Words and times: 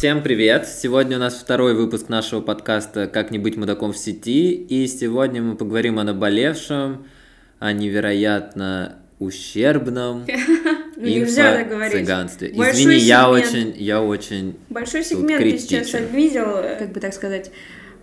всем 0.00 0.22
привет! 0.22 0.66
Сегодня 0.66 1.18
у 1.18 1.20
нас 1.20 1.34
второй 1.34 1.74
выпуск 1.74 2.08
нашего 2.08 2.40
подкаста 2.40 3.06
«Как 3.06 3.30
не 3.30 3.38
быть 3.38 3.58
мудаком 3.58 3.92
в 3.92 3.98
сети», 3.98 4.54
и 4.54 4.86
сегодня 4.86 5.42
мы 5.42 5.56
поговорим 5.56 5.98
о 5.98 6.04
наболевшем, 6.04 7.04
о 7.58 7.72
невероятно 7.74 8.96
ущербном 9.18 10.24
Ну, 10.96 11.06
нельзя 11.06 11.54
так 11.54 11.68
говорить. 11.68 11.92
цыганстве. 11.92 12.48
Большой 12.54 12.82
Извини, 12.82 12.96
я 12.96 13.28
очень, 13.28 13.74
я 13.76 14.02
очень... 14.02 14.56
Большой 14.70 15.04
сегмент 15.04 15.42
ты 15.42 15.58
сейчас 15.58 15.88
э, 16.62 16.76
как 16.78 16.92
бы 16.92 17.00
так 17.00 17.12
сказать, 17.12 17.50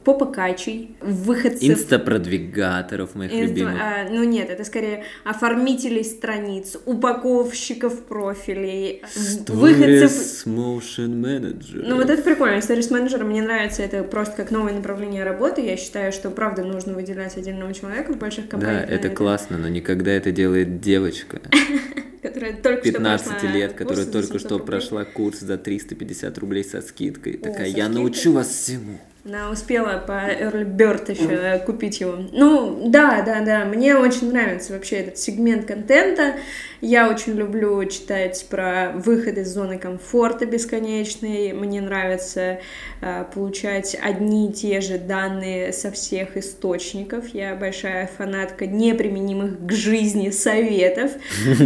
попокачей, 0.08 0.96
выходцев. 1.02 1.62
Инстапродвигаторов 1.64 3.14
моих 3.16 3.34
Инста- 3.34 3.42
любимых. 3.46 3.74
а, 3.82 4.10
ну 4.10 4.24
нет, 4.24 4.50
это 4.50 4.64
скорее 4.64 5.04
оформителей 5.26 6.06
страниц, 6.06 6.78
упаковщиков 6.86 8.04
профилей, 8.06 9.04
выходцев. 9.48 10.48
Motion 10.48 11.22
Manager. 11.22 11.84
Ну 11.86 11.98
вот 11.98 12.10
это 12.10 12.22
прикольно. 12.22 12.60
Stories 12.60 12.92
менеджер 12.94 13.24
мне 13.26 13.42
нравится, 13.42 13.84
это 13.84 14.04
просто 14.04 14.38
как 14.38 14.52
новое 14.52 14.74
направление 14.74 15.26
работы. 15.26 15.62
Я 15.62 15.76
считаю, 15.76 16.14
что 16.14 16.30
правда 16.32 16.64
нужно 16.64 16.94
выделять 16.94 17.36
отдельного 17.36 17.74
человека 17.74 18.14
в 18.14 18.18
больших 18.18 18.46
Да, 18.46 18.52
компаниях. 18.52 18.88
на 18.90 18.94
это 18.94 19.10
классно, 19.10 19.58
но 19.58 19.68
никогда 19.68 20.12
это 20.12 20.32
делает 20.32 20.80
девочка 20.80 21.42
Которая 22.22 22.54
только 22.54 22.82
15 22.82 23.38
что 23.38 23.48
лет, 23.48 23.74
которая 23.74 24.06
только 24.06 24.28
700 24.34 24.40
что 24.42 24.50
рублей. 24.58 24.66
прошла 24.68 25.06
курс 25.06 25.40
за 25.40 25.58
350 25.58 26.38
рублей 26.40 26.64
со 26.64 26.82
скидкой. 26.82 27.34
Такая, 27.34 27.58
со 27.72 27.78
я 27.78 27.86
скидкой? 27.86 27.90
научу 27.94 28.32
вас 28.34 28.48
всему. 28.50 29.00
Она 29.28 29.50
успела 29.50 30.02
по 30.08 30.12
Early 30.12 30.64
Bird 30.64 31.12
еще 31.12 31.34
э, 31.34 31.60
купить 31.60 32.00
его. 32.00 32.16
Ну, 32.32 32.84
да, 32.90 33.22
да, 33.24 33.42
да, 33.42 33.66
мне 33.66 33.98
очень 33.98 34.32
нравится 34.32 34.72
вообще 34.72 34.98
этот 34.98 35.18
сегмент 35.18 35.66
контента. 35.66 36.36
Я 36.80 37.10
очень 37.10 37.34
люблю 37.34 37.84
читать 37.86 38.46
про 38.50 38.94
выход 38.96 39.38
из 39.38 39.52
зоны 39.54 39.80
комфорта 39.80 40.46
бесконечный. 40.46 41.52
Мне 41.52 41.82
нравится 41.82 42.60
э, 43.02 43.26
получать 43.34 43.98
одни 44.02 44.50
и 44.50 44.54
те 44.54 44.80
же 44.80 44.98
данные 44.98 45.74
со 45.74 45.92
всех 45.92 46.38
источников. 46.38 47.28
Я 47.34 47.56
большая 47.56 48.08
фанатка 48.18 48.66
неприменимых 48.66 49.66
к 49.66 49.72
жизни 49.74 50.30
советов. 50.30 51.12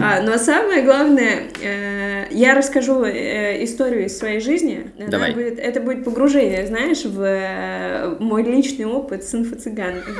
А, 0.02 0.22
но 0.23 0.38
самое 0.38 0.81
главное, 0.81 1.44
э, 1.62 2.25
я 2.31 2.56
расскажу 2.56 3.03
э, 3.03 3.64
историю 3.66 4.06
из 4.06 4.18
своей 4.18 4.40
жизни. 4.40 4.88
Она 4.98 5.09
Давай. 5.09 5.34
будет- 5.34 5.59
это 5.59 5.80
будет 5.81 6.06
погружение, 6.06 6.66
знаешь, 6.66 7.03
в 7.03 7.50
э, 7.52 8.16
мой 8.19 8.44
личный 8.44 8.85
опыт 8.85 9.23
с 9.23 9.33
инфо-цыганкой. 9.33 10.13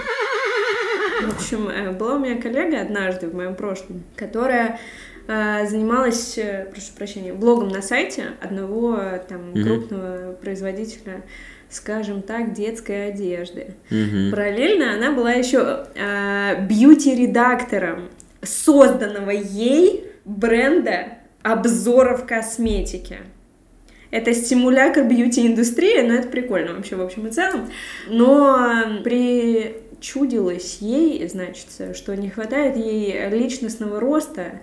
В 1.24 1.36
общем, 1.36 1.68
э, 1.70 1.92
была 1.92 2.16
у 2.16 2.20
меня 2.20 2.42
коллега 2.42 2.82
однажды 2.82 3.28
в 3.28 3.36
моем 3.36 3.56
прошлом, 3.56 4.04
которая 4.16 4.80
э, 5.28 5.68
занималась, 5.68 6.38
прошу 6.72 6.94
прощения, 6.98 7.34
блогом 7.34 7.70
на 7.70 7.82
сайте 7.82 8.32
одного 8.42 9.00
там 9.30 9.52
Мгм. 9.52 9.64
крупного 9.64 10.34
производителя, 10.34 11.22
скажем 11.70 12.22
так, 12.24 12.54
детской 12.54 13.10
одежды. 13.10 13.76
Мгм. 13.92 14.32
Параллельно 14.32 14.94
она 14.96 15.12
была 15.12 15.32
еще 15.34 15.86
э, 15.96 16.66
бьюти-редактором 16.68 18.10
созданного 18.42 19.30
ей 19.30 20.06
бренда 20.26 21.20
обзоров 21.44 22.26
косметики. 22.26 23.20
Это 24.12 24.34
стимулятор 24.34 25.06
бьюти-индустрии, 25.06 26.02
но 26.02 26.16
это 26.16 26.28
прикольно 26.28 26.74
вообще 26.76 26.96
в 26.98 27.02
общем 27.02 27.28
и 27.28 27.32
целом. 27.32 27.72
Но 28.08 29.02
причудилось 29.04 30.78
ей, 30.82 31.28
значит, 31.28 31.68
что 31.96 32.16
не 32.16 32.30
хватает 32.30 32.76
ей 32.76 33.30
личностного 33.30 34.00
роста 34.00 34.60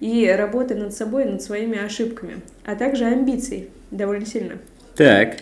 и 0.00 0.26
работы 0.26 0.74
над 0.74 0.94
собой, 0.94 1.24
над 1.24 1.42
своими 1.42 1.78
ошибками, 1.82 2.40
а 2.64 2.76
также 2.76 3.04
амбиций 3.06 3.70
довольно 3.90 4.26
сильно. 4.26 4.58
Так, 4.96 5.38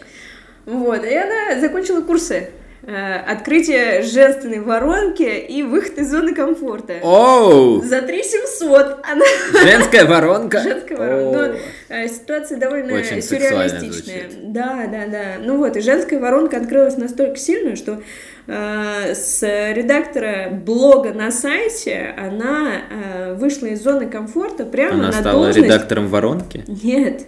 Вот, 0.66 1.04
и 1.04 1.14
она 1.14 1.60
закончила 1.60 2.02
курсы 2.02 2.50
открытие 2.94 4.02
женственной 4.02 4.60
воронки 4.60 5.22
и 5.22 5.62
выход 5.62 5.98
из 5.98 6.10
зоны 6.10 6.34
комфорта. 6.34 6.94
оу, 7.02 7.82
За 7.82 8.00
3 8.02 8.22
700 8.22 9.00
она 9.02 9.24
женская 9.62 10.06
воронка. 10.06 10.60
женская 10.60 10.96
воронка. 10.96 11.54
Но 11.90 11.94
э, 11.96 12.08
ситуация 12.08 12.58
довольно 12.58 12.94
Очень 12.94 13.20
сюрреалистичная. 13.22 14.30
Да, 14.42 14.86
да, 14.90 15.06
да. 15.06 15.24
Ну 15.44 15.58
вот, 15.58 15.76
и 15.76 15.80
женская 15.80 16.18
воронка 16.18 16.56
открылась 16.56 16.96
настолько 16.96 17.36
сильно, 17.36 17.76
что 17.76 18.00
э, 18.46 19.14
с 19.14 19.42
редактора 19.42 20.48
блога 20.50 21.12
на 21.12 21.30
сайте 21.30 22.14
она 22.16 22.82
э, 22.90 23.34
вышла 23.34 23.66
из 23.66 23.82
зоны 23.82 24.06
комфорта 24.06 24.64
прямо 24.64 24.94
Она 24.94 25.06
на 25.08 25.12
стала 25.12 25.44
должность... 25.44 25.66
редактором 25.66 26.08
воронки. 26.08 26.64
Нет, 26.66 27.26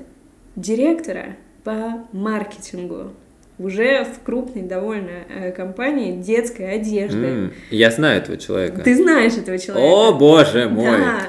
директора 0.56 1.36
по 1.64 2.06
маркетингу 2.12 3.12
уже 3.60 4.04
в 4.04 4.24
крупной 4.24 4.62
довольно 4.62 5.24
э, 5.28 5.52
компании 5.52 6.20
детской 6.20 6.74
одежды. 6.74 7.26
М, 7.26 7.52
Я 7.70 7.90
знаю 7.90 8.22
этого 8.22 8.36
человека. 8.36 8.80
Ты 8.82 8.96
знаешь 8.96 9.34
этого 9.34 9.58
человека? 9.58 9.92
О, 9.92 10.12
боже 10.12 10.68
мой. 10.68 10.98
Да. 10.98 11.20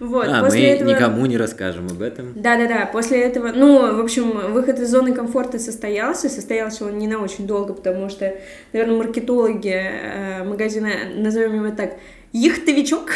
Вот, 0.00 0.26
а, 0.28 0.40
мы 0.40 0.46
после 0.46 0.70
этого... 0.70 0.88
никому 0.90 1.24
не 1.26 1.36
расскажем 1.36 1.86
об 1.86 2.02
этом. 2.02 2.32
Да-да-да, 2.34 2.86
после 2.92 3.20
этого, 3.22 3.52
ну, 3.54 3.96
в 3.96 4.00
общем, 4.00 4.52
выход 4.52 4.80
из 4.80 4.90
зоны 4.90 5.14
комфорта 5.14 5.58
состоялся, 5.58 6.28
состоялся 6.28 6.84
он 6.86 6.98
не 6.98 7.06
на 7.06 7.18
очень 7.18 7.46
долго, 7.46 7.74
потому 7.74 8.08
что, 8.08 8.34
наверное, 8.72 8.96
маркетологи 8.96 9.72
э, 9.72 10.44
магазина, 10.44 10.88
назовем 11.14 11.64
его 11.64 11.74
так, 11.74 11.94
яхтовичок, 12.34 13.12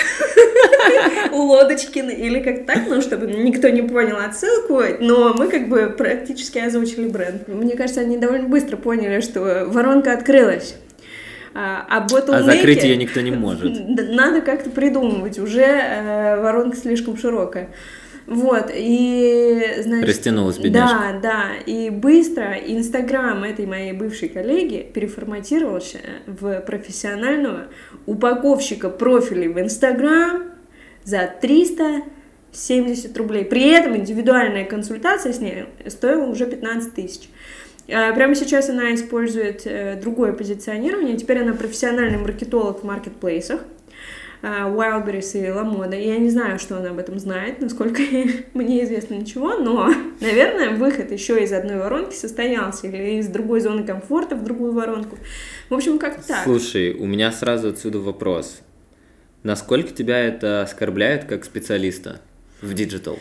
Лодочкин, 1.33 2.09
или 2.09 2.41
как 2.41 2.65
так, 2.65 2.89
ну, 2.89 3.03
чтобы 3.03 3.27
никто 3.27 3.69
не 3.69 3.83
понял 3.83 4.17
отсылку, 4.17 4.81
но 5.01 5.35
мы 5.35 5.49
как 5.49 5.69
бы 5.69 5.93
практически 5.97 6.59
озвучили 6.59 7.09
бренд. 7.09 7.49
Мне 7.49 7.77
кажется, 7.77 8.01
они 8.01 8.17
довольно 8.17 8.49
быстро 8.49 8.77
поняли, 8.77 9.21
что 9.21 9.67
воронка 9.67 10.13
открылась. 10.13 10.77
А, 11.53 11.85
а 11.89 12.07
А 12.13 12.43
закрыть 12.43 12.85
ее 12.85 12.97
никто 12.97 13.21
не 13.21 13.33
может. 13.33 13.77
Надо 13.89 14.41
как-то 14.41 14.71
придумывать, 14.71 15.41
уже 15.41 15.63
э, 15.63 16.41
воронка 16.41 16.77
слишком 16.77 17.17
широкая. 17.17 17.71
Вот, 18.29 18.71
и, 18.75 19.77
значит... 19.79 20.07
Растянулась 20.07 20.59
бедняжка. 20.59 20.99
Да, 21.15 21.19
да, 21.23 21.45
и 21.65 21.89
быстро 21.89 22.53
Инстаграм 22.55 23.43
этой 23.43 23.65
моей 23.65 23.93
бывшей 23.93 24.29
коллеги 24.29 24.87
переформатировался 24.93 25.99
в 26.27 26.61
профессионального 26.61 27.69
упаковщика 28.05 28.91
профилей 28.91 29.49
в 29.49 29.59
Инстаграм 29.59 30.43
за 31.05 31.33
370 31.41 33.17
рублей. 33.17 33.47
При 33.47 33.67
этом 33.71 33.97
индивидуальная 33.97 34.67
консультация 34.67 35.33
с 35.33 35.41
ней 35.41 35.65
стоила 35.87 36.27
уже 36.27 36.45
15 36.45 36.93
тысяч. 36.93 37.31
А, 37.91 38.13
Прямо 38.13 38.35
сейчас 38.35 38.69
она 38.69 38.95
использует 38.95 39.63
э, 39.65 39.99
другое 39.99 40.35
позиционирование. 40.35 41.17
Теперь 41.17 41.39
она 41.39 41.55
профессиональный 41.55 42.19
маркетолог 42.19 42.83
в 42.83 42.85
маркетплейсах. 42.85 43.63
А, 44.43 44.69
Wildberries 44.71 45.47
и 45.47 45.51
Ламода. 45.51 45.97
Я 45.97 46.19
не 46.19 46.31
знаю, 46.31 46.59
что 46.59 46.79
она 46.79 46.91
об 46.91 46.99
этом 46.99 47.19
знает, 47.19 47.61
насколько 47.61 48.03
мне 48.55 48.85
известно 48.85 49.15
ничего, 49.15 49.55
но, 49.55 49.93
наверное, 50.21 50.77
выход 50.77 51.11
еще 51.11 51.43
из 51.43 51.53
одной 51.53 51.77
воронки 51.77 52.15
состоялся, 52.15 52.87
или 52.87 53.19
из 53.19 53.29
другой 53.29 53.61
зоны 53.61 53.85
комфорта 53.85 54.37
в 54.37 54.45
другую 54.45 54.73
воронку. 54.73 55.19
В 55.69 55.75
общем, 55.75 55.99
как 55.99 56.23
так. 56.25 56.45
Слушай, 56.45 56.95
у 56.95 57.07
меня 57.07 57.33
сразу 57.33 57.69
отсюда 57.71 57.99
вопрос. 57.99 58.61
Насколько 59.43 59.93
тебя 59.93 60.19
это 60.19 60.63
оскорбляет 60.63 61.25
как 61.25 61.45
специалиста 61.45 62.21
в 62.61 62.75
digital? 62.75 63.19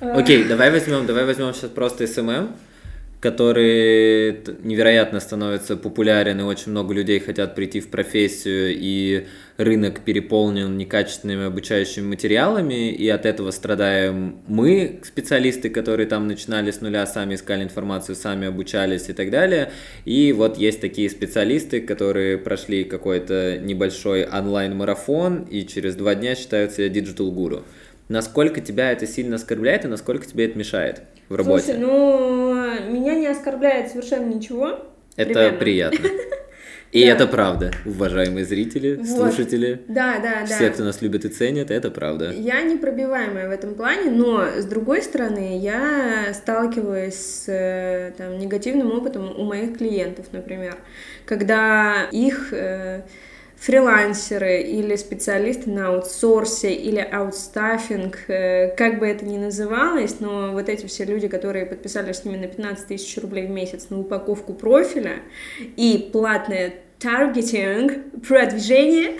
А. 0.00 0.18
Окей, 0.18 0.44
давай 0.44 0.70
возьмем, 0.70 1.06
давай 1.06 1.24
возьмем 1.26 1.52
сейчас 1.52 1.70
просто 1.70 2.04
SMM, 2.04 2.52
который 3.20 4.40
невероятно 4.64 5.20
становится 5.20 5.76
популярен, 5.76 6.40
и 6.40 6.42
очень 6.42 6.72
много 6.72 6.94
людей 6.94 7.20
хотят 7.20 7.54
прийти 7.54 7.80
в 7.80 7.88
профессию, 7.88 8.74
и 8.74 9.26
рынок 9.58 10.00
переполнен 10.00 10.78
некачественными 10.78 11.44
обучающими 11.44 12.06
материалами, 12.06 12.90
и 12.90 13.06
от 13.10 13.26
этого 13.26 13.50
страдаем 13.50 14.40
мы, 14.48 15.00
специалисты, 15.04 15.68
которые 15.68 16.06
там 16.06 16.28
начинали 16.28 16.70
с 16.70 16.80
нуля, 16.80 17.06
сами 17.06 17.34
искали 17.34 17.62
информацию, 17.62 18.16
сами 18.16 18.48
обучались 18.48 19.10
и 19.10 19.12
так 19.12 19.30
далее. 19.30 19.70
И 20.06 20.32
вот 20.32 20.56
есть 20.56 20.80
такие 20.80 21.10
специалисты, 21.10 21.82
которые 21.82 22.38
прошли 22.38 22.84
какой-то 22.84 23.58
небольшой 23.58 24.24
онлайн-марафон, 24.24 25.42
и 25.42 25.66
через 25.66 25.94
два 25.94 26.14
дня 26.14 26.34
считают 26.34 26.72
себя 26.72 26.88
digital-гуру. 26.88 27.64
Насколько 28.08 28.62
тебя 28.62 28.90
это 28.90 29.06
сильно 29.06 29.36
оскорбляет 29.36 29.84
и 29.84 29.88
насколько 29.88 30.26
тебе 30.26 30.46
это 30.46 30.58
мешает 30.58 31.02
в 31.30 31.36
работе? 31.36 31.64
Слушай, 31.64 31.78
ну, 31.78 32.90
меня 32.92 33.14
не 33.14 33.26
оскорбляет 33.26 33.88
совершенно 33.90 34.26
ничего. 34.26 34.80
Это 35.16 35.32
примерно. 35.32 35.58
приятно. 35.58 36.08
И 36.92 37.04
Да. 37.06 37.12
это 37.12 37.28
правда, 37.28 37.70
уважаемые 37.86 38.44
зрители, 38.44 38.96
Вот. 38.96 39.06
слушатели, 39.06 39.82
Да, 39.86 40.18
да, 40.18 40.40
да. 40.40 40.46
все, 40.46 40.70
кто 40.70 40.82
нас 40.82 41.00
любит 41.02 41.24
и 41.24 41.28
ценит, 41.28 41.70
это 41.70 41.88
правда. 41.88 42.32
Я 42.32 42.62
непробиваемая 42.62 43.48
в 43.48 43.52
этом 43.52 43.76
плане, 43.76 44.10
но 44.10 44.44
с 44.58 44.64
другой 44.64 45.00
стороны, 45.02 45.56
я 45.60 46.34
сталкиваюсь 46.34 47.14
с 47.14 47.44
э, 47.46 48.12
там, 48.18 48.38
негативным 48.40 48.90
опытом 48.90 49.32
у 49.38 49.44
моих 49.44 49.78
клиентов, 49.78 50.26
например, 50.32 50.78
когда 51.26 52.08
их 52.10 52.48
э, 52.52 53.02
фрилансеры 53.60 54.62
или 54.62 54.96
специалисты 54.96 55.70
на 55.70 55.88
аутсорсе 55.88 56.72
или 56.72 56.98
аутстаффинг, 56.98 58.18
э, 58.28 58.74
как 58.74 58.98
бы 58.98 59.06
это 59.06 59.26
ни 59.26 59.36
называлось, 59.36 60.18
но 60.18 60.52
вот 60.52 60.70
эти 60.70 60.86
все 60.86 61.04
люди, 61.04 61.28
которые 61.28 61.66
подписались 61.66 62.16
с 62.16 62.24
ними 62.24 62.38
на 62.38 62.46
15 62.46 62.86
тысяч 62.86 63.20
рублей 63.20 63.46
в 63.46 63.50
месяц 63.50 63.90
на 63.90 64.00
упаковку 64.00 64.54
профиля 64.54 65.16
и 65.58 66.08
платное 66.10 66.72
таргетинг, 67.00 67.92
продвижение, 68.26 69.16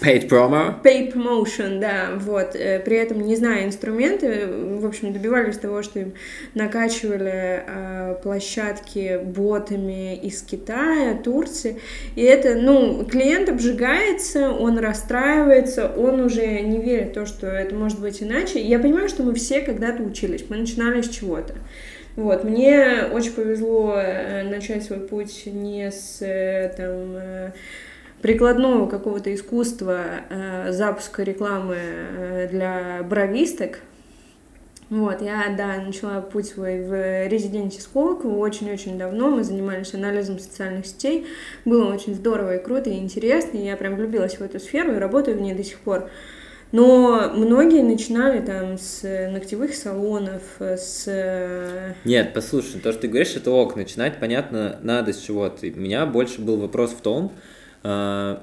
Paid 0.00 0.28
promo. 0.28 0.80
Paid 0.82 1.12
promotion, 1.12 1.80
да, 1.80 2.10
вот. 2.14 2.54
Э, 2.54 2.78
при 2.78 2.96
этом, 2.96 3.20
не 3.20 3.34
зная 3.34 3.64
инструменты, 3.64 4.46
в 4.46 4.86
общем, 4.86 5.12
добивались 5.12 5.58
того, 5.58 5.82
что 5.82 5.98
им 5.98 6.14
накачивали 6.54 7.64
э, 7.66 8.16
площадки 8.22 9.20
ботами 9.24 10.14
из 10.16 10.42
Китая, 10.42 11.16
Турции. 11.16 11.80
И 12.14 12.22
это, 12.22 12.54
ну, 12.54 13.04
клиент 13.04 13.48
обжигается, 13.48 14.50
он 14.50 14.78
расстраивается, 14.78 15.88
он 15.88 16.20
уже 16.20 16.60
не 16.60 16.80
верит 16.80 17.10
в 17.10 17.14
то, 17.14 17.26
что 17.26 17.48
это 17.48 17.74
может 17.74 17.98
быть 17.98 18.22
иначе. 18.22 18.60
Я 18.60 18.78
понимаю, 18.78 19.08
что 19.08 19.24
мы 19.24 19.34
все 19.34 19.62
когда-то 19.62 20.02
учились, 20.02 20.44
мы 20.48 20.58
начинали 20.58 21.02
с 21.02 21.08
чего-то. 21.08 21.54
Вот, 22.18 22.42
мне 22.42 23.04
очень 23.12 23.32
повезло 23.32 23.94
э, 23.96 24.42
начать 24.42 24.82
свой 24.82 24.98
путь 24.98 25.46
не 25.46 25.88
с 25.88 26.20
э, 26.20 26.74
там 26.76 27.52
прикладного 28.20 28.88
какого-то 28.88 29.32
искусства 29.32 30.00
э, 30.28 30.72
запуска 30.72 31.22
рекламы 31.22 31.76
э, 31.78 32.48
для 32.50 33.04
бровисток. 33.08 33.78
Вот, 34.90 35.22
я, 35.22 35.54
да, 35.56 35.76
начала 35.80 36.20
путь 36.20 36.48
свой 36.48 36.80
в 36.80 37.28
резиденте 37.28 37.80
Сколково 37.80 38.36
очень-очень 38.38 38.98
давно. 38.98 39.30
Мы 39.30 39.44
занимались 39.44 39.94
анализом 39.94 40.40
социальных 40.40 40.86
сетей. 40.86 41.28
Было 41.64 41.94
очень 41.94 42.16
здорово 42.16 42.56
и 42.56 42.64
круто, 42.64 42.90
и 42.90 42.98
интересно. 42.98 43.58
И 43.58 43.64
я 43.64 43.76
прям 43.76 43.94
влюбилась 43.94 44.38
в 44.38 44.42
эту 44.42 44.58
сферу 44.58 44.92
и 44.92 44.98
работаю 44.98 45.36
в 45.36 45.40
ней 45.40 45.54
до 45.54 45.62
сих 45.62 45.78
пор. 45.78 46.10
Но 46.70 47.32
многие 47.34 47.82
начинали 47.82 48.44
там 48.44 48.76
с 48.76 49.02
ногтевых 49.30 49.74
салонов, 49.74 50.42
с... 50.60 51.94
Нет, 52.04 52.32
послушай, 52.34 52.80
то, 52.80 52.92
что 52.92 53.02
ты 53.02 53.08
говоришь, 53.08 53.34
это 53.36 53.50
ок, 53.50 53.76
начинать, 53.76 54.20
понятно, 54.20 54.78
надо 54.82 55.12
с 55.12 55.18
чего-то. 55.18 55.66
У 55.66 55.80
меня 55.80 56.04
больше 56.04 56.40
был 56.40 56.58
вопрос 56.58 56.90
в 56.90 57.00
том, 57.00 57.32
а, 57.82 58.42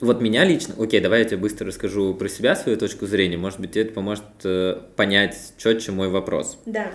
вот 0.00 0.20
меня 0.20 0.44
лично, 0.44 0.74
окей, 0.78 1.00
давай 1.00 1.20
я 1.20 1.24
тебе 1.24 1.38
быстро 1.38 1.66
расскажу 1.66 2.14
про 2.14 2.28
себя, 2.28 2.54
свою 2.54 2.76
точку 2.76 3.06
зрения, 3.06 3.38
может 3.38 3.58
быть, 3.58 3.72
тебе 3.72 3.84
это 3.84 3.94
поможет 3.94 4.24
э, 4.44 4.78
понять 4.94 5.54
четче 5.56 5.90
мой 5.90 6.08
вопрос. 6.08 6.58
Да. 6.66 6.92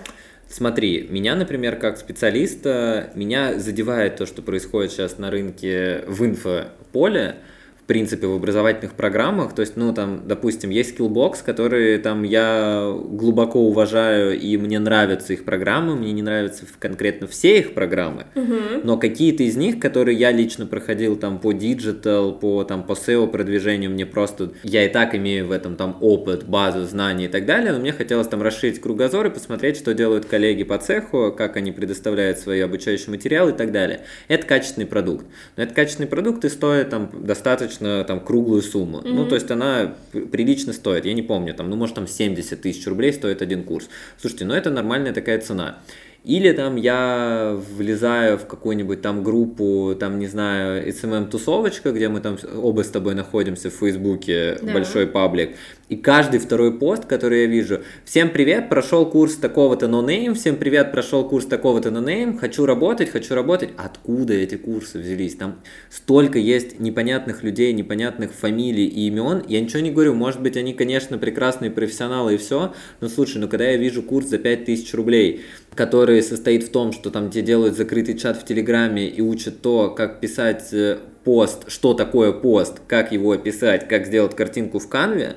Смотри, 0.48 1.08
меня, 1.10 1.34
например, 1.34 1.76
как 1.76 1.96
специалиста, 1.96 3.10
меня 3.14 3.58
задевает 3.58 4.16
то, 4.16 4.26
что 4.26 4.42
происходит 4.42 4.92
сейчас 4.92 5.18
на 5.18 5.30
рынке 5.30 6.04
в 6.06 6.24
инфополе, 6.24 7.36
в 7.82 7.86
принципе, 7.86 8.28
в 8.28 8.34
образовательных 8.36 8.94
программах. 8.94 9.54
То 9.54 9.60
есть, 9.60 9.76
ну, 9.76 9.92
там, 9.92 10.22
допустим, 10.26 10.70
есть 10.70 10.96
Skillbox, 10.96 11.44
которые 11.44 11.98
там 11.98 12.22
я 12.22 12.94
глубоко 12.96 13.60
уважаю, 13.60 14.38
и 14.38 14.56
мне 14.56 14.78
нравятся 14.78 15.32
их 15.32 15.44
программы, 15.44 15.96
мне 15.96 16.12
не 16.12 16.22
нравятся 16.22 16.64
конкретно 16.78 17.26
все 17.26 17.58
их 17.58 17.74
программы, 17.74 18.26
угу. 18.36 18.54
но 18.84 18.96
какие-то 18.96 19.42
из 19.42 19.56
них, 19.56 19.80
которые 19.80 20.16
я 20.16 20.30
лично 20.30 20.64
проходил 20.66 21.16
там 21.16 21.40
по 21.40 21.52
digital, 21.52 22.38
по 22.38 22.62
там 22.62 22.84
по 22.84 22.92
SEO 22.92 23.26
продвижению, 23.26 23.90
мне 23.90 24.06
просто, 24.06 24.52
я 24.62 24.84
и 24.86 24.88
так 24.88 25.16
имею 25.16 25.48
в 25.48 25.50
этом 25.50 25.74
там 25.74 25.98
опыт, 26.00 26.44
базу, 26.46 26.84
знания 26.84 27.24
и 27.24 27.28
так 27.28 27.46
далее, 27.46 27.72
но 27.72 27.80
мне 27.80 27.92
хотелось 27.92 28.28
там 28.28 28.42
расширить 28.42 28.80
кругозор 28.80 29.26
и 29.26 29.30
посмотреть, 29.30 29.76
что 29.76 29.92
делают 29.92 30.26
коллеги 30.26 30.62
по 30.62 30.78
цеху, 30.78 31.34
как 31.36 31.56
они 31.56 31.72
предоставляют 31.72 32.38
свои 32.38 32.60
обучающие 32.60 33.10
материалы 33.10 33.50
и 33.50 33.54
так 33.54 33.72
далее. 33.72 34.02
Это 34.28 34.46
качественный 34.46 34.86
продукт. 34.86 35.26
Но 35.56 35.64
это 35.64 35.74
качественный 35.74 36.08
продукт 36.08 36.44
и 36.44 36.48
стоит 36.48 36.90
там 36.90 37.10
достаточно 37.12 37.71
достаточно 37.72 38.04
там 38.04 38.20
круглую 38.20 38.62
сумму. 38.62 38.98
Mm-hmm. 38.98 39.12
Ну, 39.12 39.26
то 39.26 39.34
есть 39.34 39.50
она 39.50 39.94
прилично 40.12 40.72
стоит, 40.72 41.04
я 41.04 41.14
не 41.14 41.22
помню, 41.22 41.54
там, 41.54 41.70
ну, 41.70 41.76
может, 41.76 41.94
там 41.94 42.06
70 42.06 42.60
тысяч 42.60 42.86
рублей 42.86 43.12
стоит 43.12 43.42
один 43.42 43.64
курс. 43.64 43.88
Слушайте, 44.20 44.44
ну, 44.44 44.54
это 44.54 44.70
нормальная 44.70 45.12
такая 45.12 45.40
цена. 45.40 45.78
Или 46.24 46.52
там 46.52 46.76
я 46.76 47.58
влезаю 47.76 48.38
в 48.38 48.46
какую-нибудь 48.46 49.02
там 49.02 49.24
группу, 49.24 49.96
там, 49.98 50.20
не 50.20 50.28
знаю, 50.28 50.88
SMM-тусовочка, 50.88 51.90
где 51.90 52.08
мы 52.08 52.20
там 52.20 52.38
оба 52.56 52.84
с 52.84 52.88
тобой 52.88 53.14
находимся 53.14 53.70
в 53.70 53.74
Фейсбуке, 53.74 54.58
да. 54.62 54.72
большой 54.72 55.08
паблик, 55.08 55.56
и 55.92 55.96
каждый 55.96 56.40
второй 56.40 56.78
пост, 56.78 57.04
который 57.04 57.42
я 57.42 57.46
вижу, 57.48 57.82
всем 58.06 58.30
привет, 58.30 58.70
прошел 58.70 59.04
курс 59.04 59.34
такого-то 59.34 59.88
нонейм, 59.88 60.34
всем 60.34 60.56
привет, 60.56 60.90
прошел 60.90 61.28
курс 61.28 61.44
такого-то 61.44 61.90
нонейм, 61.90 62.38
хочу 62.38 62.64
работать, 62.64 63.10
хочу 63.10 63.34
работать. 63.34 63.68
Откуда 63.76 64.32
эти 64.32 64.54
курсы 64.54 64.98
взялись? 64.98 65.34
Там 65.34 65.60
столько 65.90 66.38
есть 66.38 66.80
непонятных 66.80 67.42
людей, 67.42 67.74
непонятных 67.74 68.32
фамилий 68.32 68.86
и 68.86 69.08
имен. 69.08 69.44
Я 69.46 69.60
ничего 69.60 69.80
не 69.80 69.90
говорю, 69.90 70.14
может 70.14 70.40
быть, 70.40 70.56
они, 70.56 70.72
конечно, 70.72 71.18
прекрасные 71.18 71.70
профессионалы 71.70 72.36
и 72.36 72.38
все, 72.38 72.72
но 73.02 73.08
слушай, 73.08 73.36
ну 73.36 73.46
когда 73.46 73.66
я 73.66 73.76
вижу 73.76 74.02
курс 74.02 74.28
за 74.28 74.38
5000 74.38 74.94
рублей, 74.94 75.42
который 75.74 76.22
состоит 76.22 76.64
в 76.64 76.70
том, 76.70 76.92
что 76.92 77.10
там 77.10 77.30
тебе 77.30 77.42
делают 77.42 77.76
закрытый 77.76 78.16
чат 78.16 78.36
в 78.36 78.44
Телеграме 78.44 79.08
и 79.08 79.20
учат 79.20 79.62
то, 79.62 79.90
как 79.90 80.20
писать 80.20 80.72
э, 80.72 80.98
пост, 81.24 81.70
что 81.70 81.94
такое 81.94 82.32
пост, 82.32 82.80
как 82.86 83.12
его 83.12 83.32
описать, 83.32 83.88
как 83.88 84.06
сделать 84.06 84.36
картинку 84.36 84.78
в 84.78 84.88
канве, 84.88 85.36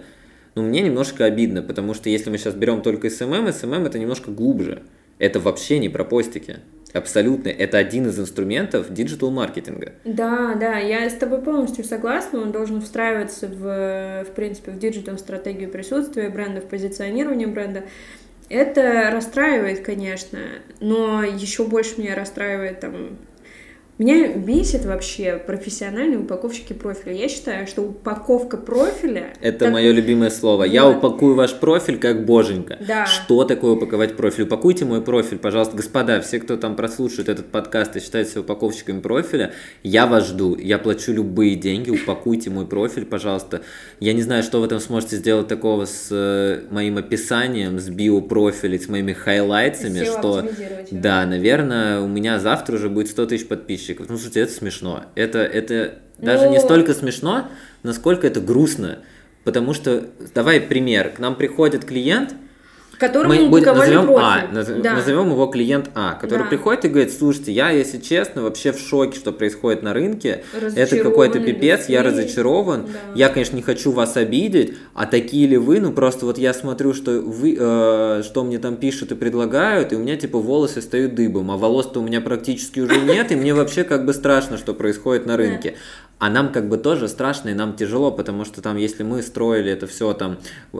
ну, 0.55 0.63
мне 0.63 0.81
немножко 0.81 1.25
обидно, 1.25 1.61
потому 1.61 1.93
что 1.93 2.09
если 2.09 2.29
мы 2.29 2.37
сейчас 2.37 2.55
берем 2.55 2.81
только 2.81 3.07
SMM, 3.07 3.49
SMM 3.49 3.85
это 3.85 3.99
немножко 3.99 4.31
глубже. 4.31 4.83
Это 5.19 5.39
вообще 5.39 5.79
не 5.79 5.89
про 5.89 6.03
постики. 6.03 6.57
Абсолютно. 6.93 7.49
Это 7.49 7.77
один 7.77 8.07
из 8.07 8.17
инструментов 8.17 8.87
digital-маркетинга. 8.89 9.93
Да, 10.05 10.55
да, 10.55 10.77
я 10.77 11.09
с 11.09 11.13
тобой 11.13 11.41
полностью 11.41 11.83
согласна. 11.83 12.39
Он 12.39 12.53
должен 12.53 12.81
встраиваться 12.81 13.47
в, 13.47 14.23
в 14.23 14.33
принципе, 14.33 14.71
в 14.71 14.79
digital-стратегию 14.79 15.69
присутствия 15.69 16.29
бренда, 16.29 16.61
в 16.61 16.65
позиционирование 16.65 17.47
бренда. 17.47 17.83
Это 18.49 19.09
расстраивает, 19.11 19.83
конечно, 19.83 20.39
но 20.79 21.23
еще 21.23 21.65
больше 21.65 21.99
меня 21.99 22.15
расстраивает 22.15 22.79
там 22.79 23.17
меня 23.97 24.35
бесит 24.35 24.83
вообще 24.83 25.37
профессиональные 25.37 26.19
упаковщики 26.19 26.73
профиля. 26.73 27.13
Я 27.13 27.29
считаю, 27.29 27.65
что 27.65 27.81
упаковка 27.81 28.57
профиля... 28.57 29.33
Это 29.39 29.59
так... 29.59 29.71
мое 29.71 29.93
любимое 29.93 30.31
слово. 30.31 30.63
Вот. 30.63 30.65
Я 30.65 30.89
упакую 30.89 31.35
ваш 31.35 31.53
профиль 31.53 31.97
как 31.97 32.25
боженька. 32.25 32.77
Да. 32.85 33.05
Что 33.05 33.45
такое 33.45 33.71
упаковать 33.71 34.17
профиль? 34.17 34.43
Упакуйте 34.43 34.83
мой 34.83 35.01
профиль, 35.01 35.37
пожалуйста. 35.37 35.77
Господа, 35.77 36.19
все, 36.19 36.41
кто 36.41 36.57
там 36.57 36.75
прослушает 36.75 37.29
этот 37.29 37.45
подкаст 37.45 37.95
и 37.95 38.01
считает 38.01 38.27
себя 38.27 38.41
упаковщиками 38.41 38.99
профиля, 38.99 39.53
я 39.81 40.07
вас 40.07 40.27
жду. 40.27 40.57
Я 40.57 40.77
плачу 40.77 41.13
любые 41.13 41.55
деньги. 41.55 41.89
Упакуйте 41.89 42.49
мой 42.49 42.67
профиль, 42.67 43.05
пожалуйста. 43.05 43.61
Я 44.01 44.11
не 44.11 44.23
знаю, 44.23 44.43
что 44.43 44.59
вы 44.59 44.67
там 44.67 44.81
сможете 44.81 45.15
сделать 45.15 45.47
такого 45.47 45.85
с 45.85 46.09
э, 46.11 46.63
моим 46.69 46.97
описанием, 46.97 47.79
с 47.79 47.87
биопрофилем, 47.87 48.77
с 48.77 48.89
моими 48.89 49.13
хайлайтсами, 49.13 50.03
что... 50.03 50.43
Да, 50.91 51.25
наверное, 51.25 52.01
у 52.01 52.09
меня 52.09 52.39
завтра 52.39 52.75
уже 52.75 52.89
будет 52.89 53.07
100 53.07 53.27
тысяч 53.27 53.47
подписчиков 53.47 53.84
подписчиков. 53.85 54.09
Ну, 54.09 54.17
слушайте, 54.17 54.41
это 54.41 54.51
смешно. 54.51 55.05
Это, 55.15 55.39
это 55.39 55.99
даже 56.17 56.45
ну... 56.45 56.51
не 56.51 56.59
столько 56.59 56.93
смешно, 56.93 57.47
насколько 57.83 58.27
это 58.27 58.41
грустно. 58.41 58.99
Потому 59.43 59.73
что, 59.73 60.09
давай 60.33 60.59
пример, 60.59 61.09
к 61.09 61.19
нам 61.19 61.35
приходит 61.35 61.85
клиент, 61.85 62.33
Которому 62.97 63.33
мы 63.33 63.49
будем, 63.49 63.75
назовем 63.75 64.05
профиль. 64.05 64.23
А, 64.23 64.47
наз, 64.51 64.67
да. 64.67 64.93
назовем 64.93 65.29
его 65.29 65.47
клиент 65.47 65.89
А, 65.95 66.13
который 66.13 66.43
да. 66.43 66.49
приходит 66.49 66.85
и 66.85 66.87
говорит, 66.87 67.13
слушайте, 67.13 67.51
я, 67.51 67.69
если 67.69 67.99
честно, 67.99 68.43
вообще 68.43 68.71
в 68.71 68.79
шоке, 68.79 69.17
что 69.17 69.31
происходит 69.31 69.83
на 69.83 69.93
рынке, 69.93 70.43
это 70.53 70.99
какой-то 70.99 71.39
пипец, 71.39 71.89
я 71.89 72.03
разочарован, 72.03 72.85
да. 72.85 72.99
я, 73.15 73.29
конечно, 73.29 73.55
не 73.55 73.61
хочу 73.61 73.91
вас 73.91 74.17
обидеть, 74.17 74.75
а 74.93 75.05
такие 75.05 75.47
ли 75.47 75.57
вы, 75.57 75.79
ну 75.79 75.91
просто 75.91 76.25
вот 76.25 76.37
я 76.37 76.53
смотрю, 76.53 76.93
что 76.93 77.21
вы, 77.21 77.57
э, 77.59 78.21
что 78.23 78.43
мне 78.43 78.59
там 78.59 78.77
пишут 78.77 79.11
и 79.11 79.15
предлагают, 79.15 79.93
и 79.93 79.95
у 79.95 79.99
меня 79.99 80.15
типа 80.15 80.39
волосы 80.39 80.81
встают 80.81 81.15
дыбом, 81.15 81.51
а 81.51 81.57
волос-то 81.57 81.99
у 81.99 82.03
меня 82.03 82.21
практически 82.21 82.79
уже 82.79 82.99
нет, 83.01 83.31
и 83.31 83.35
мне 83.35 83.53
вообще 83.53 83.83
как 83.83 84.05
бы 84.05 84.13
страшно, 84.13 84.57
что 84.57 84.73
происходит 84.73 85.25
на 85.25 85.37
рынке. 85.37 85.75
А 86.17 86.29
нам 86.29 86.53
как 86.53 86.69
бы 86.69 86.77
тоже 86.77 87.09
страшно 87.09 87.49
и 87.49 87.53
нам 87.53 87.75
тяжело, 87.75 88.09
потому 88.09 88.45
что 88.45 88.61
там, 88.61 88.77
если 88.77 89.03
мы 89.03 89.21
строили 89.21 89.69
это 89.71 89.85
все 89.85 90.13
там 90.13 90.37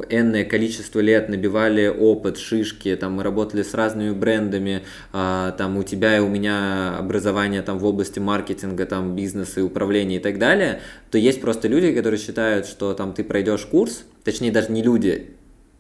энное 0.10 0.46
количество 0.46 1.01
лет, 1.01 1.27
набивали 1.27 1.88
опыт, 1.88 2.38
шишки, 2.38 2.96
там 2.96 3.13
мы 3.13 3.24
работали 3.24 3.62
с 3.62 3.74
разными 3.74 4.12
брендами, 4.12 4.84
а, 5.12 5.51
там 5.51 5.75
у 5.77 5.84
тебя 5.84 6.18
и 6.18 6.22
у 6.22 6.30
меня 6.30 6.98
образование 6.98 7.62
там 7.63 7.80
в 7.80 7.86
области 7.86 8.20
маркетинга, 8.20 8.86
там 8.86 9.13
бизнеса 9.13 9.60
и 9.60 9.63
управления 9.63 10.18
и 10.18 10.20
так 10.20 10.39
далее, 10.39 10.80
то 11.12 11.18
есть 11.18 11.42
просто 11.42 11.68
люди, 11.68 11.94
которые 11.94 12.20
считают, 12.20 12.65
что 12.65 12.94
там 12.94 13.13
ты 13.13 13.25
пройдешь 13.25 13.65
курс, 13.65 14.06
точнее 14.24 14.51
даже 14.51 14.72
не 14.72 14.82
люди, 14.82 15.35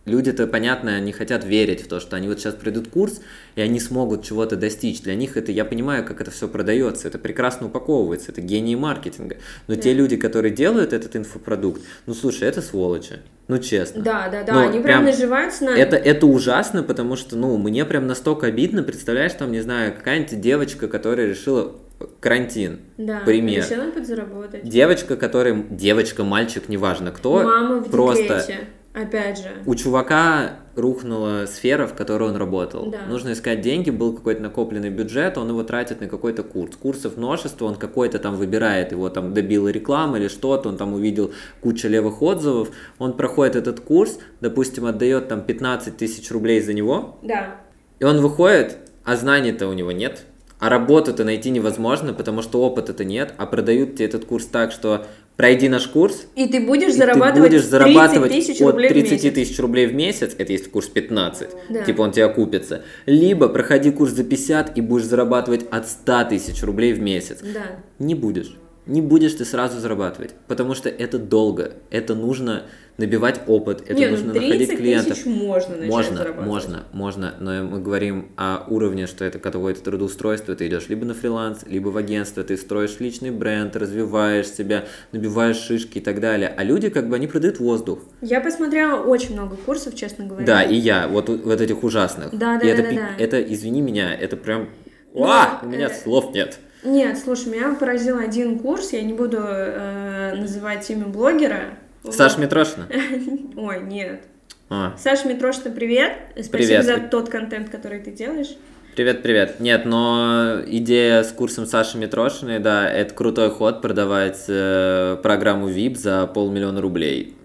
люди-то, 0.05 0.47
понятно, 0.47 0.99
не 0.99 1.11
хотят 1.11 1.43
верить 1.43 1.83
в 1.83 1.87
то, 1.87 1.99
что 1.99 2.15
они 2.15 2.27
вот 2.27 2.39
сейчас 2.39 2.53
пройдут 2.53 2.87
курс, 2.87 3.21
и 3.55 3.61
они 3.61 3.79
смогут 3.79 4.23
чего-то 4.23 4.55
достичь. 4.55 5.01
Для 5.01 5.15
них 5.15 5.37
это, 5.37 5.51
я 5.51 5.65
понимаю, 5.65 6.05
как 6.05 6.21
это 6.21 6.31
все 6.31 6.47
продается, 6.47 7.07
это 7.07 7.17
прекрасно 7.17 7.67
упаковывается, 7.67 8.31
это 8.31 8.41
гении 8.41 8.75
маркетинга. 8.75 9.37
Но 9.67 9.75
да. 9.75 9.81
те 9.81 9.93
люди, 9.93 10.17
которые 10.17 10.53
делают 10.53 10.93
этот 10.93 11.15
инфопродукт, 11.15 11.81
ну, 12.05 12.13
слушай, 12.13 12.47
это 12.47 12.61
сволочи. 12.61 13.19
Ну, 13.47 13.59
честно. 13.59 14.01
Да, 14.01 14.27
да, 14.29 14.43
да, 14.43 14.53
ну, 14.53 14.59
они 14.61 14.79
прям, 14.79 14.83
прям 14.83 15.05
наживаются 15.05 15.65
на... 15.65 15.77
Это, 15.77 15.97
это 15.97 16.25
ужасно, 16.25 16.81
потому 16.81 17.15
что, 17.15 17.35
ну, 17.35 17.57
мне 17.57 17.85
прям 17.85 18.07
настолько 18.07 18.47
обидно, 18.47 18.81
представляешь, 18.81 19.33
там, 19.33 19.51
не 19.51 19.61
знаю, 19.61 19.93
какая-нибудь 19.93 20.41
девочка, 20.41 20.87
которая 20.87 21.27
решила 21.27 21.75
карантин. 22.19 22.79
Да, 22.97 23.21
Пример. 23.23 23.63
решила 23.63 23.91
подзаработать. 23.91 24.67
Девочка, 24.67 25.15
которая... 25.15 25.63
Девочка, 25.69 26.23
мальчик, 26.23 26.69
неважно 26.69 27.11
кто. 27.11 27.43
Мама 27.43 27.81
в 27.81 27.91
просто 27.91 28.23
декрете, 28.23 28.67
опять 28.95 29.37
же. 29.39 29.49
у 29.65 29.75
чувака 29.75 30.59
рухнула 30.75 31.45
сфера, 31.47 31.87
в 31.87 31.93
которой 31.93 32.29
он 32.29 32.35
работал. 32.35 32.89
Да. 32.91 33.05
Нужно 33.07 33.33
искать 33.33 33.61
деньги, 33.61 33.89
был 33.89 34.13
какой-то 34.13 34.41
накопленный 34.41 34.89
бюджет, 34.89 35.37
он 35.37 35.49
его 35.49 35.63
тратит 35.63 36.01
на 36.01 36.07
какой-то 36.07 36.43
курс. 36.43 36.75
Курсов 36.75 37.17
множество, 37.17 37.65
он 37.65 37.75
какой-то 37.75 38.19
там 38.19 38.35
выбирает, 38.35 38.91
его 38.91 39.09
там 39.09 39.33
добила 39.33 39.67
реклама 39.69 40.17
или 40.17 40.27
что-то, 40.27 40.69
он 40.69 40.77
там 40.77 40.93
увидел 40.93 41.31
кучу 41.61 41.87
левых 41.87 42.21
отзывов, 42.21 42.69
он 42.99 43.13
проходит 43.13 43.55
этот 43.55 43.79
курс, 43.79 44.19
допустим, 44.41 44.85
отдает 44.85 45.27
там 45.27 45.41
15 45.41 45.95
тысяч 45.97 46.29
рублей 46.31 46.61
за 46.61 46.73
него, 46.73 47.17
Да. 47.21 47.55
и 47.99 48.03
он 48.03 48.19
выходит, 48.21 48.77
а 49.03 49.15
знаний-то 49.15 49.67
у 49.67 49.73
него 49.73 49.91
нет, 49.91 50.25
а 50.65 50.69
работу-то 50.69 51.23
найти 51.23 51.51
невозможно, 51.51 52.11
потому 52.11 52.41
что 52.41 52.63
опыта-то 52.63 53.05
нет, 53.05 53.35
а 53.37 53.45
продают 53.45 53.95
тебе 53.97 54.05
этот 54.07 54.25
курс 54.25 54.45
так, 54.45 54.71
что 54.71 55.05
пройди 55.35 55.69
наш 55.69 55.85
курс, 55.87 56.25
И 56.35 56.47
ты 56.47 56.59
будешь 56.59 56.89
и 56.89 56.97
зарабатывать, 56.97 57.51
ты 57.51 57.57
будешь 57.57 57.67
зарабатывать 57.69 58.31
30 58.31 58.47
тысяч 58.47 58.61
от 58.61 58.71
рублей 58.71 58.89
в 58.89 58.93
30 58.93 59.11
месяц. 59.11 59.33
тысяч 59.35 59.59
рублей 59.59 59.85
в 59.85 59.93
месяц, 59.93 60.35
это 60.35 60.51
если 60.53 60.69
курс 60.69 60.87
15, 60.87 61.49
Да. 61.69 61.83
типа 61.83 62.01
он 62.01 62.11
тебе 62.13 62.25
окупится. 62.25 62.81
Либо 63.05 63.47
проходи 63.47 63.91
курс 63.91 64.13
за 64.13 64.23
50 64.23 64.75
и 64.75 64.81
будешь 64.81 65.05
зарабатывать 65.05 65.67
от 65.69 65.87
100 65.87 66.23
тысяч 66.29 66.63
рублей 66.63 66.93
в 66.93 66.99
месяц. 66.99 67.41
Да. 67.43 67.61
Не 67.99 68.15
будешь. 68.15 68.57
Не 68.87 69.01
будешь 69.01 69.33
ты 69.33 69.45
сразу 69.45 69.79
зарабатывать, 69.79 70.35
потому 70.47 70.75
что 70.75 70.89
это 70.89 71.17
долго, 71.17 71.73
это 71.89 72.13
нужно 72.13 72.63
набивать 72.97 73.41
опыт, 73.47 73.81
это 73.81 73.95
Не, 73.95 74.05
ну 74.05 74.11
нужно 74.11 74.33
30 74.33 74.47
находить 74.49 74.77
клиентов. 74.77 75.17
тысяч 75.17 75.25
можно 75.25 75.75
начать 75.75 75.89
Можно, 75.89 76.17
зарабатывать. 76.17 76.47
можно, 76.47 76.83
можно, 76.93 77.35
но 77.39 77.63
мы 77.63 77.79
говорим 77.81 78.29
о 78.37 78.63
уровне, 78.69 79.07
что 79.07 79.25
это 79.25 79.39
какое-то 79.39 79.81
трудоустройство, 79.81 80.55
ты 80.55 80.67
идешь 80.67 80.87
либо 80.87 81.05
на 81.05 81.13
фриланс, 81.13 81.63
либо 81.67 81.89
в 81.89 81.97
агентство, 81.97 82.43
ты 82.43 82.55
строишь 82.57 82.97
личный 82.99 83.31
бренд, 83.31 83.75
развиваешь 83.75 84.47
себя, 84.47 84.85
набиваешь 85.11 85.57
шишки 85.57 85.97
и 85.97 86.01
так 86.01 86.21
далее. 86.21 86.53
А 86.55 86.63
люди, 86.63 86.89
как 86.89 87.09
бы, 87.09 87.15
они 87.15 87.27
продают 87.27 87.59
воздух. 87.59 87.99
Я 88.21 88.39
посмотрела 88.39 89.01
очень 89.03 89.33
много 89.33 89.55
курсов, 89.57 89.95
честно 89.95 90.25
говоря. 90.25 90.45
Да, 90.45 90.63
и 90.63 90.75
я, 90.75 91.07
вот, 91.07 91.27
вот 91.27 91.59
этих 91.59 91.83
ужасных. 91.83 92.29
Да, 92.31 92.59
да, 92.59 92.65
и 92.65 92.69
это, 92.69 92.83
да, 92.83 92.89
да. 92.91 93.09
это, 93.17 93.41
извини 93.41 93.81
меня, 93.81 94.13
это 94.13 94.37
прям... 94.37 94.69
Ну, 95.13 95.25
А, 95.25 95.59
у 95.63 95.67
меня 95.67 95.87
э, 95.87 95.93
слов 95.93 96.33
нет. 96.33 96.59
Нет, 96.85 97.17
слушай, 97.17 97.47
меня 97.51 97.73
поразил 97.73 98.19
один 98.19 98.59
курс, 98.59 98.93
я 98.93 99.01
не 99.01 99.13
буду 99.13 99.39
э, 99.41 100.35
называть 100.35 100.89
имя 100.91 101.07
блогера. 101.07 101.77
Саша 102.09 102.39
Митрошина? 102.39 102.87
Ой, 103.57 103.81
нет. 103.83 104.21
А, 104.69 104.95
Саша 104.97 105.27
Митрошина, 105.27 105.71
привет. 105.71 106.13
Спасибо 106.33 106.51
Привет. 106.51 106.85
за 106.85 106.97
тот 106.99 107.29
контент, 107.29 107.69
который 107.69 107.99
ты 107.99 108.11
делаешь. 108.11 108.55
Привет, 108.95 109.23
привет. 109.23 109.59
Нет, 109.59 109.85
но 109.85 110.61
идея 110.65 111.23
с 111.23 111.31
курсом 111.31 111.65
Саши 111.65 111.97
Митрошиной, 111.97 112.59
да, 112.59 112.89
это 112.89 113.13
крутой 113.13 113.49
ход 113.49 113.81
продавать 113.81 114.45
э, 114.47 115.17
программу 115.21 115.69
VIP 115.69 115.95
за 115.95 116.27
полмиллиона 116.27 116.81
рублей. 116.81 117.35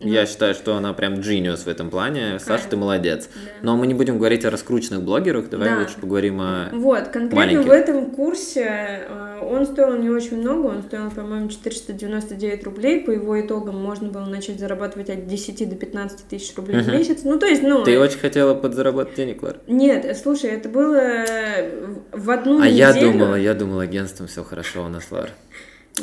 Я 0.00 0.26
считаю, 0.26 0.54
что 0.54 0.76
она 0.76 0.92
прям 0.92 1.14
genius 1.14 1.64
в 1.64 1.66
этом 1.66 1.90
плане. 1.90 2.38
Саша, 2.38 2.68
ты 2.68 2.76
молодец. 2.76 3.28
Но 3.62 3.76
мы 3.76 3.86
не 3.88 3.94
будем 3.94 4.16
говорить 4.18 4.44
о 4.44 4.50
раскрученных 4.50 5.02
блогерах, 5.02 5.50
давай 5.50 5.70
Да. 5.70 5.78
лучше 5.80 5.94
поговорим 6.00 6.40
о... 6.40 6.68
Вот, 6.72 7.08
конкретно 7.08 7.36
Маленьких. 7.36 7.66
в 7.66 7.70
этом 7.70 8.10
курсе 8.12 8.64
э, 9.08 9.40
он 9.42 9.66
стоил 9.66 9.96
не 9.98 10.08
очень 10.08 10.40
много, 10.40 10.66
он 10.66 10.82
стоил, 10.84 11.10
по-моему, 11.10 11.48
499 11.48 12.62
рублей. 12.64 13.00
По 13.00 13.10
его 13.10 13.40
итогам 13.40 13.76
можно 13.82 14.08
было 14.08 14.24
начать 14.26 14.60
зарабатывать 14.60 15.10
от 15.10 15.26
10 15.26 15.68
до 15.68 15.74
15 15.74 16.28
тысяч 16.28 16.54
рублей 16.56 16.80
в 16.82 16.86
Мгм. 16.86 16.96
месяц. 16.96 17.20
Ну, 17.24 17.36
то 17.38 17.46
есть, 17.46 17.62
ну... 17.64 17.82
Ты 17.82 17.98
очень 17.98 18.18
хотела 18.20 18.54
подзаработать 18.54 19.16
денег, 19.16 19.42
Лар? 19.42 19.56
Нет, 19.66 20.04
э, 20.04 20.14
слушай, 20.14 20.50
это 20.50 20.68
было 20.68 20.94
э, 20.94 21.70
в- 22.12 22.20
в 22.24 22.30
одну 22.30 22.60
А 22.62 22.66
я 22.68 22.92
неделю. 22.92 23.12
думала, 23.12 23.34
я 23.34 23.54
думала, 23.54 23.82
агентством 23.82 24.28
все 24.28 24.44
хорошо 24.44 24.84
у 24.84 24.88
нас, 24.88 25.10
Лар. 25.10 25.30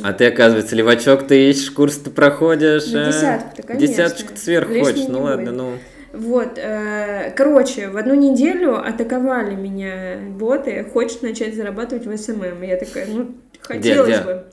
А 0.03 0.13
ты, 0.13 0.27
оказывается, 0.27 0.75
левачок 0.75 1.27
ты 1.27 1.49
ищешь, 1.49 1.71
курс 1.71 1.97
ты 1.97 2.09
проходишь. 2.09 2.87
Ну, 2.91 3.01
а? 3.01 3.05
десятку-то, 3.05 3.63
конечно. 3.63 3.87
Десяточку 3.87 4.35
сверху 4.35 4.73
Лишней 4.73 4.93
хочешь, 4.93 5.07
ну 5.07 5.21
ладно, 5.21 5.45
будет. 5.45 5.57
ну... 5.57 5.71
Вот, 6.13 6.57
э, 6.57 7.33
короче, 7.35 7.89
в 7.89 7.97
одну 7.97 8.13
неделю 8.13 8.77
атаковали 8.77 9.53
меня 9.55 10.17
боты, 10.29 10.85
хочешь 10.93 11.21
начать 11.21 11.55
зарабатывать 11.55 12.05
в 12.05 12.17
SMM. 12.17 12.61
Я 12.61 12.77
такая, 12.77 13.05
ну, 13.07 13.35
хотелось 13.59 14.07
где? 14.07 14.23
бы. 14.23 14.43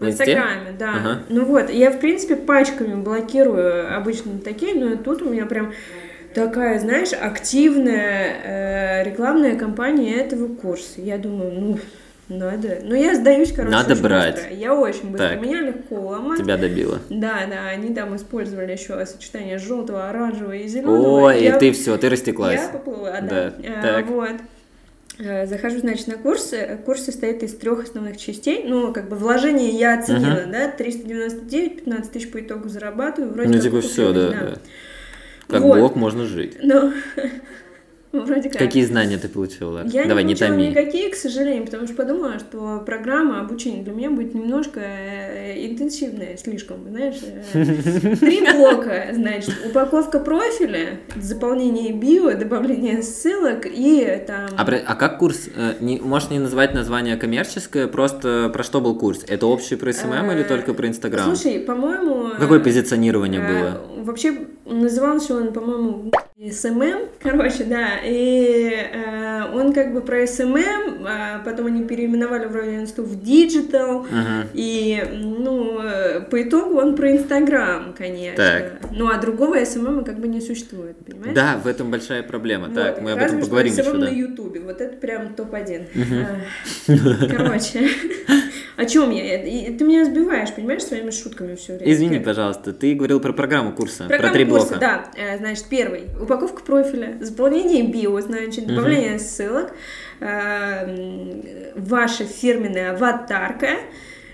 В? 0.00 0.06
Инстаграме, 0.08 0.72
да. 0.78 0.90
Ага. 0.94 1.18
Ну 1.28 1.44
вот, 1.44 1.70
я, 1.70 1.90
в 1.90 1.98
принципе, 1.98 2.36
пачками 2.36 2.94
блокирую 2.94 3.96
обычно 3.96 4.38
такие, 4.38 4.74
но 4.74 4.96
тут 4.96 5.22
у 5.22 5.30
меня 5.30 5.46
прям 5.46 5.72
такая, 6.34 6.78
знаешь, 6.78 7.12
активная 7.12 8.36
э, 8.44 9.04
рекламная 9.04 9.56
кампания 9.56 10.14
этого 10.16 10.54
курса. 10.54 11.00
Я 11.00 11.18
думаю, 11.18 11.52
ну, 11.52 11.78
надо. 12.28 12.78
Ну, 12.82 12.94
я 12.94 13.14
сдаюсь, 13.14 13.52
короче, 13.52 13.70
Надо 13.72 13.96
брать. 13.96 14.34
быстро. 14.36 14.54
Я 14.54 14.74
очень 14.74 15.10
быстро. 15.10 15.28
Так. 15.28 15.40
Меня 15.40 15.60
легко 15.62 15.94
ломать. 15.96 16.38
Тебя 16.38 16.56
добило. 16.56 17.00
Да, 17.08 17.46
да, 17.48 17.68
они 17.68 17.94
там 17.94 18.14
использовали 18.16 18.72
еще 18.72 19.04
сочетание 19.06 19.58
желтого, 19.58 20.08
оранжевого 20.08 20.52
и 20.52 20.66
зеленого. 20.68 21.24
Ой, 21.24 21.42
я, 21.42 21.56
и 21.56 21.58
ты 21.58 21.72
все, 21.72 21.96
ты 21.96 22.08
растеклась. 22.08 22.60
Я 22.60 22.68
поплыла, 22.68 23.20
Да, 23.20 23.50
да. 23.50 23.54
А, 23.78 23.82
так. 23.82 24.06
Вот. 24.06 24.36
Э, 25.18 25.46
Захожу, 25.46 25.78
значит, 25.80 26.06
на 26.06 26.14
курс. 26.16 26.52
Э, 26.52 26.78
Курс 26.84 27.04
состоит 27.04 27.42
из 27.42 27.56
трех 27.56 27.82
основных 27.82 28.18
частей. 28.18 28.64
Ну, 28.64 28.92
как 28.92 29.08
бы 29.08 29.16
вложение 29.16 29.70
я 29.70 29.98
оценила, 29.98 30.44
да, 30.46 30.70
399, 30.70 31.84
15 31.84 32.12
тысяч 32.12 32.30
по 32.30 32.40
итогу 32.40 32.68
зарабатываю. 32.68 33.32
Вроде 33.32 33.48
Ну, 33.56 33.60
типа, 33.60 33.80
все, 33.80 34.12
да, 34.12 34.30
да. 34.30 34.54
Как 35.48 35.62
Вот. 35.62 35.78
бог 35.80 35.96
можно 35.96 36.24
жить. 36.26 36.58
Ну, 36.62 36.92
вроде 38.12 38.48
как. 38.48 38.58
Какие 38.58 38.84
знания 38.84 39.18
ты 39.18 39.28
получила? 39.28 39.82
Я 39.86 40.06
Давай, 40.06 40.24
не 40.24 40.28
не 40.30 40.34
получила 40.34 40.48
томи. 40.50 40.68
никакие, 40.68 41.10
к 41.10 41.14
сожалению, 41.14 41.64
потому 41.64 41.86
что 41.86 41.94
подумала, 41.96 42.38
что 42.38 42.82
программа 42.84 43.40
обучения 43.40 43.82
для 43.82 43.92
меня 43.92 44.10
будет 44.10 44.34
немножко 44.34 44.80
э, 44.80 45.66
интенсивная 45.66 46.36
слишком, 46.36 46.88
знаешь. 46.88 47.16
э, 47.52 48.16
Три 48.20 48.40
блока, 48.52 49.08
значит, 49.12 49.54
упаковка 49.66 50.20
профиля, 50.20 51.00
заполнение 51.16 51.92
био, 51.92 52.34
добавление 52.34 53.02
ссылок 53.02 53.66
и 53.66 54.22
там... 54.26 54.48
А, 54.56 54.62
а 54.86 54.94
как 54.94 55.18
курс? 55.18 55.48
э, 55.54 55.74
Не, 55.80 55.98
можешь 56.00 56.30
не 56.30 56.38
называть 56.38 56.74
название 56.74 57.16
коммерческое, 57.16 57.86
просто 57.88 58.50
про 58.52 58.62
что 58.62 58.80
был 58.80 58.98
курс? 58.98 59.24
Это 59.28 59.46
общий 59.46 59.76
про 59.76 59.92
SMM 59.92 60.30
или 60.32 60.42
только 60.42 60.74
про 60.74 60.88
Инстаграм? 60.88 61.34
Слушай, 61.34 61.60
по-моему... 61.60 62.30
Какое 62.38 62.60
позиционирование 62.60 63.40
было? 63.40 63.82
Вообще 64.04 64.34
назывался 64.68 65.34
он, 65.36 65.52
по-моему, 65.52 66.10
SMM, 66.38 67.08
короче, 67.20 67.64
да, 67.64 67.98
и 68.04 68.70
э, 68.92 69.44
он 69.54 69.72
как 69.72 69.92
бы 69.92 70.00
про 70.00 70.24
SMM, 70.26 71.04
а 71.04 71.42
потом 71.44 71.66
они 71.66 71.82
переименовали 71.84 72.46
вроде 72.46 72.76
инсту 72.76 73.02
в 73.02 73.20
Digital, 73.20 74.02
Мгм. 74.08 74.48
и, 74.54 75.02
ну, 75.20 75.80
э, 75.82 76.20
по 76.30 76.40
итогу 76.42 76.76
он 76.78 76.94
про 76.94 77.10
Инстаграм, 77.12 77.92
конечно. 77.96 78.36
Так. 78.36 78.72
Ну, 78.92 79.08
а 79.08 79.18
другого 79.18 79.56
SMM 79.64 80.04
как 80.04 80.20
бы 80.20 80.28
не 80.28 80.40
существует, 80.40 80.96
понимаешь? 81.04 81.34
Да, 81.34 81.60
в 81.62 81.66
этом 81.66 81.90
большая 81.90 82.22
проблема. 82.22 82.66
Вот, 82.66 82.74
Так, 82.74 83.00
мы 83.02 83.12
об 83.12 83.18
этом 83.18 83.40
поговорим 83.40 83.72
еще, 83.72 83.92
на 83.92 84.06
да. 84.06 84.12
Ютубе, 84.12 84.60
вот 84.60 84.80
это 84.80 84.96
прям 84.96 85.34
топ-1. 85.34 85.86
А, 86.88 87.36
Короче, 87.36 87.88
о 88.76 88.84
чем 88.84 89.10
я? 89.10 89.22
Ты 89.38 89.84
меня 89.84 90.04
сбиваешь, 90.04 90.52
понимаешь, 90.54 90.82
своими 90.84 91.10
шутками 91.10 91.54
все 91.56 91.76
время. 91.76 91.92
Извини, 91.92 92.18
пожалуйста, 92.20 92.72
ты 92.72 92.94
говорил 92.94 93.18
про 93.20 93.32
программу 93.32 93.72
курса, 93.72 94.04
про 94.04 94.30
три 94.30 94.44
курса, 94.44 94.57
блока. 94.60 94.78
да. 94.78 95.10
Э, 95.16 95.38
Значит, 95.38 95.64
первый. 95.70 96.04
Упаковка 96.20 96.62
профиля, 96.62 97.16
заполнение 97.20 97.82
био, 97.86 98.20
значит, 98.20 98.66
добавление 98.66 99.18
ссылок, 99.18 99.72
э, 100.20 100.24
м, 100.26 101.42
ваша 101.76 102.24
фирменная 102.24 102.92
аватарка, 102.92 103.68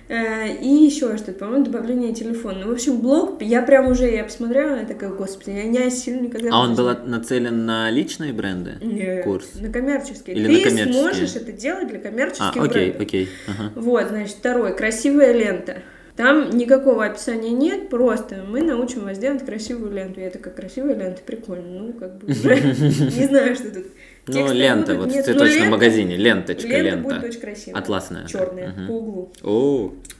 э, 0.08 0.56
и 0.60 0.68
еще 0.68 1.16
что-то, 1.16 1.32
по-моему, 1.32 1.64
добавление 1.64 2.12
телефона. 2.12 2.58
Ну, 2.64 2.68
в 2.70 2.72
общем, 2.72 3.00
блог, 3.00 3.40
я 3.42 3.62
прям 3.62 3.86
уже, 3.88 4.10
я 4.10 4.24
посмотрела, 4.24 4.76
я 4.80 4.84
такая, 4.84 5.10
господи, 5.10 5.50
я 5.56 5.64
не 5.64 5.78
осилю 5.78 6.20
никогда. 6.20 6.50
А 6.52 6.60
он 6.60 6.74
в 6.74 6.76
жизни». 6.76 6.82
был 6.82 7.06
нацелен 7.10 7.64
на 7.66 7.90
личные 7.90 8.32
бренды? 8.32 8.74
Нет, 8.82 9.24
Курс. 9.24 9.46
на 9.60 9.70
коммерческие. 9.72 10.36
Или 10.36 10.46
Ты 10.46 10.52
на 10.64 10.68
коммерческие? 10.70 11.02
сможешь 11.02 11.36
это 11.36 11.52
делать 11.52 11.88
для 11.88 11.98
А, 11.98 12.02
коммерческих 12.02 12.62
окей, 12.62 12.68
брендов. 12.90 13.00
окей. 13.02 13.28
ага. 13.48 13.72
Вот, 13.76 14.08
значит, 14.08 14.36
второй. 14.36 14.76
Красивая 14.76 15.32
лента. 15.32 15.78
Там 16.16 16.50
никакого 16.50 17.04
описания 17.04 17.50
нет, 17.50 17.88
просто 17.88 18.44
мы 18.48 18.62
научим 18.62 19.00
вас 19.04 19.18
делать 19.18 19.44
красивую 19.44 19.92
ленту. 19.92 20.20
Я 20.20 20.30
такая, 20.30 20.54
красивая 20.54 20.94
лента, 20.94 21.22
прикольно. 21.26 21.80
Ну, 21.82 21.92
как 21.92 22.18
бы 22.18 22.26
уже 22.32 22.54
не 22.60 23.26
знаю, 23.26 23.56
что 23.56 23.70
тут. 23.72 23.86
Ну, 24.28 24.52
лента, 24.52 24.94
вот 24.94 25.10
в 25.10 25.12
цветочном 25.12 25.48
лента- 25.48 25.70
магазине, 25.70 26.16
ленточка, 26.16 26.68
Лента 26.68 26.98
будет 27.02 27.24
очень 27.24 27.40
красивая. 27.40 27.78
Атласная. 27.80 28.26
Черная, 28.28 28.72
по 28.86 28.92
углу. 28.92 29.32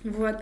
Вот. 0.02 0.34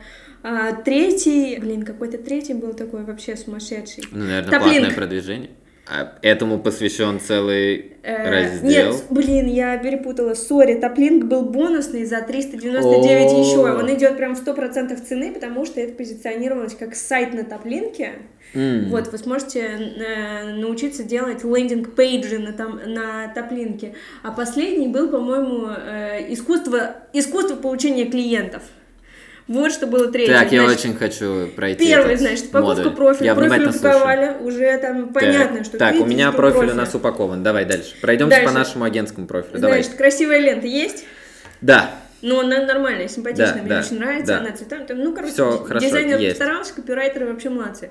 А, 0.43 0.73
третий, 0.73 1.59
блин, 1.61 1.85
какой-то 1.85 2.19
третий 2.19 2.55
был 2.55 2.73
такой 2.75 3.05
вообще 3.05 3.37
сумасшедший. 3.37 4.05
ну, 4.11 4.25
наверное, 4.25 4.59
платное 4.59 4.91
продвижение. 4.91 5.51
А 5.87 6.19
этому 6.23 6.59
посвящен 6.59 7.21
целый 7.21 7.93
Э, 8.05 8.31
раздел. 8.31 8.95
Нет, 8.95 9.05
блин, 9.11 9.47
я 9.47 9.79
перепутала. 9.79 10.35
Sorry, 10.35 10.75
Taplink 10.75 11.25
был 11.25 11.43
бонусный 11.43 12.05
за 12.05 12.21
399 12.21 13.33
О. 13.33 13.41
еще. 13.41 13.59
Он 13.59 13.95
идет 13.95 14.17
прям 14.17 14.35
в 14.35 14.43
100% 14.43 15.01
цены, 15.07 15.33
потому 15.33 15.65
что 15.65 15.81
это 15.81 15.95
позиционировалось 15.95 16.75
как 16.75 16.97
сайт 16.97 17.33
на 17.33 17.45
Taplink 17.45 17.99
е. 17.99 18.15
М. 18.55 18.91
Вот, 18.91 19.13
вы 19.13 19.19
сможете 19.19 19.61
э, 19.61 20.53
научиться 20.57 21.05
делать 21.05 21.45
landing 21.45 22.00
page 22.00 22.31
и 22.31 22.39
на, 22.39 22.53
там, 22.53 22.81
на 22.87 23.29
Taplink 23.29 23.80
е. 23.80 23.95
А 24.25 24.33
последний 24.33 24.89
был, 24.89 25.09
по-моему, 25.09 25.69
э, 25.69 26.33
искусство, 26.33 26.97
искусство 27.13 27.55
получения 27.55 28.07
клиентов. 28.07 28.63
Вот 29.53 29.73
что 29.73 29.87
было 29.87 30.11
третье. 30.11 30.33
Так, 30.33 30.51
я 30.51 30.65
Значит, 30.65 30.79
очень 30.81 30.97
хочу 30.97 31.49
пройти 31.55 31.87
Первый, 31.87 32.17
значит, 32.17 32.47
упаковка 32.47 32.77
модуль. 32.83 32.97
профиля. 32.97 33.27
Я 33.27 33.35
профиль 33.35 33.73
слушаю. 33.73 33.79
упаковали, 33.79 34.37
уже 34.43 34.79
там 34.79 35.13
понятно, 35.13 35.57
так, 35.59 35.67
что 35.67 35.79
Так, 35.79 35.95
у 36.01 36.07
меня 36.07 36.33
профиль 36.33 36.71
у 36.71 36.75
нас 36.75 36.95
упакован. 36.95 37.43
Давай 37.43 37.65
дальше. 37.65 37.95
Пройдемся 38.01 38.37
Дальше. 38.37 38.47
по 38.49 38.53
нашему 38.55 38.85
агентскому 38.85 39.27
профилю. 39.27 39.59
Давай. 39.59 39.83
Значит, 39.83 39.99
красивая 39.99 40.39
лента 40.39 40.67
есть? 40.67 41.05
Да. 41.61 41.91
Ну, 42.23 42.41
она 42.41 42.65
нормальная, 42.65 43.09
симпатичная, 43.09 43.55
Да, 43.55 43.61
мне 43.63 43.69
да, 43.69 43.81
очень 43.81 43.99
нравится, 43.99 44.27
да. 44.35 44.39
она 44.39 44.53
цветами. 44.53 44.85
там, 44.87 44.99
Ну, 44.99 45.13
короче, 45.15 45.33
Всё 45.33 45.59
хорошо, 45.65 45.87
дизайнер 45.87 46.19
есть. 46.21 46.39
постарался, 46.39 46.75
копирайтеры 46.75 47.27
вообще 47.27 47.51
молодцы. 47.51 47.91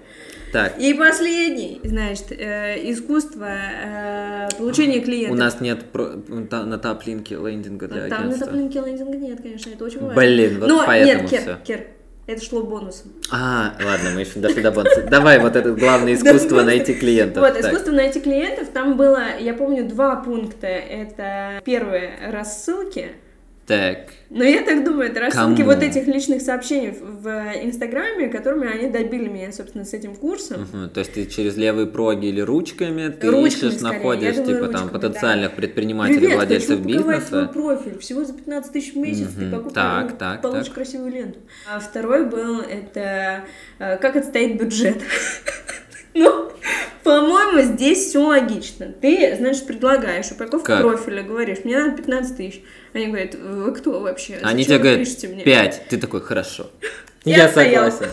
Так, 0.53 0.77
И 0.79 0.93
последний, 0.93 1.81
значит, 1.83 2.31
э, 2.31 2.77
искусство 2.91 3.47
э, 3.49 4.47
получения 4.57 5.01
клиентов. 5.01 5.35
у 5.37 5.39
нас 5.39 5.59
нет 5.61 5.85
про- 5.91 6.13
та- 6.49 6.63
на 6.63 6.77
таплинке 6.77 7.35
лендинга 7.35 7.87
для 7.87 8.01
Там 8.03 8.09
на 8.09 8.17
агентства. 8.25 8.47
топлинке 8.47 8.79
лендинга 8.79 9.17
нет, 9.17 9.41
конечно, 9.41 9.69
это 9.69 9.83
очень 9.85 9.99
важно. 9.99 10.15
Блин, 10.15 10.59
вот 10.59 10.69
Но 10.69 10.83
поэтому 10.85 11.21
нет, 11.23 11.29
Кер, 11.29 11.41
всё. 11.41 11.57
Кер, 11.65 11.87
это 12.27 12.45
шло 12.45 12.63
бонусом. 12.63 13.11
А, 13.31 13.73
ладно, 13.83 14.11
мы 14.13 14.21
еще 14.21 14.31
не 14.35 14.41
дошли 14.41 14.61
до 14.61 14.71
бонуса. 14.71 15.01
Давай 15.09 15.39
вот 15.39 15.55
это 15.57 15.71
главное 15.73 16.13
искусство 16.15 16.63
найти 16.63 16.93
клиентов. 16.93 17.43
Вот, 17.43 17.59
искусство 17.59 17.91
найти 17.91 18.19
клиентов, 18.21 18.69
там 18.73 18.95
было, 18.95 19.37
я 19.39 19.53
помню, 19.53 19.85
два 19.87 20.15
пункта. 20.17 20.67
Это 20.67 21.61
первое, 21.65 22.11
рассылки. 22.31 23.11
Так. 23.71 23.99
Но 24.29 24.43
я 24.43 24.63
так 24.63 24.83
думаю, 24.83 25.09
это 25.09 25.21
рассылки 25.21 25.61
Кому? 25.61 25.73
вот 25.73 25.81
этих 25.81 26.05
личных 26.05 26.41
сообщений 26.41 26.91
в 26.91 27.27
Инстаграме, 27.63 28.27
которыми 28.27 28.67
они 28.67 28.89
добили 28.89 29.29
меня, 29.29 29.53
собственно, 29.53 29.85
с 29.85 29.93
этим 29.93 30.13
курсом. 30.15 30.67
Мгм, 30.73 30.89
То 30.89 30.99
есть 30.99 31.13
ты 31.13 31.25
через 31.25 31.55
левые 31.55 31.87
проги 31.87 32.25
или 32.27 32.41
ручками 32.41 33.07
ты 33.09 33.29
Ручками 33.29 33.47
ищешь, 33.47 33.79
скорее, 33.79 33.93
находишь, 33.99 34.35
думаю, 34.35 34.55
типа 34.55 34.67
там 34.67 34.81
ручками, 34.83 35.01
потенциальных 35.01 35.49
да. 35.51 35.55
предпринимателей, 35.55 36.19
Привет, 36.19 36.35
владельцев 36.35 36.79
хочу 36.81 36.95
упаковать 36.95 37.23
свой 37.27 37.41
бизнеса. 37.43 37.53
профиль. 37.53 37.99
Всего 37.99 38.25
за 38.25 38.33
15 38.33 38.73
тысяч 38.73 38.93
в 38.93 38.97
месяц 38.97 39.27
ты 39.37 39.41
Мгм. 39.45 39.51
покупаешь, 39.51 40.09
Так, 40.09 40.17
так, 40.17 40.41
получишь 40.41 40.65
так. 40.65 40.73
красивую 40.75 41.11
ленту. 41.13 41.39
А 41.73 41.79
второй 41.79 42.25
был, 42.25 42.59
это 42.59 43.45
э, 43.79 43.97
как 43.97 44.17
отстоять 44.17 44.59
бюджет. 44.59 44.97
Ну, 46.13 46.51
по-моему, 47.05 47.61
здесь 47.73 48.09
все 48.09 48.19
логично. 48.19 48.87
Ты, 49.01 49.33
значит, 49.37 49.65
предлагаешь 49.65 50.29
упаковку 50.31 50.65
Как? 50.67 50.81
профиля, 50.81 51.23
говоришь, 51.23 51.59
мне 51.63 51.79
надо 51.79 51.95
15 51.95 52.35
тысяч. 52.35 52.61
Они 52.93 53.07
говорят, 53.07 53.35
вы 53.35 53.73
кто 53.73 53.99
вообще? 53.99 54.39
Они 54.43 54.65
тебе 54.65 54.77
говорят, 54.77 55.07
пять. 55.43 55.83
Ты 55.89 55.97
такой, 55.97 56.21
хорошо. 56.21 56.69
Я 57.23 57.37
Я 57.37 57.49
согласен. 57.49 58.09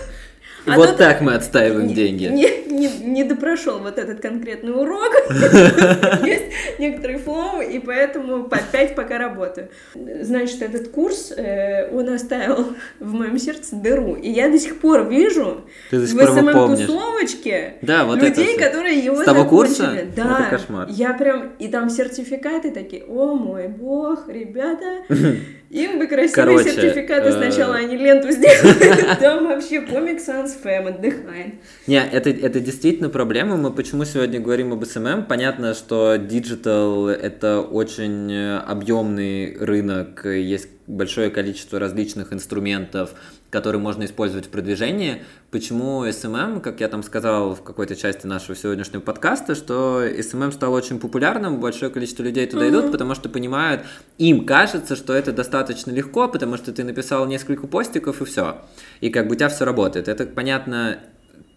А 0.69 0.77
Вот 0.77 0.89
тут- 0.91 0.99
так 0.99 1.21
мы 1.21 1.35
отстаиваем 1.35 1.93
деньги. 1.95 2.25
Не, 2.25 2.65
не, 2.71 2.89
не 3.05 3.25
допрошел 3.25 3.79
вот 3.79 3.99
этот 3.99 4.21
конкретный 4.21 4.73
урок. 4.73 5.13
Есть 6.25 6.45
некоторые 6.79 7.19
флоу, 7.19 7.61
и 7.61 7.79
поэтому 7.79 8.45
по 8.45 8.59
5 8.59 8.95
пока 8.95 9.19
работаю. 9.19 9.69
Значит, 9.95 10.63
этот 10.63 10.89
курс, 10.89 11.33
э, 11.37 11.91
он 11.93 12.09
оставил 12.09 12.75
в 13.01 13.13
моем 13.13 13.39
сердце 13.39 13.77
дыру. 13.77 14.15
И 14.15 14.31
я 14.31 14.49
до 14.49 14.59
сих 14.59 14.81
пор 14.81 15.09
вижу 15.09 15.63
в. 15.91 15.95
SMM-тусовочке 15.95 17.75
вот 18.05 18.23
это 18.23 18.41
людей, 18.41 18.59
которые 18.59 18.99
его 18.99 19.23
С 19.23 19.25
того 19.25 19.45
курса? 19.45 20.05
Да, 20.17 20.51
я 20.89 21.13
прям... 21.15 21.53
И 21.59 21.69
там 21.69 21.91
сертификаты 21.91 22.71
такие, 22.71 23.05
о 23.05 23.35
мой 23.35 23.69
бог, 23.69 24.29
ребята, 24.29 25.05
им 25.71 25.99
бы 25.99 26.07
красивые 26.07 26.65
сертификаты 26.65 27.29
э, 27.29 27.33
сначала, 27.33 27.77
они 27.77 27.97
ленту 27.97 28.31
сделали. 28.31 29.17
Там 29.21 29.47
вообще 29.47 29.77
Comic 29.77 30.19
Sans 30.63 30.89
отдыхает. 30.89 31.55
Не, 31.87 32.05
это, 32.05 32.31
это 32.31 32.61
действительно 32.61 33.09
проблема. 33.09 33.57
Мы 33.57 33.73
почему 33.73 34.05
сегодня 34.05 34.41
говорим 34.41 34.73
об 34.73 34.83
SMM? 34.83 35.27
Понятно, 35.27 35.75
что 35.75 36.17
digital 36.17 37.09
это 37.09 37.61
очень 37.61 38.33
э, 38.33 38.59
объемный 38.59 39.57
рынок, 39.59 40.25
есть 40.25 40.69
большое 40.87 41.31
количество 41.31 41.79
различных 41.79 42.33
инструментов, 42.33 43.15
которые 43.51 43.81
можно 43.81 44.05
использовать 44.05 44.47
в 44.47 44.51
продвижении. 44.51 45.25
Почему 45.51 46.05
SMM, 46.05 46.61
как 46.61 46.81
я 46.81 46.89
там 46.89 47.03
сказал 47.03 47.55
в 47.55 47.63
какой-то 47.63 47.97
части 47.97 48.27
нашего 48.27 48.55
сегодняшнего 48.55 49.01
подкаста, 49.01 49.55
что 49.55 50.05
SMM 50.05 50.53
стал 50.53 50.73
очень 50.75 51.01
популярным, 51.01 51.61
большое 51.61 51.91
количество 51.91 52.23
людей 52.23 52.47
туда 52.47 52.69
идут, 52.69 52.93
потому 52.93 53.15
что 53.15 53.29
понимают, 53.29 53.83
им 54.19 54.45
кажется, 54.45 54.97
что 54.97 55.15
это 55.15 55.33
достаточно 55.33 55.91
легко, 55.91 56.29
потому 56.29 56.57
что 56.57 56.73
ты 56.73 56.85
написал 56.85 57.27
несколько 57.27 57.67
постиков 57.67 58.21
и 58.21 58.25
все. 58.25 58.63
И 59.01 59.11
как 59.11 59.29
бы 59.29 59.33
у 59.33 59.37
тебя 59.37 59.49
все 59.49 59.65
работает. 59.65 60.09
Это, 60.09 60.27
понятно, 60.27 60.99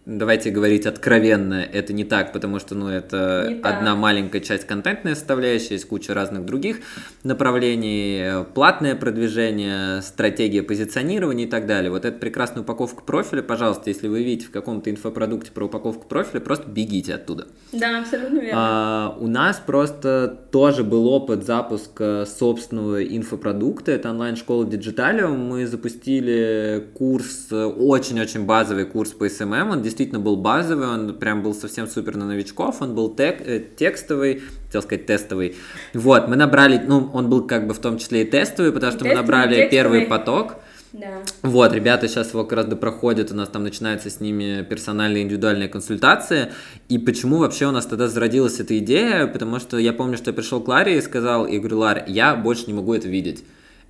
Давайте 0.04 0.50
говорить 0.50 0.84
откровенно, 0.84 1.54
это 1.54 1.92
не 1.92 2.04
так, 2.04 2.32
потому 2.32 2.58
что, 2.58 2.74
ну, 2.74 2.88
это 2.88 3.46
Не 3.48 3.54
так. 3.56 3.72
одна 3.72 3.94
маленькая 3.94 4.40
часть 4.40 4.66
контентной 4.66 5.14
составляющей, 5.14 5.74
есть 5.74 5.86
куча 5.86 6.12
разных 6.12 6.44
других 6.44 6.78
направлений, 7.22 8.18
э, 8.20 8.44
платное 8.52 8.96
продвижение, 8.96 10.02
стратегия 10.02 10.64
позиционирования 10.64 11.46
и 11.46 11.48
так 11.48 11.66
далее. 11.66 11.88
Вот 11.88 12.04
эта 12.04 12.18
прекрасная 12.18 12.62
упаковка 12.64 13.04
профиля, 13.04 13.42
пожалуйста, 13.42 13.90
если 13.90 14.08
вы 14.08 14.24
видите 14.24 14.48
в 14.48 14.50
каком-то 14.50 14.90
инфопродукте 14.90 15.52
про 15.52 15.66
упаковку 15.66 16.08
профиля, 16.08 16.40
просто 16.40 16.68
бегите 16.68 17.14
оттуда. 17.14 17.46
Да, 17.70 18.00
абсолютно 18.00 18.40
верно. 18.40 18.52
А, 18.54 19.16
у 19.20 19.28
нас 19.28 19.62
просто 19.64 20.36
тоже 20.50 20.82
был 20.82 21.06
опыт 21.06 21.44
запуска 21.46 22.26
собственного 22.26 23.04
инфопродукта, 23.04 23.92
это 23.92 24.10
онлайн-школа 24.10 24.64
Digitalium. 24.64 25.36
Мы 25.36 25.64
запустили 25.68 26.88
курс, 26.94 27.46
э, 27.52 27.64
очень-очень 27.66 28.46
базовый 28.46 28.84
курс 28.84 29.12
по 29.12 29.28
SMM, 29.28 29.70
он 29.70 29.82
действительно 29.92 30.20
был 30.20 30.36
базовый, 30.36 30.88
он 30.88 31.14
прям 31.14 31.42
был 31.42 31.54
совсем 31.54 31.86
супер 31.86 32.16
на 32.16 32.26
новичков, 32.26 32.80
он 32.80 32.94
был 32.94 33.14
тек- 33.14 33.42
э, 33.46 33.62
текстовый, 33.76 34.42
хотел 34.66 34.82
сказать 34.82 35.06
тестовый. 35.06 35.54
Вот, 35.92 36.28
мы 36.28 36.36
набрали, 36.36 36.80
ну, 36.84 37.10
он 37.12 37.28
был 37.28 37.46
как 37.46 37.66
бы 37.66 37.74
в 37.74 37.78
том 37.78 37.98
числе 37.98 38.22
и 38.22 38.24
тестовый, 38.24 38.72
потому 38.72 38.90
что 38.92 39.04
мы 39.04 39.10
Тестовый, 39.10 39.22
набрали 39.22 39.54
текстовый. 39.56 39.70
первый 39.70 40.00
поток. 40.06 40.54
Да. 40.92 41.22
Вот, 41.42 41.72
ребята 41.72 42.06
сейчас 42.08 42.30
его 42.34 42.44
как 42.44 42.52
раз 42.52 42.66
проходят, 42.76 43.32
у 43.32 43.34
нас 43.34 43.48
там 43.48 43.62
начинаются 43.64 44.10
с 44.10 44.20
ними 44.20 44.62
персональные 44.68 45.22
индивидуальные 45.22 45.68
консультации. 45.68 46.52
И 46.90 46.98
почему 46.98 47.38
вообще 47.38 47.66
у 47.66 47.70
нас 47.70 47.86
тогда 47.86 48.08
зародилась 48.08 48.60
эта 48.60 48.76
идея? 48.78 49.26
Потому 49.26 49.58
что 49.58 49.78
я 49.78 49.92
помню, 49.94 50.16
что 50.18 50.30
я 50.30 50.34
пришел 50.34 50.60
к 50.60 50.68
Ларе 50.68 50.98
и 50.98 51.00
сказал, 51.00 51.46
я 51.46 51.58
говорю, 51.60 51.78
Лар, 51.78 52.04
я 52.08 52.34
больше 52.34 52.64
не 52.66 52.74
могу 52.74 52.92
это 52.92 53.08
видеть. 53.08 53.42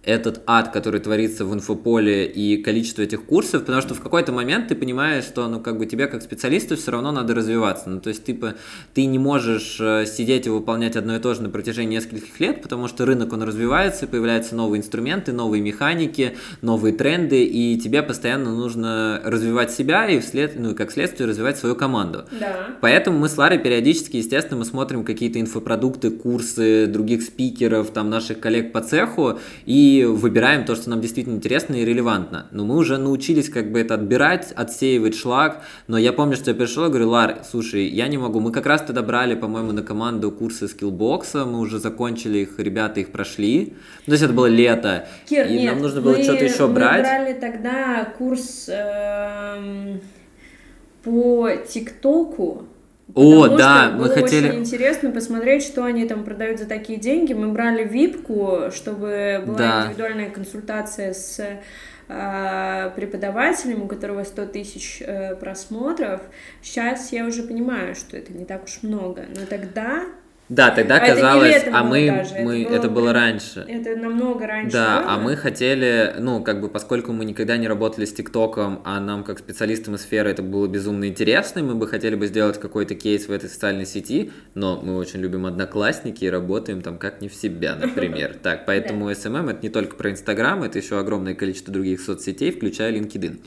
Этот 0.05 0.43
ад, 0.47 0.73
который 0.73 1.01
творится 1.01 1.45
в 1.45 1.55
инфополе 1.55 2.27
и 2.27 2.61
количество 2.61 3.03
этих 3.03 3.25
курсов, 3.25 3.65
потому 3.65 3.81
что 3.83 3.95
в 3.95 4.01
какой-то 4.01 4.33
момент 4.33 4.67
ты 4.69 4.75
понимаешь, 4.75 5.25
что, 5.25 5.47
ну, 5.47 5.61
как 5.61 5.79
бы 5.79 5.87
тебе 5.87 6.09
как 6.09 6.23
специалисту 6.23 6.77
все 6.77 6.91
равно 6.91 7.13
надо 7.13 7.35
развиваться. 7.35 7.89
Ну, 7.89 8.01
то 8.01 8.09
есть, 8.09 8.25
типа, 8.25 8.55
ты 8.95 9.07
не 9.07 9.21
можешь 9.21 9.79
э, 9.81 10.07
сидеть 10.07 10.47
и 10.47 10.51
выполнять 10.51 10.97
одно 10.97 11.15
и 11.15 11.21
то 11.21 11.35
же 11.35 11.43
на 11.43 11.51
протяжении 11.51 11.97
нескольких 11.97 12.41
лет, 12.41 12.63
потому 12.63 12.89
что 12.89 13.07
рынок, 13.07 13.33
он 13.33 13.45
развивается, 13.45 14.09
появляются 14.09 14.57
новые 14.57 14.81
инструменты, 14.81 15.33
новые 15.33 15.63
механики, 15.63 16.37
новые 16.63 16.95
тренды, 16.95 17.45
и 17.45 17.79
тебе 17.79 18.03
постоянно 18.03 18.53
нужно 18.55 19.21
развивать 19.25 19.71
себя 19.71 20.09
и 20.09 20.19
вслед, 20.19 20.55
ну, 20.57 20.73
и 20.73 20.75
как 20.75 20.91
следствие 20.91 21.29
развивать 21.29 21.59
свою 21.59 21.77
команду. 21.77 22.25
Да. 22.41 22.71
Поэтому 22.81 23.19
мы 23.19 23.29
с 23.29 23.39
Ларой 23.39 23.59
периодически, 23.59 24.17
естественно, 24.17 24.59
мы 24.59 24.65
смотрим 24.65 25.05
какие-то 25.05 25.41
инфопродукты, 25.41 26.11
курсы 26.11 26.89
других 26.89 27.23
спикеров, 27.23 27.91
там, 27.91 28.11
наших 28.11 28.41
коллег 28.41 28.73
по 28.73 28.81
цеху, 28.81 29.39
и 29.65 29.92
выбираем 30.01 30.65
то, 30.65 30.75
что 30.75 30.89
нам 30.91 31.01
действительно 31.01 31.35
интересно 31.37 31.75
и 31.75 31.85
релевантно. 31.85 32.47
Но 32.51 32.65
мы 32.65 32.77
уже 32.77 32.97
научились 32.97 33.49
как 33.51 33.71
бы 33.71 33.81
это 33.81 33.95
отбирать, 33.95 34.53
отсеивать 34.57 35.15
шлак, 35.15 35.63
но 35.87 35.99
я 35.99 36.13
помню, 36.13 36.37
что 36.37 36.51
я 36.51 36.57
пришел 36.57 36.87
и 36.87 36.89
говорю, 36.89 37.11
Лар, 37.11 37.43
слушай, 37.49 37.87
я 37.89 38.09
не 38.09 38.17
могу, 38.19 38.41
мы 38.41 38.51
как 38.53 38.67
раз 38.67 38.83
тогда 38.83 39.03
брали, 39.03 39.35
по-моему, 39.35 39.73
на 39.73 39.83
команду 39.83 40.31
курсы 40.33 40.67
скиллбокса, 40.69 41.45
мы 41.45 41.59
уже 41.61 41.79
закончили 41.79 42.39
их, 42.39 42.59
ребята 42.59 43.01
их 43.01 43.13
прошли, 43.13 43.75
Ну, 44.01 44.07
то 44.07 44.13
есть 44.13 44.23
это 44.25 44.33
было 44.33 44.47
лето, 44.47 45.07
Кир, 45.29 45.47
и 45.47 45.53
нет, 45.55 45.73
нам 45.75 45.83
нужно 45.83 46.01
было 46.01 46.17
мы- 46.17 46.23
что-то 46.23 46.45
еще 46.45 46.67
мы 46.67 46.75
брать. 46.75 47.03
брали 47.03 47.33
тогда 47.39 48.05
курс 48.19 48.69
эм, 48.69 50.01
по 51.03 51.51
ТикТоку. 51.69 52.67
О, 53.15 53.43
потому 53.43 53.59
да, 53.59 53.85
что 53.89 53.93
мы 53.97 54.05
было 54.05 54.15
хотели- 54.15 54.49
очень 54.49 54.59
интересно 54.61 55.11
посмотреть, 55.11 55.63
что 55.65 55.85
они 55.85 56.07
там 56.07 56.25
продают 56.25 56.59
за 56.59 56.67
такие 56.67 56.99
деньги. 56.99 57.33
Мы 57.35 57.49
брали 57.49 57.85
випку, 57.85 58.71
чтобы 58.75 59.43
была 59.47 59.59
Да. 59.59 59.83
индивидуальная 59.87 60.31
консультация 60.31 61.13
с 61.13 61.41
э, 62.09 62.91
преподавателем, 62.97 63.83
у 63.83 63.87
которого 63.87 64.25
100 64.25 64.47
тысяч 64.47 65.01
э, 65.01 65.35
просмотров. 65.37 66.21
Сейчас 66.61 67.13
я 67.13 67.25
уже 67.27 67.43
понимаю, 67.43 67.95
что 67.95 68.17
это 68.17 68.33
не 68.33 68.45
так 68.45 68.65
уж 68.65 68.81
много. 68.83 69.25
Но 69.35 69.47
тогда 69.49 70.05
Да, 70.53 70.71
тогда 70.71 70.97
А 70.97 70.99
это 70.99 71.15
казалось, 71.15 71.55
летом 71.55 71.75
а 71.75 71.83
мы, 71.83 72.07
даже, 72.09 72.35
это 72.35 72.45
мы, 72.45 72.65
было 72.65 72.75
это 72.77 72.89
было 72.91 73.13
раньше. 73.15 73.65
Это 73.67 73.97
намного 73.97 74.47
раньше. 74.47 74.73
Да, 74.73 75.01
было. 75.01 75.13
а 75.15 75.19
мы 75.19 75.37
хотели, 75.37 76.15
ну, 76.19 76.43
как 76.43 76.61
бы, 76.61 76.69
поскольку 76.69 77.13
мы 77.15 77.25
никогда 77.25 77.57
не 77.57 77.67
работали 77.67 78.05
с 78.05 78.13
ТикТоком, 78.13 78.83
а 78.85 79.01
нам, 79.01 79.25
как 79.25 79.39
специалистам 79.39 79.95
из 79.95 80.03
сферы, 80.03 80.31
это 80.31 80.43
было 80.43 80.67
безумно 80.67 81.09
интересно, 81.09 81.61
и 81.61 81.63
мы 81.63 81.75
бы 81.75 81.89
хотели 81.89 82.17
бы 82.17 82.27
сделать 82.27 82.61
какой-то 82.61 82.95
кейс 82.95 83.29
в 83.29 83.33
этой 83.33 83.49
социальной 83.49 83.87
сети, 83.87 84.31
но 84.55 84.79
мы 84.79 84.99
очень 84.99 85.21
любим 85.21 85.47
одноклассники 85.47 86.27
и 86.27 86.29
работаем 86.29 86.83
там 86.83 86.99
как 86.99 87.23
не 87.23 87.31
в 87.31 87.35
себя, 87.35 87.75
например. 87.81 88.37
Так, 88.43 88.67
поэтому 88.67 89.11
SMM 89.11 89.53
это 89.53 89.61
не 89.63 89.71
только 89.71 89.97
про 89.97 90.11
Инстаграм, 90.11 90.63
это 90.63 90.79
еще 90.79 90.99
огромное 90.99 91.35
количество 91.35 91.73
других 91.73 92.03
соцсетей, 92.03 92.51
включая 92.51 92.93
LinkedIn. 92.93 93.41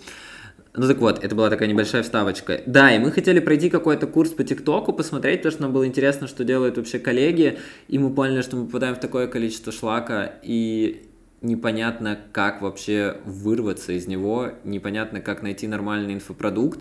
Ну 0.78 0.88
так 0.88 0.98
вот, 0.98 1.24
это 1.24 1.36
была 1.36 1.50
такая 1.50 1.70
небольшая 1.70 2.04
вставочка. 2.04 2.62
Да, 2.66 2.94
и 2.94 3.00
мы 3.00 3.12
хотели 3.12 3.40
пройти 3.40 3.70
какой-то 3.70 4.08
курс 4.08 4.32
по 4.32 4.44
ТикТоку, 4.44 4.92
посмотреть, 4.94 5.40
потому 5.40 5.52
что 5.52 5.62
нам 5.62 5.74
было 5.74 5.88
интересно, 5.88 6.28
что 6.28 6.44
делают 6.44 6.78
вообще 6.78 7.00
коллеги, 7.00 7.60
и 7.88 7.98
мы 7.98 8.14
поняли, 8.14 8.42
что 8.42 8.58
мы 8.58 8.66
попадаем 8.66 8.96
в 8.96 9.00
такое 9.00 9.28
количество 9.28 9.72
шлака, 9.72 10.34
и 10.44 11.08
непонятно, 11.42 12.20
как 12.32 12.62
вообще 12.62 13.18
вырваться 13.26 13.94
из 13.94 14.08
него, 14.08 14.52
непонятно, 14.64 15.22
как 15.22 15.42
найти 15.42 15.68
нормальный 15.68 16.14
инфопродукт, 16.14 16.80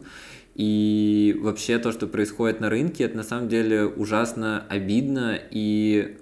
и 0.54 1.37
вообще 1.40 1.78
то, 1.78 1.92
что 1.92 2.07
происходит 2.07 2.61
на 2.61 2.70
рынке, 2.70 3.04
это 3.04 3.16
на 3.16 3.24
самом 3.24 3.48
деле 3.48 3.85
ужасно 3.85 4.64
обидно, 4.68 5.38
и 5.50 6.16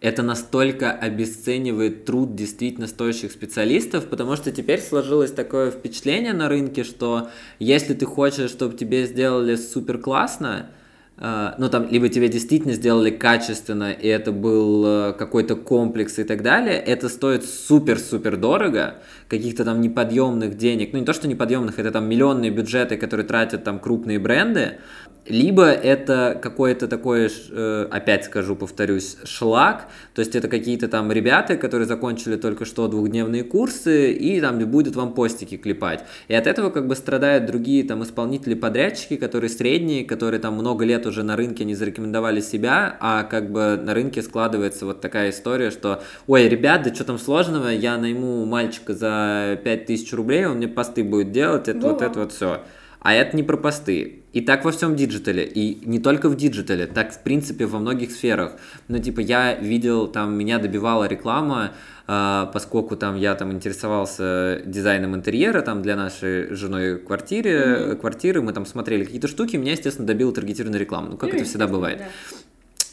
это 0.00 0.22
настолько 0.22 0.92
обесценивает 0.92 2.04
труд 2.04 2.36
действительно 2.36 2.86
стоящих 2.86 3.32
специалистов, 3.32 4.06
потому 4.06 4.36
что 4.36 4.52
теперь 4.52 4.80
сложилось 4.80 5.32
такое 5.32 5.70
впечатление 5.70 6.32
на 6.32 6.48
рынке, 6.48 6.84
что 6.84 7.28
если 7.58 7.94
ты 7.94 8.06
хочешь, 8.06 8.50
чтобы 8.50 8.76
тебе 8.76 9.06
сделали 9.06 9.56
супер 9.56 9.98
классно, 9.98 10.70
э, 11.16 11.50
ну 11.58 11.68
там, 11.68 11.88
либо 11.90 12.08
тебе 12.08 12.28
действительно 12.28 12.74
сделали 12.74 13.10
качественно, 13.10 13.90
и 13.90 14.06
это 14.06 14.30
был 14.30 14.86
э, 14.86 15.12
какой-то 15.14 15.56
комплекс 15.56 16.20
и 16.20 16.24
так 16.24 16.44
далее, 16.44 16.76
это 16.76 17.08
стоит 17.08 17.44
супер-супер 17.44 18.36
дорого, 18.36 18.98
каких-то 19.26 19.64
там 19.64 19.80
неподъемных 19.80 20.56
денег, 20.56 20.92
ну 20.92 21.00
не 21.00 21.06
то, 21.06 21.12
что 21.12 21.26
неподъемных, 21.26 21.80
это 21.80 21.90
там 21.90 22.08
миллионные 22.08 22.52
бюджеты, 22.52 22.96
которые 22.96 23.26
тратят 23.26 23.64
там 23.64 23.80
крупные 23.80 24.20
бренды, 24.20 24.78
либо 25.28 25.64
это 25.66 26.38
какой-то 26.40 26.88
такой, 26.88 27.28
ш- 27.28 27.34
э, 27.50 27.88
опять 27.90 28.24
скажу, 28.24 28.56
повторюсь, 28.56 29.16
шлак, 29.24 29.88
то 30.14 30.20
есть 30.20 30.34
это 30.34 30.48
какие-то 30.48 30.88
там 30.88 31.12
ребята, 31.12 31.56
которые 31.56 31.86
закончили 31.86 32.36
только 32.36 32.64
что 32.64 32.88
двухдневные 32.88 33.44
курсы 33.44 34.12
и 34.12 34.40
там 34.40 34.58
будут 34.58 34.96
вам 34.96 35.14
постики 35.14 35.56
клепать. 35.56 36.04
И 36.28 36.34
от 36.34 36.46
этого 36.46 36.70
как 36.70 36.86
бы 36.86 36.96
страдают 36.96 37.46
другие 37.46 37.84
там 37.84 38.02
исполнители-подрядчики, 38.02 39.16
которые 39.16 39.50
средние, 39.50 40.04
которые 40.04 40.40
там 40.40 40.54
много 40.54 40.84
лет 40.84 41.06
уже 41.06 41.22
на 41.22 41.36
рынке 41.36 41.64
не 41.64 41.74
зарекомендовали 41.74 42.40
себя, 42.40 42.96
а 43.00 43.24
как 43.24 43.50
бы 43.50 43.76
на 43.82 43.94
рынке 43.94 44.22
складывается 44.22 44.86
вот 44.86 45.00
такая 45.00 45.30
история, 45.30 45.70
что, 45.70 46.02
ой, 46.26 46.48
ребят, 46.48 46.82
да 46.82 46.94
что 46.94 47.04
там 47.04 47.18
сложного, 47.18 47.68
я 47.68 47.96
найму 47.98 48.44
мальчика 48.44 48.94
за 48.94 49.58
5000 49.62 50.12
рублей, 50.12 50.46
он 50.46 50.56
мне 50.56 50.68
посты 50.68 51.04
будет 51.04 51.32
делать, 51.32 51.68
это 51.68 51.88
вот 51.88 52.00
Во. 52.00 52.06
это 52.06 52.20
вот 52.20 52.32
все. 52.32 52.62
А 53.08 53.14
это 53.14 53.34
не 53.34 53.42
про 53.42 53.56
посты. 53.56 54.20
И 54.34 54.42
так 54.42 54.66
во 54.66 54.70
всем 54.70 54.94
диджитале. 54.94 55.46
И 55.46 55.78
не 55.88 55.98
только 55.98 56.28
в 56.28 56.36
диджитале, 56.36 56.86
так 56.86 57.10
в 57.10 57.22
принципе 57.22 57.64
во 57.64 57.78
многих 57.78 58.12
сферах. 58.12 58.52
Ну, 58.88 58.98
типа, 58.98 59.20
я 59.20 59.54
видел, 59.54 60.08
там 60.08 60.34
меня 60.34 60.58
добивала 60.58 61.08
реклама, 61.08 61.72
а, 62.06 62.50
поскольку 62.52 62.96
там 62.96 63.16
я 63.16 63.34
там 63.34 63.50
интересовался 63.50 64.60
дизайном 64.66 65.14
интерьера 65.14 65.62
там 65.62 65.80
для 65.80 65.96
нашей 65.96 66.54
женой 66.54 66.98
квартиры, 66.98 67.96
квартиры, 67.96 68.42
мы 68.42 68.52
там 68.52 68.66
смотрели 68.66 69.04
какие-то 69.04 69.28
штуки, 69.28 69.56
меня, 69.56 69.72
естественно, 69.72 70.06
добила 70.06 70.30
таргетированная 70.34 70.78
реклама. 70.78 71.08
Ну, 71.12 71.16
как 71.16 71.30
Ну, 71.30 71.36
это 71.36 71.46
всегда 71.46 71.66
бывает. 71.66 72.00
да. 72.00 72.04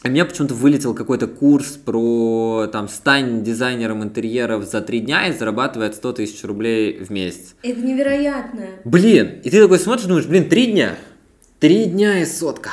А 0.06 0.08
меня 0.08 0.24
почему-то 0.24 0.54
вылетел 0.54 0.94
какой-то 0.94 1.26
курс 1.26 1.70
про 1.84 2.68
там 2.70 2.88
стань 2.88 3.42
дизайнером 3.42 4.04
интерьеров 4.04 4.64
за 4.64 4.80
три 4.80 5.00
дня 5.00 5.26
и 5.26 5.32
зарабатывает 5.32 5.96
100 5.96 6.12
тысяч 6.12 6.44
рублей 6.44 7.02
в 7.02 7.10
месяц. 7.10 7.56
Это 7.64 7.80
невероятно. 7.80 8.66
Блин, 8.84 9.40
и 9.42 9.50
ты 9.50 9.60
такой 9.60 9.80
смотришь, 9.80 10.06
думаешь, 10.06 10.26
блин, 10.26 10.48
три 10.48 10.70
дня. 10.70 10.94
Три 11.58 11.86
дня 11.86 12.20
и 12.20 12.24
сотка. 12.24 12.70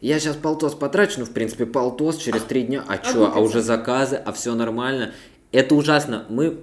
Я 0.00 0.20
сейчас 0.20 0.36
полтос 0.36 0.76
потрачу, 0.76 1.18
ну, 1.18 1.24
в 1.24 1.30
принципе, 1.30 1.66
полтос 1.66 2.16
через 2.18 2.42
три 2.42 2.62
дня. 2.62 2.84
А 2.86 2.98
чё, 2.98 3.32
а 3.34 3.40
уже 3.40 3.60
заказы, 3.60 4.14
а 4.14 4.30
все 4.30 4.54
нормально. 4.54 5.14
Это 5.50 5.74
ужасно. 5.74 6.26
Мы, 6.28 6.58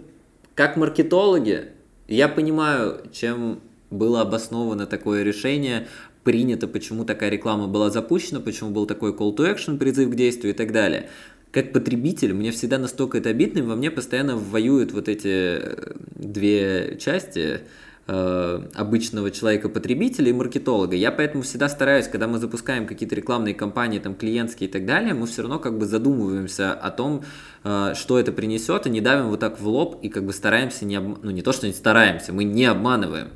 как 0.56 0.78
маркетологи, 0.78 1.72
я 2.08 2.30
понимаю, 2.30 3.02
чем 3.12 3.60
было 3.90 4.22
обосновано 4.22 4.86
такое 4.86 5.24
решение, 5.24 5.88
принято, 6.24 6.68
почему 6.68 7.06
такая 7.06 7.30
реклама 7.30 7.68
была 7.68 7.90
запущена, 7.90 8.40
почему 8.40 8.72
был 8.72 8.86
такой 8.86 9.12
call 9.12 9.36
to 9.36 9.54
action, 9.54 9.78
призыв 9.78 10.10
к 10.10 10.16
действию 10.16 10.54
и 10.54 10.58
так 10.58 10.72
далее. 10.72 11.10
Как 11.52 11.72
потребитель, 11.72 12.34
мне 12.34 12.52
всегда 12.52 12.80
настолько 12.80 13.20
это 13.20 13.30
обидно, 13.30 13.60
и 13.60 13.62
во 13.62 13.76
мне 13.76 13.92
постоянно 13.92 14.36
воюют 14.36 14.92
вот 14.92 15.08
эти 15.08 15.28
э, 15.28 15.94
две 16.16 16.98
части 17.00 17.60
э, 18.08 18.62
обычного 18.74 19.30
человека-потребителя 19.30 20.32
и 20.32 20.34
маркетолога. 20.34 20.96
Я 20.96 21.12
поэтому 21.12 21.44
всегда 21.44 21.70
стараюсь, 21.70 22.08
когда 22.08 22.28
мы 22.28 22.40
запускаем 22.40 22.88
какие-то 22.88 23.14
рекламные 23.14 23.54
кампании, 23.54 24.00
там, 24.00 24.16
клиентские 24.16 24.68
и 24.68 24.72
так 24.72 24.88
далее, 24.88 25.14
мы 25.14 25.28
все 25.28 25.44
равно 25.44 25.60
как 25.60 25.78
бы 25.78 25.86
задумываемся 25.86 26.74
о 26.74 26.90
том, 26.90 27.24
э, 27.64 27.94
что 27.94 28.18
это 28.18 28.32
принесет, 28.32 28.88
и 28.88 28.90
не 28.90 29.02
давим 29.02 29.28
вот 29.28 29.42
так 29.42 29.60
в 29.60 29.68
лоб, 29.68 30.00
и 30.02 30.10
как 30.10 30.26
бы 30.26 30.34
стараемся 30.34 30.86
не 30.86 30.96
обм- 30.96 31.20
ну 31.22 31.30
не 31.30 31.44
то, 31.44 31.52
что 31.52 31.68
не 31.68 31.74
стараемся, 31.74 32.34
мы 32.34 32.46
не 32.46 32.66
обманываем. 32.66 33.28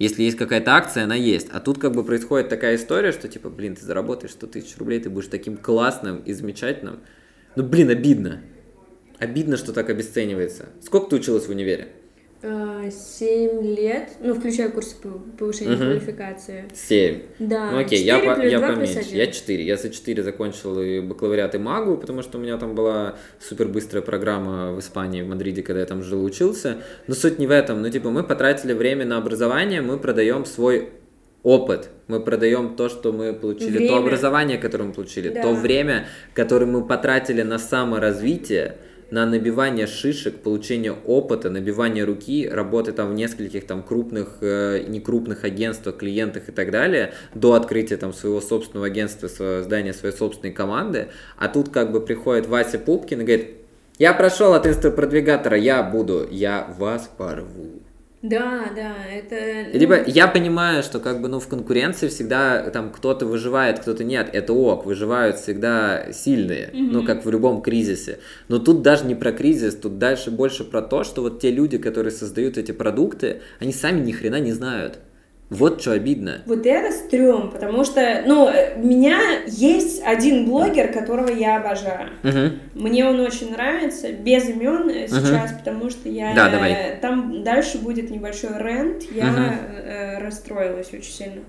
Если 0.00 0.22
есть 0.22 0.38
какая-то 0.38 0.72
акция, 0.72 1.04
она 1.04 1.14
есть. 1.14 1.48
А 1.52 1.60
тут 1.60 1.78
как 1.78 1.92
бы 1.92 2.02
происходит 2.02 2.48
такая 2.48 2.76
история, 2.76 3.12
что 3.12 3.28
типа, 3.28 3.50
блин, 3.50 3.76
ты 3.76 3.84
заработаешь 3.84 4.32
100 4.32 4.46
тысяч 4.46 4.78
рублей, 4.78 4.98
ты 4.98 5.10
будешь 5.10 5.28
таким 5.28 5.58
классным 5.58 6.20
и 6.20 6.32
замечательным. 6.32 7.00
Ну, 7.54 7.64
блин, 7.64 7.90
обидно. 7.90 8.40
Обидно, 9.18 9.58
что 9.58 9.74
так 9.74 9.90
обесценивается. 9.90 10.70
Сколько 10.80 11.10
ты 11.10 11.16
училась 11.16 11.44
в 11.44 11.50
универе? 11.50 11.88
А, 12.42 12.90
Семь 12.90 13.60
лет, 13.76 14.12
ну, 14.20 14.32
включая 14.34 14.70
курсы 14.70 14.96
пов- 15.02 15.36
повышения 15.36 15.72
Мгм. 15.76 15.84
квалификации. 15.84 16.64
Семь. 16.74 17.18
Да, 17.38 17.70
Ну 17.72 17.78
окей, 17.80 18.02
я, 18.02 18.18
по- 18.18 18.40
я 18.40 18.60
поменьше. 18.60 19.00
Я 19.10 19.26
4. 19.26 19.62
Я 19.62 19.76
за 19.76 19.90
4 19.90 20.22
закончил 20.22 20.80
и 20.80 21.00
бакалавриат, 21.00 21.54
и 21.54 21.58
магу, 21.58 21.98
потому 21.98 22.22
что 22.22 22.38
у 22.38 22.40
меня 22.40 22.56
там 22.56 22.74
была 22.74 23.16
супер 23.40 23.68
быстрая 23.68 24.02
программа 24.02 24.72
в 24.72 24.78
Испании, 24.80 25.20
в 25.20 25.28
Мадриде, 25.28 25.62
когда 25.62 25.80
я 25.80 25.86
там 25.86 26.02
жил 26.02 26.24
учился. 26.24 26.78
Но 27.06 27.14
суть 27.14 27.38
не 27.38 27.46
в 27.46 27.50
этом. 27.50 27.82
Ну, 27.82 27.90
типа, 27.90 28.08
мы 28.08 28.22
потратили 28.24 28.72
время 28.72 29.04
на 29.04 29.18
образование, 29.18 29.82
мы 29.82 29.98
продаем 29.98 30.46
свой 30.46 30.88
опыт. 31.42 31.90
Мы 32.08 32.20
продаем 32.20 32.74
то, 32.74 32.88
что 32.88 33.12
мы 33.12 33.34
получили, 33.34 33.76
Время. 33.78 33.88
то 33.88 33.96
образование, 33.98 34.56
которое 34.58 34.84
мы 34.84 34.92
получили, 34.94 35.28
Да. 35.28 35.42
то 35.42 35.52
время, 35.54 36.06
которое 36.34 36.66
мы 36.66 36.86
потратили 36.86 37.42
на 37.42 37.58
саморазвитие, 37.58 38.76
на 39.10 39.26
набивание 39.26 39.86
шишек, 39.86 40.40
получение 40.40 40.92
опыта, 40.92 41.50
набивание 41.50 42.04
руки, 42.04 42.48
работы 42.48 42.92
там 42.92 43.10
в 43.10 43.14
нескольких 43.14 43.66
там 43.66 43.82
крупных, 43.82 44.38
э, 44.40 44.84
некрупных 44.86 45.44
агентствах, 45.44 45.96
клиентах 45.96 46.48
и 46.48 46.52
так 46.52 46.70
далее, 46.70 47.12
до 47.34 47.54
открытия 47.54 47.96
там 47.96 48.12
своего 48.12 48.40
собственного 48.40 48.86
агентства, 48.86 49.28
создания 49.28 49.92
своей 49.92 50.14
собственной 50.14 50.52
команды. 50.52 51.08
А 51.36 51.48
тут 51.48 51.70
как 51.70 51.92
бы 51.92 52.00
приходит 52.00 52.46
Вася 52.46 52.78
Пупкин 52.78 53.20
и 53.20 53.24
говорит, 53.24 53.50
я 53.98 54.14
прошел 54.14 54.54
от 54.54 54.66
инстапродвигатора, 54.66 55.58
я 55.58 55.82
буду, 55.82 56.26
я 56.30 56.74
вас 56.78 57.10
порву. 57.18 57.82
Да, 58.22 58.66
да, 58.76 58.96
это... 59.10 59.70
И, 59.70 59.78
Либо 59.78 60.02
я 60.06 60.28
понимаю, 60.28 60.82
что 60.82 61.00
как 61.00 61.22
бы 61.22 61.28
ну 61.28 61.40
в 61.40 61.48
конкуренции 61.48 62.08
всегда 62.08 62.68
там 62.70 62.92
кто-то 62.92 63.24
выживает, 63.24 63.78
кто-то 63.78 64.04
нет. 64.04 64.28
Это 64.32 64.52
ок, 64.52 64.84
выживают 64.84 65.38
всегда 65.38 66.12
сильные, 66.12 66.70
ну 66.74 67.02
как 67.02 67.24
в 67.24 67.30
любом 67.30 67.62
кризисе. 67.62 68.18
Но 68.48 68.58
тут 68.58 68.82
даже 68.82 69.06
не 69.06 69.14
про 69.14 69.32
кризис, 69.32 69.74
тут 69.74 69.98
дальше 69.98 70.30
больше 70.30 70.64
про 70.64 70.82
то, 70.82 71.02
что 71.02 71.22
вот 71.22 71.40
те 71.40 71.50
люди, 71.50 71.78
которые 71.78 72.12
создают 72.12 72.58
эти 72.58 72.72
продукты, 72.72 73.40
они 73.58 73.72
сами 73.72 74.00
ни 74.00 74.12
хрена 74.12 74.38
не 74.38 74.52
знают. 74.52 74.98
Вот 75.50 75.80
что 75.80 75.92
обидно. 75.92 76.42
Вот 76.46 76.64
это 76.64 76.92
стрём, 76.92 77.50
потому 77.50 77.84
что, 77.84 78.22
ну, 78.24 78.48
э, 78.48 78.76
у 78.76 78.86
меня 78.86 79.18
есть 79.48 80.00
один 80.04 80.46
блогер, 80.46 80.92
которого 80.92 81.28
я 81.28 81.56
обожаю. 81.56 82.10
Мгм. 82.22 82.60
Мне 82.74 83.04
он 83.04 83.18
очень 83.18 83.50
нравится, 83.50 84.12
без 84.12 84.48
имен 84.48 84.88
э, 84.88 85.08
сейчас, 85.08 85.52
потому 85.52 85.90
что 85.90 86.08
я... 86.08 86.34
Да, 86.34 86.48
давай. 86.50 86.72
э, 86.72 86.96
Там 87.00 87.42
дальше 87.42 87.78
будет 87.78 88.10
небольшой 88.10 88.50
рент, 88.58 89.02
я 89.10 89.26
Мгм. 89.26 89.42
э, 89.84 90.18
расстроилась 90.24 90.92
очень 90.94 91.12
сильно. 91.12 91.40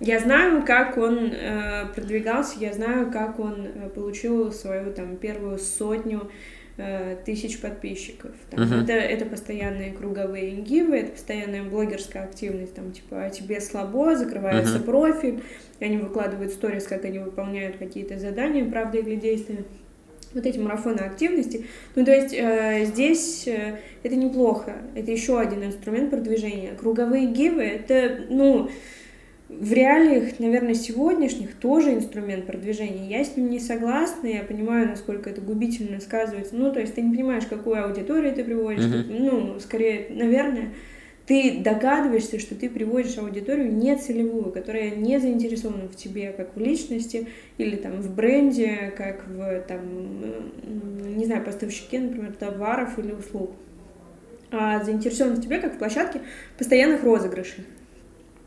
Я 0.00 0.20
знаю, 0.20 0.62
как 0.66 0.98
он 0.98 1.32
э, 1.32 1.86
продвигался, 1.94 2.58
я 2.60 2.74
знаю, 2.74 3.10
как 3.10 3.38
он 3.40 3.68
получил 3.94 4.52
свою 4.52 4.92
там 4.92 5.16
первую 5.16 5.58
сотню 5.58 6.30
тысяч 7.24 7.60
подписчиков. 7.60 8.32
Там, 8.50 8.60
Мгм. 8.60 8.80
это, 8.84 8.92
это 8.92 9.24
постоянные 9.24 9.92
круговые 9.92 10.50
гивы, 10.56 10.98
это 10.98 11.12
постоянная 11.12 11.62
блогерская 11.62 12.24
активность, 12.24 12.74
там, 12.74 12.92
типа, 12.92 13.24
«А 13.24 13.30
тебе 13.30 13.60
слабо, 13.60 14.14
закрывается 14.16 14.78
Мгм. 14.78 14.84
профиль, 14.84 15.42
они 15.80 15.96
выкладывают 15.96 16.52
сторис, 16.52 16.86
как 16.86 17.04
они 17.04 17.18
выполняют 17.18 17.76
какие-то 17.76 18.18
задания, 18.18 18.64
правда 18.70 18.98
или 18.98 19.16
действия 19.16 19.64
вот 20.34 20.44
эти 20.44 20.58
марафоны 20.58 21.00
активности. 21.00 21.66
Ну, 21.94 22.04
то 22.04 22.12
есть 22.14 22.34
э, 22.36 22.84
здесь 22.84 23.48
э, 23.48 23.78
это 24.02 24.16
неплохо. 24.16 24.74
Это 24.94 25.10
еще 25.10 25.40
один 25.40 25.64
инструмент 25.64 26.10
продвижения. 26.10 26.74
Круговые 26.74 27.26
гивы, 27.26 27.62
это, 27.62 28.26
ну, 28.28 28.68
в 29.48 29.72
реалиях, 29.72 30.40
наверное, 30.40 30.74
сегодняшних 30.74 31.54
тоже 31.54 31.94
инструмент 31.94 32.46
продвижения. 32.46 33.08
Я 33.08 33.24
с 33.24 33.36
ним 33.36 33.48
не 33.48 33.60
согласна, 33.60 34.26
я 34.26 34.42
понимаю, 34.42 34.88
насколько 34.88 35.30
это 35.30 35.40
губительно 35.40 36.00
сказывается. 36.00 36.56
Ну, 36.56 36.72
то 36.72 36.80
есть 36.80 36.94
ты 36.94 37.02
не 37.02 37.14
понимаешь, 37.14 37.46
какую 37.46 37.84
аудиторию 37.84 38.34
ты 38.34 38.42
приводишь. 38.42 38.84
Мгм. 38.84 39.04
Ну, 39.08 39.60
скорее, 39.60 40.08
наверное, 40.10 40.70
ты 41.26 41.60
догадываешься, 41.60 42.40
что 42.40 42.56
ты 42.56 42.68
приводишь 42.68 43.18
аудиторию 43.18 43.72
не 43.72 43.96
целевую, 43.96 44.50
которая 44.50 44.90
не 44.90 45.20
заинтересована 45.20 45.88
в 45.88 45.94
тебе 45.94 46.32
как 46.32 46.56
в 46.56 46.60
личности 46.60 47.28
или 47.56 47.76
там 47.76 48.00
в 48.00 48.14
бренде, 48.14 48.92
как 48.96 49.26
в 49.28 49.60
там, 49.68 49.80
не 51.16 51.24
знаю, 51.24 51.44
поставщике, 51.44 52.00
например, 52.00 52.32
товаров 52.32 52.98
или 52.98 53.12
услуг, 53.12 53.52
а 54.50 54.82
заинтересован 54.82 55.34
в 55.34 55.42
тебе 55.42 55.58
как 55.58 55.74
в 55.74 55.78
площадке 55.78 56.20
постоянных 56.58 57.04
розыгрышей. 57.04 57.64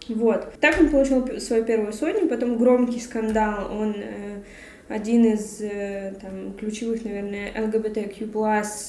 Вот. 0.09 0.53
Так 0.59 0.79
он 0.79 0.89
получил 0.89 1.39
свою 1.39 1.63
первую 1.63 1.93
сотню, 1.93 2.27
потом 2.27 2.57
громкий 2.57 2.99
скандал, 2.99 3.71
он 3.71 3.95
э, 3.97 4.41
один 4.87 5.25
из 5.25 5.61
э, 5.61 6.13
там, 6.19 6.53
ключевых, 6.53 7.05
наверное, 7.05 7.51
ЛГБТQ+, 7.55 8.25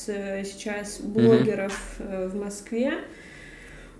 э, 0.08 0.44
сейчас 0.44 1.00
блогеров 1.00 1.96
э, 1.98 2.28
в 2.28 2.36
Москве. 2.36 2.92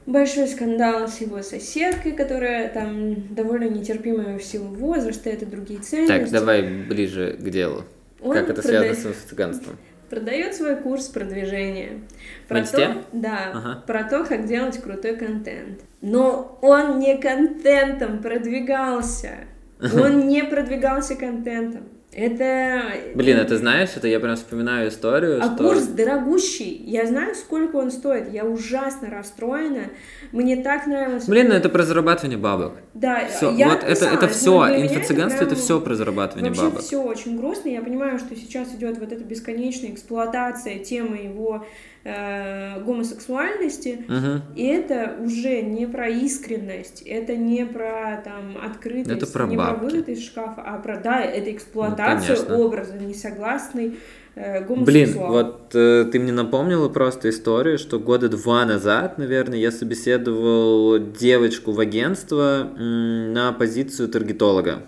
Большой 0.07 0.49
скандал 0.49 1.09
с 1.09 1.21
его 1.21 1.43
соседкой, 1.43 2.13
которая 2.13 2.69
там 2.71 3.35
довольно 3.35 3.69
нетерпимая 3.69 4.39
в 4.39 4.43
силу 4.43 4.69
возраста, 4.69 5.29
это 5.29 5.45
другие 5.45 5.81
ценности. 5.81 6.33
Так, 6.33 6.41
давай 6.41 6.63
ближе 6.63 7.37
к 7.39 7.49
делу. 7.51 7.85
Он 8.23 8.35
как 8.35 8.49
это 8.51 8.63
прода- 8.63 8.95
связано 8.95 9.15
с 9.15 9.29
цыганством? 9.29 9.77
Продает 10.11 10.55
свой 10.55 10.77
курс 10.77 11.07
продвижения. 11.07 12.01
В 12.49 12.59
Инсте? 12.59 12.77
то, 12.88 12.94
да, 13.12 13.38
Ага. 13.55 13.85
про 13.87 14.03
то, 14.05 14.25
как 14.25 14.46
делать 14.46 14.83
крутой 14.83 15.16
контент. 15.16 15.81
Но 16.03 16.59
он 16.62 16.99
не 16.99 17.16
контентом 17.16 18.20
продвигался. 18.20 19.44
Он 19.94 20.27
не 20.29 20.44
продвигался 20.44 21.14
контентом. 21.16 21.85
Это... 22.12 22.83
Блин, 23.14 23.38
а 23.38 23.44
ты 23.44 23.57
знаешь, 23.57 23.90
это 23.96 24.09
я 24.09 24.18
прям 24.18 24.35
вспоминаю 24.35 24.88
историю, 24.88 25.38
А 25.40 25.55
что... 25.55 25.68
курс 25.68 25.85
дорогущий. 25.87 26.83
Я 26.85 27.07
знаю, 27.07 27.37
сколько 27.37 27.77
он 27.77 27.92
стоит. 27.92 28.33
Я 28.33 28.44
ужасно 28.44 29.11
расстроена. 29.11 29.85
Мне 30.33 30.57
так 30.57 30.87
нравилось. 30.87 31.27
Блин, 31.27 31.49
ну 31.49 31.55
это 31.55 31.68
про 31.68 31.85
зарабатывание 31.85 32.38
бабок. 32.38 32.75
Да, 32.94 33.27
Всё, 33.29 33.53
я 33.53 33.68
вот 33.68 33.85
это, 33.85 34.07
это 34.07 34.29
все, 34.29 34.51
инфо-цыганство 34.81 35.44
это 35.44 35.55
прям 35.55 35.61
все 35.61 35.81
про 35.81 35.94
зарабатывание 35.94 36.51
Вообще 36.51 36.64
бабок. 36.64 36.81
все 36.81 37.03
очень 37.03 37.37
грустно. 37.38 37.68
Я 37.68 37.81
понимаю, 37.81 38.18
что 38.18 38.35
сейчас 38.35 38.75
идет 38.75 38.99
вот 38.99 39.12
эта 39.12 39.23
бесконечная 39.23 39.92
эксплуатация 39.92 40.79
темы 40.81 41.16
его 41.18 41.64
э, 42.05 42.83
гомосексуальности. 42.83 44.05
Мгм. 44.09 44.43
И 44.57 44.65
это 44.67 45.17
уже 45.21 45.63
не 45.63 45.87
про 45.87 46.09
искренность, 46.09 47.03
это 47.03 47.37
не 47.37 47.65
про 47.67 48.23
там 48.25 48.57
открытость, 48.63 49.23
Это 49.23 49.27
про 49.27 49.47
не 49.47 49.57
бабки. 49.57 49.79
про 49.79 49.85
выход 49.85 50.09
из 50.09 50.25
шкафа, 50.25 50.63
а 50.63 50.79
про 50.79 50.99
да, 50.99 51.21
это 51.23 51.53
эксплуатация 51.53 52.37
конечно. 52.37 52.59
образа 52.59 52.95
несогласный 52.99 53.99
э, 54.35 54.65
Блин, 54.65 55.15
вот 55.19 55.75
э, 55.75 56.07
ты 56.11 56.19
мне 56.19 56.33
напомнила 56.33 56.89
просто 56.89 57.29
историю, 57.31 57.79
что 57.79 57.99
года 57.99 58.29
два 58.29 58.65
назад, 58.65 59.19
наверное, 59.19 59.59
я 59.59 59.71
собеседовал 59.71 60.99
девочку 60.99 61.73
в 61.73 61.81
агентство 61.81 62.69
м, 62.79 63.33
на 63.33 63.53
позицию 63.53 64.09
таргетолога. 64.09 64.83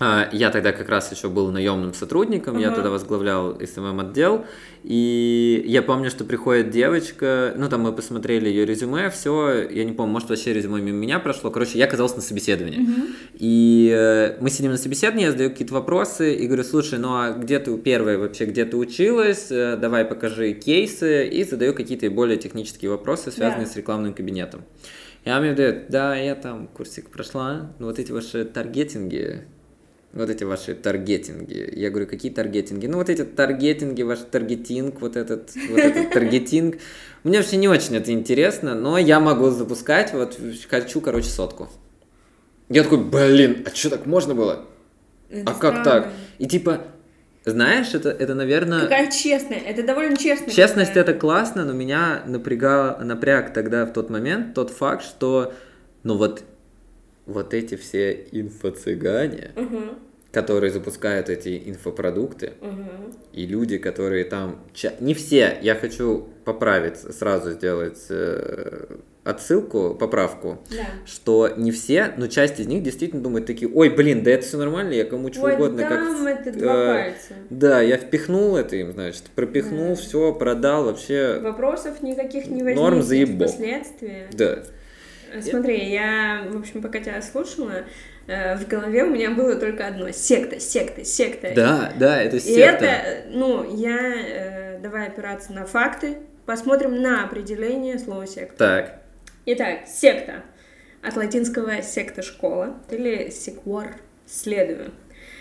А, 0.00 0.28
Я 0.32 0.50
тогда 0.50 0.70
как 0.72 0.88
раз 0.88 1.10
еще 1.10 1.28
был 1.28 1.50
наемным 1.50 1.92
сотрудником, 1.92 2.56
я 2.58 2.68
Ага. 2.68 2.76
тогда 2.76 2.90
возглавлял 2.90 3.58
SMM 3.60 3.98
отдел, 3.98 4.44
и 4.84 5.64
я 5.66 5.82
помню, 5.82 6.08
что 6.08 6.24
приходит 6.24 6.70
девочка, 6.70 7.52
ну 7.56 7.68
там 7.68 7.80
мы 7.80 7.92
посмотрели 7.92 8.48
ее 8.48 8.64
резюме, 8.64 9.10
все, 9.10 9.68
я 9.68 9.84
не 9.84 9.92
помню, 9.92 10.12
может 10.12 10.28
вообще 10.28 10.52
резюме 10.52 10.80
мимо 10.80 10.98
меня 10.98 11.18
прошло, 11.18 11.50
короче, 11.50 11.78
я 11.78 11.86
оказался 11.86 12.14
на 12.16 12.22
собеседовании. 12.22 12.86
И 13.34 13.90
э, 13.92 14.36
мы 14.40 14.50
сидим 14.50 14.70
на 14.70 14.76
собеседовании, 14.78 15.24
я 15.26 15.32
задаю 15.32 15.50
какие-то 15.50 15.74
вопросы 15.74 16.32
и 16.32 16.46
говорю, 16.46 16.62
слушай, 16.62 16.98
ну 17.00 17.08
а 17.14 17.32
где 17.32 17.58
ты 17.58 17.76
первая 17.78 18.18
вообще, 18.18 18.44
где 18.46 18.64
ты 18.64 18.76
училась, 18.76 19.48
Э, 19.50 19.76
давай 19.76 20.04
покажи 20.04 20.52
кейсы, 20.52 21.26
и 21.26 21.42
задаю 21.42 21.74
какие-то 21.74 22.08
более 22.10 22.36
технические 22.36 22.90
вопросы, 22.92 23.32
связанные 23.32 23.66
Да. 23.66 23.72
с 23.72 23.76
рекламным 23.76 24.14
кабинетом. 24.14 24.62
И 25.24 25.30
она 25.30 25.40
мне 25.40 25.52
говорит, 25.54 25.88
да, 25.88 26.14
я 26.16 26.34
там 26.36 26.68
курсик 26.68 27.10
прошла, 27.10 27.72
но 27.80 27.86
вот 27.86 27.98
эти 27.98 28.12
ваши 28.12 28.44
таргетинги, 28.44 29.42
вот 30.12 30.30
эти 30.30 30.44
ваши 30.44 30.74
таргетинги. 30.74 31.72
Я 31.76 31.90
говорю, 31.90 32.06
какие 32.06 32.32
таргетинги? 32.32 32.86
Ну, 32.86 32.98
вот 32.98 33.08
эти 33.10 33.24
таргетинги, 33.24 34.02
ваш 34.02 34.20
таргетинг, 34.30 35.00
вот 35.00 35.16
этот, 35.16 35.50
вот 35.68 35.78
этот 35.78 36.10
таргетинг. 36.12 36.76
Мне 37.24 37.38
вообще 37.38 37.56
не 37.56 37.68
очень 37.68 37.96
это 37.96 38.12
интересно, 38.12 38.74
но 38.74 38.98
я 38.98 39.20
могу 39.20 39.50
запускать, 39.50 40.12
вот 40.12 40.38
хочу, 40.68 41.00
короче, 41.00 41.28
сотку. 41.28 41.68
Я 42.68 42.82
такой, 42.82 42.98
блин, 42.98 43.64
а 43.66 43.74
что 43.74 43.90
так 43.90 44.06
можно 44.06 44.34
было? 44.34 44.66
Это 45.30 45.52
а 45.52 45.54
как 45.54 45.80
странно. 45.80 45.84
так? 45.84 46.12
И 46.38 46.46
типа, 46.46 46.82
знаешь, 47.44 47.94
это, 47.94 48.10
это, 48.10 48.34
наверное... 48.34 48.82
Какая 48.82 49.10
честная, 49.10 49.58
это 49.58 49.82
довольно 49.82 50.16
честная. 50.16 50.50
Честность 50.50 50.90
какая. 50.90 51.04
это 51.04 51.14
классно, 51.14 51.64
но 51.64 51.72
меня 51.72 52.22
напрягал, 52.26 52.98
напряг 53.00 53.52
тогда 53.52 53.86
в 53.86 53.92
тот 53.92 54.10
момент 54.10 54.54
тот 54.54 54.70
факт, 54.70 55.02
что, 55.04 55.52
ну 56.02 56.16
вот, 56.16 56.42
вот 57.28 57.54
эти 57.54 57.76
все 57.76 58.12
инфо-цыгане, 58.32 59.52
Мгм, 59.54 59.98
которые 60.32 60.70
запускают 60.72 61.28
эти 61.28 61.62
инфопродукты, 61.66 62.54
мгм. 62.60 63.14
и 63.32 63.46
люди, 63.46 63.78
которые 63.78 64.24
там... 64.24 64.58
Не 65.00 65.14
все, 65.14 65.56
я 65.62 65.74
хочу 65.74 66.26
поправить, 66.44 66.96
сразу 66.98 67.52
сделать 67.52 67.98
э, 68.10 68.96
отсылку, 69.24 69.94
поправку, 69.94 70.58
Да. 70.70 70.84
что 71.06 71.50
не 71.56 71.70
все, 71.70 72.12
но 72.16 72.26
часть 72.28 72.60
из 72.60 72.66
них 72.66 72.82
действительно 72.82 73.22
думают 73.22 73.46
такие, 73.46 73.70
ой, 73.72 73.88
блин, 73.90 74.22
да 74.22 74.30
это 74.30 74.46
все 74.46 74.56
нормально, 74.58 74.92
я 74.92 75.04
кому 75.04 75.30
чего 75.30 75.46
Ой, 75.46 75.54
угодно, 75.54 75.82
как... 75.82 75.90
там 75.98 76.24
в- 76.24 76.26
это 76.26 76.52
два 76.52 76.74
э, 76.74 76.86
пальца. 77.10 77.34
Да, 77.50 77.80
я 77.82 77.96
впихнул 77.98 78.56
это 78.56 78.76
им, 78.76 78.92
значит, 78.92 79.24
пропихнул, 79.34 79.90
Да. 79.90 79.94
все, 79.96 80.32
продал, 80.34 80.84
вообще... 80.84 81.38
Вопросов 81.42 82.02
никаких 82.02 82.46
не 82.46 82.62
возникнет 82.62 82.76
Норм 82.76 83.02
заебал. 83.02 83.48
впоследствии. 83.48 84.26
Да. 84.32 84.62
Смотри, 85.42 85.90
я, 85.90 86.44
в 86.50 86.56
общем, 86.56 86.82
пока 86.82 87.00
тебя 87.00 87.20
слушала, 87.22 87.84
э, 88.26 88.56
в 88.56 88.66
голове 88.66 89.04
у 89.04 89.10
меня 89.10 89.30
было 89.30 89.54
только 89.56 89.86
одно. 89.86 90.10
Секта, 90.10 90.60
секта, 90.60 91.04
секта. 91.04 91.52
Да, 91.54 91.92
да, 91.98 92.22
это 92.22 92.36
И 92.36 92.40
секта. 92.40 92.84
это, 92.84 93.28
ну, 93.30 93.76
я, 93.76 93.98
э, 93.98 94.78
давай 94.80 95.08
опираться 95.08 95.52
на 95.52 95.64
факты, 95.66 96.18
посмотрим 96.46 97.00
на 97.02 97.24
определение 97.24 97.98
слова 97.98 98.26
секта. 98.26 98.56
Так, 98.56 99.02
Итак, 99.50 99.86
секта. 99.86 100.42
От 101.02 101.16
латинского 101.16 101.80
секта 101.82 102.22
школа 102.22 102.74
или 102.90 103.30
секвор 103.30 103.94
следую. 104.26 104.90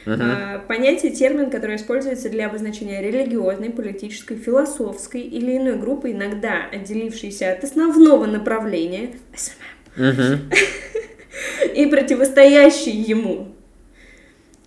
А, 0.06 0.60
Понятие, 0.60 1.12
термин, 1.12 1.50
который 1.50 1.76
используется 1.76 2.30
для 2.30 2.48
обозначения 2.48 3.02
религиозной, 3.02 3.70
политической, 3.72 4.38
философской 4.38 5.20
или 5.22 5.58
иной 5.58 5.78
группы, 5.78 6.12
иногда 6.12 6.66
отделившейся 6.72 7.52
от 7.52 7.64
основного 7.66 8.26
направления 8.26 9.10
SMM, 9.36 9.56
И 11.76 11.86
противостоящей 11.88 12.92
ему. 12.92 13.56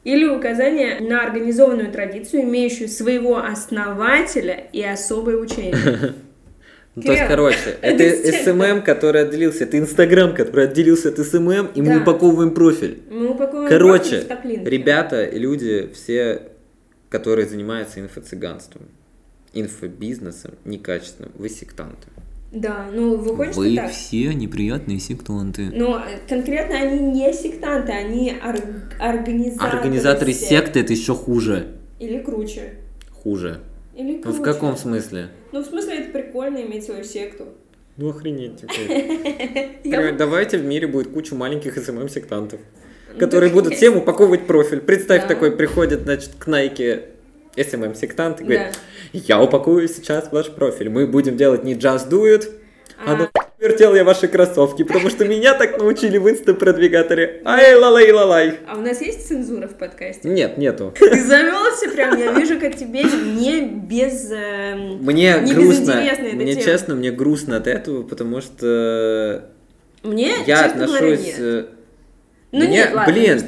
Или 0.05 0.27
указание 0.27 1.01
на 1.01 1.23
организованную 1.23 1.93
традицию, 1.93 2.43
имеющую 2.45 2.89
своего 2.89 3.39
основателя 3.39 4.69
и 4.73 4.83
особое 4.83 5.37
учение. 5.37 6.15
Ну, 6.97 7.03
то 7.03 7.13
есть, 7.13 7.29
короче, 7.29 7.77
это. 7.83 8.45
SMM, 8.45 8.83
который 8.83 9.23
отделился, 9.23 9.63
это 9.63 9.79
Инстаграм, 9.79 10.35
который 10.35 10.65
отделился 10.65 11.11
от 11.11 11.19
SMM, 11.19 11.71
и 11.77 11.83
мы 11.83 12.03
упаковываем 12.03 12.53
профиль. 12.53 13.03
Мы 13.09 13.29
упаковываем 13.31 13.69
Короче, 13.69 14.23
профиль 14.23 14.65
ребята 14.65 15.31
люди, 15.31 15.89
все, 15.95 16.43
которые 17.09 17.47
занимаются 17.47 18.01
инфо-цыганством, 18.01 18.89
инфобизнесом 19.53 20.55
некачественным, 20.65 21.31
вы 21.37 21.49
сектанты. 21.49 22.09
Да, 22.53 22.89
ну 22.93 23.17
выходит, 23.17 23.53
что 23.53 23.75
так. 23.77 23.91
все 23.93 24.35
неприятные 24.35 24.99
сектанты. 24.99 25.71
Но 25.73 25.99
э, 26.01 26.19
конкретно 26.29 26.77
они 26.79 26.99
не 26.99 27.33
сектанты, 27.33 27.93
они 27.93 28.33
ор- 28.45 28.83
организаторы. 28.99 29.77
Организаторы 29.79 30.33
сект. 30.33 30.49
секты 30.49 30.81
это 30.81 30.93
еще 30.93 31.15
хуже. 31.15 31.77
Или 32.01 32.19
круче. 32.19 32.75
Хуже. 33.13 33.61
Или 33.95 34.17
Ну, 34.17 34.23
круче. 34.23 34.39
в 34.39 34.43
каком 34.43 34.77
смысле? 34.77 35.29
Ну, 35.53 35.63
в 35.63 35.67
смысле, 35.67 35.99
это 36.01 36.11
прикольно 36.11 36.59
иметь 36.63 36.85
свою 36.85 37.05
секту. 37.05 37.47
Ну 37.97 38.09
охренеть. 38.11 38.61
типа. 39.83 40.13
Давайте 40.19 40.59
в 40.59 40.65
мире 40.65 40.87
будет 40.89 41.09
куча 41.13 41.35
маленьких 41.35 41.77
СММ-сектантов, 41.77 42.59
Ну, 43.13 43.19
которые 43.21 43.53
будут 43.53 43.75
всем 43.75 43.97
упаковывать 43.97 44.47
профиль. 44.47 44.81
Представь, 44.81 45.29
такой 45.29 45.53
приходит, 45.53 46.03
значит, 46.03 46.31
к 46.39 46.49
Nike 46.49 47.05
SMM-сектант 47.57 48.41
и 48.41 48.45
говорит. 48.45 48.79
Я 49.13 49.41
упакую 49.41 49.89
сейчас 49.89 50.31
ваш 50.33 50.51
профиль, 50.51 50.89
мы 50.91 51.07
будем 51.07 51.37
делать 51.37 51.65
не 51.65 51.75
just 51.75 52.09
do 52.09 52.23
it, 52.25 52.49
а, 53.05 53.13
А. 53.13 53.17
ну 53.17 53.29
вертел 53.59 53.95
я 53.95 54.05
ваши 54.05 54.29
кроссовки, 54.29 54.83
потому 54.85 55.11
что 55.11 55.25
меня 55.27 55.55
так 55.55 55.79
научили 55.79 56.19
в 56.19 56.29
инста-продвигаторе. 56.29 57.43
Ай, 57.45 57.75
лалай, 57.75 58.11
лалай. 58.13 58.59
А 58.69 58.77
у 58.77 58.81
нас 58.81 59.01
есть 59.01 59.27
цензура 59.29 59.69
в 59.69 59.75
подкасте? 59.77 60.29
Нет, 60.29 60.57
нету. 60.59 60.95
Ты 60.99 61.23
завелся 61.23 61.89
прям, 61.91 62.17
я 62.19 62.33
вижу, 62.33 62.59
как 62.61 62.77
тебе 62.77 63.03
не 63.05 63.67
без... 63.67 64.31
эм, 64.31 64.99
Мне 65.05 65.39
Не 65.43 65.53
грустно, 65.55 65.95
мне 66.35 66.53
тема. 66.55 66.65
честно, 66.65 66.95
мне 66.95 67.11
грустно 67.11 67.57
от 67.57 67.67
этого, 67.67 68.03
потому 68.03 68.41
что 68.41 69.47
Мне, 70.03 70.33
я 70.47 70.65
честно 70.65 70.87
говоря, 70.87 71.07
отношусь... 71.07 71.27
нет. 71.27 71.37
э, 71.39 71.65
Ну 72.53 72.59
Мне, 72.61 72.69
нет, 72.69 72.95
ладно, 72.95 73.13
блин. 73.13 73.41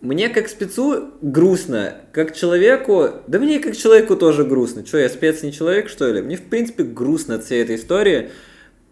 Мне 0.00 0.28
как 0.28 0.48
спецу 0.48 1.10
грустно, 1.22 1.96
как 2.12 2.34
человеку, 2.34 3.14
да 3.26 3.40
мне 3.40 3.58
как 3.58 3.76
человеку 3.76 4.14
тоже 4.14 4.44
грустно. 4.44 4.86
Что, 4.86 4.98
я 4.98 5.08
спец 5.08 5.42
не 5.42 5.52
человек, 5.52 5.88
что 5.88 6.12
ли? 6.12 6.22
Мне, 6.22 6.36
в 6.36 6.44
принципе, 6.44 6.84
грустно 6.84 7.34
от 7.34 7.44
всей 7.44 7.62
этой 7.62 7.74
истории. 7.74 8.30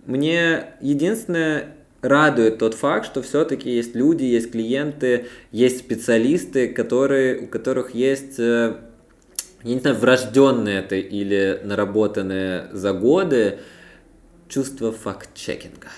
Мне 0.05 0.65
единственное 0.81 1.77
радует 2.03 2.59
тот 2.59 2.75
факт, 2.75 3.07
что 3.07 3.23
все-таки 3.23 3.71
есть 3.71 3.95
люди, 3.95 4.25
есть 4.25 4.51
клиенты, 4.51 5.27
есть 5.53 5.79
специалисты, 5.79 6.69
которые, 6.69 7.39
у 7.39 7.47
которых 7.47 7.95
есть, 7.95 8.39
э, 8.41 8.77
я 9.63 9.75
не 9.75 9.81
знаю, 9.81 9.97
врожденные 9.97 10.81
это 10.81 10.97
или 10.97 11.61
наработанные 11.63 12.69
за 12.73 12.93
годы 12.93 13.61
чувство 14.49 14.91
факт-чекинга, 14.91 15.89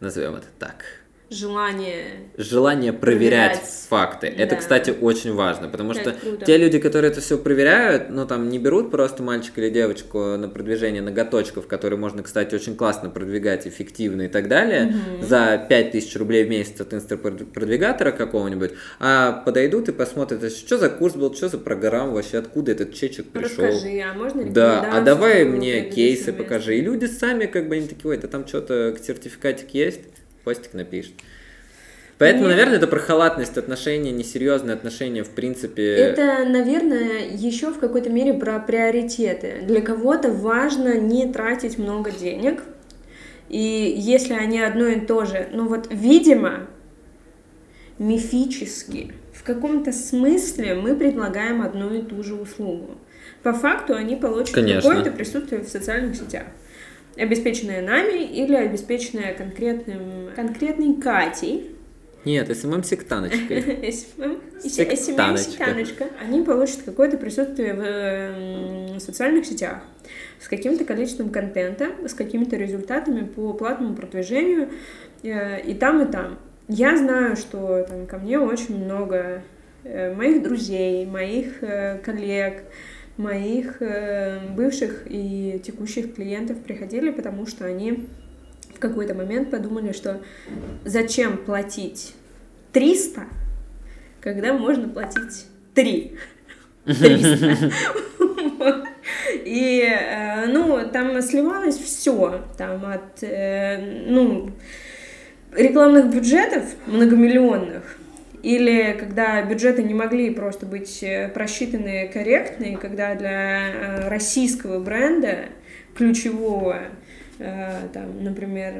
назовем 0.00 0.34
это 0.34 0.46
так 0.58 0.84
желание 1.30 2.04
желание 2.36 2.92
проверять, 2.92 3.52
проверять. 3.54 3.70
факты. 3.88 4.26
Это, 4.28 4.54
Да. 4.54 4.60
кстати, 4.60 4.94
очень 5.00 5.34
важно, 5.34 5.68
потому 5.68 5.92
Это 5.92 6.00
что 6.00 6.12
круто. 6.12 6.44
те 6.44 6.56
люди, 6.56 6.78
которые 6.78 7.10
это 7.10 7.20
все 7.20 7.36
проверяют, 7.38 8.10
ну 8.10 8.26
там 8.26 8.48
не 8.48 8.58
берут 8.58 8.90
просто 8.90 9.22
мальчика 9.22 9.60
или 9.60 9.70
девочку 9.70 10.18
на 10.36 10.48
продвижение 10.48 11.02
ноготочков, 11.02 11.66
которые 11.66 11.98
можно, 11.98 12.22
кстати, 12.22 12.54
очень 12.54 12.76
классно 12.76 13.10
продвигать, 13.10 13.66
эффективно 13.66 14.22
и 14.22 14.28
так 14.28 14.48
далее, 14.48 14.94
за 15.20 15.64
5000 15.68 16.16
рублей 16.16 16.44
в 16.44 16.48
месяц 16.48 16.80
от 16.80 16.94
инстапродвигатора 16.94 18.12
какого-нибудь, 18.12 18.72
а 19.00 19.32
подойдут 19.32 19.88
и 19.88 19.92
посмотрят, 19.92 20.42
а 20.44 20.50
что 20.50 20.78
за 20.78 20.88
курс 20.90 21.14
был, 21.14 21.34
что 21.34 21.48
за 21.48 21.58
программа 21.58 22.12
вообще, 22.12 22.38
откуда 22.38 22.72
этот 22.72 22.94
чечек 22.94 23.26
пришел. 23.30 23.64
Расскажи, 23.64 24.00
а 24.00 24.14
можно 24.14 24.44
Да, 24.50 24.88
а 24.92 25.00
давай 25.00 25.44
мне 25.44 25.82
кейсы 25.90 26.32
покажи. 26.32 26.76
И 26.78 26.80
люди 26.80 27.06
сами 27.06 27.46
как 27.46 27.68
бы 27.68 27.76
они 27.76 27.88
такие, 27.88 28.10
ой, 28.10 28.16
да 28.18 28.28
там 28.28 28.46
что-то 28.46 28.96
сертификатик 29.04 29.70
есть, 29.74 30.00
постик 30.46 30.74
напишет. 30.74 31.12
Поэтому, 32.18 32.44
Мне- 32.44 32.54
наверное, 32.54 32.76
это 32.76 32.86
про 32.86 33.00
халатность 33.00 33.58
отношения, 33.58 34.12
несерьезные 34.12 34.74
отношения, 34.74 35.24
в 35.24 35.30
принципе. 35.30 35.82
Это, 35.96 36.44
наверное, 36.48 37.28
еще 37.28 37.72
в 37.72 37.78
какой-то 37.78 38.08
мере 38.10 38.32
про 38.32 38.60
приоритеты. 38.60 39.62
Для 39.62 39.82
кого-то 39.82 40.30
важно 40.30 40.98
не 40.98 41.30
тратить 41.30 41.78
много 41.78 42.12
денег. 42.12 42.62
И 43.48 43.94
если 43.98 44.34
они 44.34 44.60
одно 44.60 44.86
и 44.86 45.00
то 45.00 45.24
же, 45.24 45.48
ну 45.52 45.66
вот, 45.66 45.88
видимо, 45.90 46.68
мифически, 47.98 49.12
в 49.34 49.42
каком-то 49.42 49.92
смысле 49.92 50.76
мы 50.76 50.94
предлагаем 50.94 51.60
одну 51.60 51.92
и 51.92 52.02
ту 52.02 52.22
же 52.22 52.34
услугу. 52.34 52.98
По 53.42 53.52
факту 53.52 53.94
они 53.94 54.14
получат 54.14 54.54
какое-то 54.54 55.10
присутствие 55.10 55.60
в 55.60 55.68
социальных 55.68 56.14
сетях. 56.14 56.44
Обеспеченное 57.16 57.82
нами 57.82 58.24
или 58.24 58.54
обеспеченное 58.54 59.34
конкретным, 59.34 60.30
конкретной 60.34 60.94
Катей, 61.00 61.70
Нет, 62.24 62.48
SMM-сектаночкой. 62.50 63.92
SMM, 63.92 64.40
Сектаночка. 64.60 65.50
сектаночка, 65.50 66.06
они 66.20 66.42
получат 66.42 66.82
какое-то 66.84 67.16
присутствие 67.16 67.74
в 67.74 69.00
социальных 69.00 69.46
сетях 69.46 69.82
с 70.40 70.48
каким-то 70.48 70.84
количеством 70.84 71.30
контента, 71.30 71.90
с 72.06 72.14
какими-то 72.14 72.56
результатами 72.56 73.24
по 73.24 73.52
платному 73.52 73.94
продвижению 73.94 74.70
э, 75.22 75.60
и 75.62 75.74
там, 75.74 76.02
и 76.02 76.10
там. 76.10 76.38
Я 76.68 76.96
знаю, 76.96 77.36
что 77.36 77.84
там, 77.88 78.06
ко 78.06 78.18
мне 78.18 78.38
очень 78.38 78.84
много 78.84 79.42
э, 79.84 80.14
моих 80.14 80.42
друзей, 80.42 81.06
моих 81.06 81.62
э, 81.62 81.98
коллег, 81.98 82.62
моих 83.16 83.80
э, 83.80 84.40
бывших 84.54 85.04
и 85.06 85.60
текущих 85.64 86.14
клиентов 86.14 86.58
приходили, 86.62 87.10
потому 87.10 87.46
что 87.46 87.64
они 87.64 88.06
в 88.74 88.78
какой-то 88.78 89.14
момент 89.14 89.50
подумали, 89.50 89.92
что 89.92 90.20
зачем 90.84 91.38
платить 91.38 92.14
300, 92.72 93.24
когда 94.20 94.52
можно 94.52 94.88
платить 94.88 95.46
3. 95.74 96.16
300. 96.84 97.72
Вот. 98.58 98.86
И, 99.44 99.82
э, 99.82 100.46
ну, 100.46 100.88
там 100.90 101.20
сливалось 101.22 101.76
все, 101.76 102.44
там 102.56 102.84
от, 102.86 103.22
э, 103.22 104.06
ну, 104.08 104.50
рекламных 105.52 106.12
бюджетов 106.12 106.64
многомиллионных, 106.86 107.98
или 108.46 108.92
когда 108.96 109.42
бюджеты 109.42 109.82
не 109.82 109.92
могли 109.92 110.30
просто 110.30 110.66
быть 110.66 111.02
э, 111.02 111.28
просчитаны 111.28 112.08
корректно, 112.12 112.62
и 112.62 112.76
когда 112.76 113.16
для 113.16 113.70
э, 113.70 114.08
российского 114.08 114.78
бренда 114.78 115.46
ключевого, 115.96 116.82
э, 117.40 117.70
там, 117.92 118.22
например, 118.22 118.74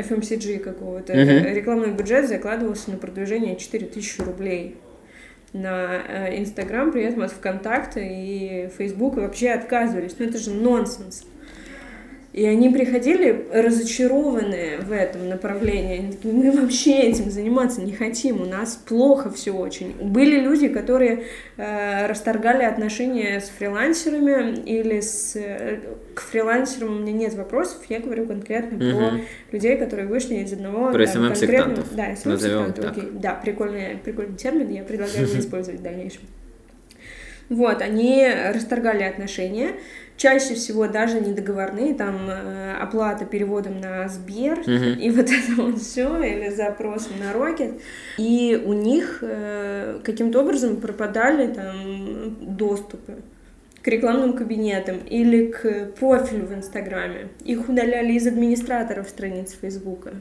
FMCG 0.00 0.58
какого-то, 0.58 1.12
э, 1.12 1.54
рекламный 1.54 1.92
бюджет 1.92 2.28
закладывался 2.28 2.90
на 2.90 2.96
продвижение 2.96 3.54
4000 3.54 4.22
рублей 4.22 4.74
на 5.52 6.28
Инстаграм, 6.36 6.90
при 6.90 7.04
этом 7.04 7.22
от 7.22 7.30
ВКонтакта 7.30 8.00
и 8.00 8.70
Фейсбука 8.76 9.20
вообще 9.20 9.50
отказывались. 9.50 10.16
Ну 10.18 10.26
это 10.26 10.38
же 10.38 10.50
нонсенс. 10.50 11.24
И 12.32 12.46
они 12.46 12.70
приходили 12.70 13.46
разочарованные 13.52 14.78
в 14.78 14.90
этом 14.90 15.28
направлении. 15.28 15.98
Они 15.98 16.12
такие, 16.12 16.32
мы 16.32 16.50
вообще 16.50 16.92
этим 17.00 17.30
заниматься 17.30 17.82
не 17.82 17.92
хотим, 17.92 18.40
у 18.40 18.46
нас 18.46 18.76
плохо 18.88 19.30
все 19.30 19.50
очень. 19.52 19.92
Были 20.00 20.40
люди, 20.40 20.68
которые 20.68 21.24
э, 21.58 22.06
расторгали 22.06 22.62
отношения 22.64 23.38
с 23.38 23.50
фрилансерами 23.50 24.60
или 24.64 25.00
с... 25.00 25.36
э, 25.36 25.80
к 26.14 26.20
фрилансерам 26.22 26.96
у 26.96 27.00
меня 27.00 27.12
нет 27.12 27.34
вопросов, 27.34 27.82
я 27.90 28.00
говорю 28.00 28.26
конкретно 28.26 28.78
про 28.78 29.10
Мгм. 29.10 29.20
людей, 29.50 29.76
которые 29.76 30.06
вышли 30.08 30.36
из 30.36 30.52
одного 30.54 30.90
Про 30.90 31.06
там, 31.06 31.24
SMM-сектантов. 31.24 31.88
конкретного... 31.88 31.96
Да, 31.96 32.12
SMM-сектантов, 32.12 32.84
так. 32.84 32.96
окей. 32.96 33.10
Да, 33.12 33.34
прикольный, 33.34 33.96
прикольный 34.02 34.36
термин, 34.36 34.70
я 34.70 34.84
предлагаю 34.84 35.26
его 35.28 35.38
использовать 35.38 35.80
в 35.80 35.82
дальнейшем. 35.82 36.22
Вот, 37.48 37.82
они 37.82 38.26
расторгали 38.54 39.02
отношения, 39.02 39.72
чаще 40.16 40.54
всего 40.54 40.86
даже 40.86 41.20
не 41.20 41.32
договорные, 41.32 41.94
там 41.94 42.28
э, 42.28 42.74
оплата 42.80 43.24
переводом 43.24 43.80
на 43.80 44.08
Сбер 44.08 44.60
Мгм. 44.60 44.98
и 45.00 45.10
вот 45.10 45.26
это 45.30 45.62
вот 45.62 45.78
все, 45.80 46.22
или 46.22 46.48
запросом 46.50 47.12
на 47.18 47.32
Рокет. 47.32 47.80
И 48.18 48.60
у 48.64 48.72
них 48.72 49.18
э, 49.22 50.00
каким-то 50.04 50.40
образом 50.40 50.76
пропадали 50.76 51.52
там 51.52 52.56
доступы 52.56 53.16
к 53.82 53.88
рекламным 53.88 54.34
кабинетам 54.34 54.98
или 54.98 55.46
к 55.46 55.92
профилю 55.98 56.46
в 56.46 56.54
Инстаграме. 56.54 57.28
Их 57.44 57.68
удаляли 57.68 58.12
из 58.12 58.26
администраторов 58.26 59.08
страниц 59.08 59.56
Фейсбука. 59.60 60.12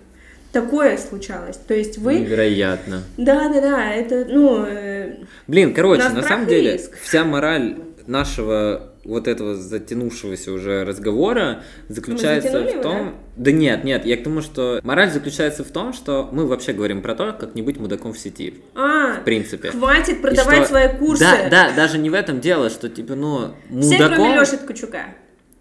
Такое 0.51 0.97
случалось. 0.97 1.57
То 1.57 1.73
есть 1.73 1.97
вы... 1.97 2.15
Невероятно. 2.19 3.03
Да-да-да, 3.17 3.93
это, 3.93 4.25
ну, 4.29 4.65
э, 4.65 5.15
Блин, 5.47 5.73
короче, 5.73 6.09
На 6.09 6.21
самом 6.23 6.47
деле, 6.47 6.73
риск. 6.73 6.97
вся 7.01 7.23
мораль 7.23 7.77
нашего 8.05 8.91
вот 9.03 9.27
этого 9.27 9.55
затянувшегося 9.55 10.51
уже 10.51 10.83
разговора 10.83 11.63
заключается 11.87 12.61
в 12.61 12.69
его, 12.69 12.83
том... 12.83 13.15
Да? 13.35 13.51
нет, 13.51 13.83
нет, 13.83 14.05
я 14.05 14.17
к 14.17 14.23
тому, 14.23 14.41
что 14.41 14.79
мораль 14.83 15.09
заключается 15.09 15.63
в 15.63 15.71
том, 15.71 15.93
что 15.93 16.29
мы 16.31 16.45
вообще 16.45 16.73
говорим 16.73 17.01
про 17.01 17.15
то, 17.15 17.33
как 17.33 17.55
не 17.55 17.61
быть 17.61 17.79
мудаком 17.79 18.13
в 18.13 18.19
сети, 18.19 18.55
а, 18.75 19.19
в 19.19 19.23
принципе. 19.23 19.71
хватит 19.71 20.21
продавать 20.21 20.59
что- 20.59 20.67
свои 20.67 20.89
курсы. 20.97 21.23
Да, 21.23 21.49
да, 21.49 21.71
даже 21.75 21.97
не 21.97 22.09
в 22.09 22.13
этом 22.13 22.41
дело, 22.41 22.69
что 22.69 22.89
типа, 22.89 23.15
ну, 23.15 23.53
Все, 23.79 23.97
кроме 23.97 24.17
мудаком... 24.17 24.39
Леши 24.39 24.57
Ткачука. 24.57 25.05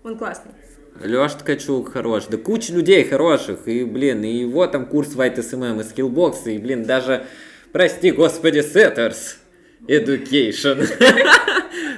Он 0.03 0.19
классный. 0.19 0.53
Леша 1.03 1.39
Ткачук 1.39 1.93
хорош, 1.93 2.25
да 2.29 2.37
куча 2.37 2.73
людей 2.73 3.05
хороших, 3.05 3.67
и, 3.67 3.85
блин, 3.85 4.23
и 4.23 4.33
его 4.33 4.67
там 4.67 4.87
курс 4.87 5.15
White 5.15 5.37
SMM, 5.37 5.81
и 5.81 5.85
Skillbox, 5.85 6.53
и, 6.53 6.59
блин, 6.59 6.85
даже, 6.85 7.25
прости 7.73 8.11
господи, 8.11 8.59
Setters 8.59 9.37
Education. 9.89 10.87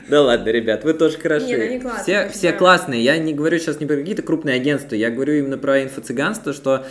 Да 0.08 0.22
ладно, 0.22 0.50
ребят, 0.50 0.84
вы 0.84 0.94
тоже 0.94 1.16
хороши. 1.18 1.46
Не, 1.46 1.56
ну 1.56 1.64
они 1.64 1.80
классные, 1.80 2.02
Все, 2.02 2.28
все 2.28 2.52
классные. 2.52 3.02
Я 3.02 3.18
не 3.18 3.32
говорю 3.32 3.58
сейчас 3.58 3.80
не 3.80 3.86
про 3.86 3.96
какие-то 3.96 4.22
крупные 4.22 4.56
агентства, 4.56 4.94
я 4.94 5.10
говорю 5.10 5.34
именно 5.34 5.58
про 5.58 5.82
инфо-цыганство, 5.82 6.52
что 6.52 6.84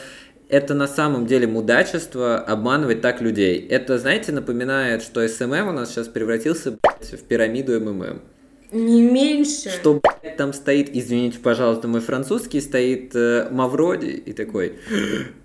это 0.50 0.74
на 0.74 0.88
самом 0.88 1.28
деле 1.28 1.48
мудачество 1.48 2.38
обманывать 2.38 3.02
так 3.02 3.22
людей. 3.22 3.66
Это, 3.70 3.98
знаете, 3.98 4.32
напоминает, 4.32 5.02
что 5.02 5.24
SMM 5.24 5.70
у 5.70 5.72
нас 5.72 5.92
сейчас 5.92 6.08
превратился 6.08 6.78
в 7.00 7.24
пирамиду 7.24 7.80
МММ. 7.80 8.22
Не 8.72 9.02
меньше. 9.02 9.70
Что, 9.70 10.00
блядь, 10.02 10.38
там 10.38 10.54
стоит, 10.54 10.90
извините, 10.96 11.40
пожалуйста, 11.40 11.88
мой 11.88 12.00
французский, 12.00 12.62
стоит 12.62 13.14
э, 13.16 13.48
Мавроди 13.52 14.08
и 14.12 14.32
такой 14.34 14.76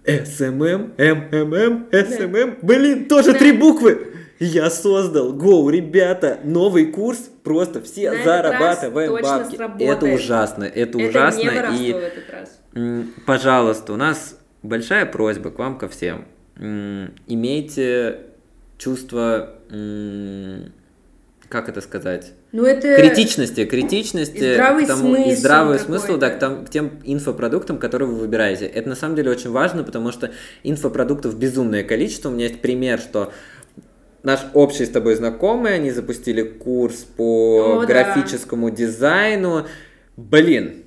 SMM, 0.07 0.92
МММ, 0.97 1.87
SMM, 1.90 2.59
блин, 2.62 3.09
тоже 3.09 3.33
Да. 3.33 3.39
три 3.39 3.53
буквы. 3.53 4.12
Я 4.39 4.69
создал, 4.71 5.33
go, 5.33 5.71
ребята, 5.71 6.39
новый 6.45 6.87
курс, 6.87 7.19
просто 7.43 7.81
все 7.83 8.12
На 8.12 8.23
зарабатываем 8.23 9.12
бабки. 9.23 9.57
сработает. 9.57 9.91
Это 9.91 10.07
ужасно, 10.07 10.65
это, 10.65 10.99
Это 10.99 11.09
ужасно. 11.09 11.71
не 11.73 11.89
и, 11.89 11.93
в 11.93 11.97
этот 11.97 12.31
раз. 12.31 12.61
пожалуйста, 13.27 13.95
у 13.95 13.97
нас 13.97 14.39
большая 14.62 15.07
просьба 15.07 15.51
к 15.51 15.59
вам 15.59 15.79
ко 15.79 15.89
всем. 15.89 16.27
Имейте 17.27 18.19
чувство 18.79 19.55
как 21.49 21.69
это 21.69 21.81
сказать? 21.81 22.33
Ну 22.57 22.64
это... 22.64 22.97
Критичности, 22.97 23.66
критичности. 23.66 24.38
И 24.38 24.55
здравый 24.55 24.85
к 24.85 24.88
тому, 24.88 25.14
смысл 25.14 25.29
И 25.29 25.35
здравый 25.35 25.79
смысл, 25.79 26.16
да, 26.16 26.31
к, 26.31 26.38
там- 26.38 26.64
к 26.64 26.71
тем 26.71 26.92
инфопродуктам, 27.05 27.77
которые 27.77 28.09
вы 28.09 28.14
выбираете. 28.14 28.64
Это 28.64 28.88
на 28.88 28.95
самом 28.95 29.14
деле 29.14 29.31
очень 29.31 29.51
важно, 29.51 29.85
потому 29.85 30.11
что 30.11 30.31
инфопродуктов 30.63 31.37
безумное 31.38 31.85
количество. 31.85 32.31
У 32.31 32.33
меня 32.33 32.46
есть 32.46 32.63
пример, 32.63 32.98
что 32.98 33.31
наш 34.23 34.40
общий 34.54 34.87
с 34.87 34.88
тобой 34.88 35.17
знакомый, 35.17 35.75
они 35.75 35.90
запустили 35.90 36.40
курс 36.44 37.04
по 37.04 37.81
О, 37.81 37.81
да. 37.81 37.87
графическому 37.87 38.71
дизайну. 38.71 39.67
Блин, 40.17 40.86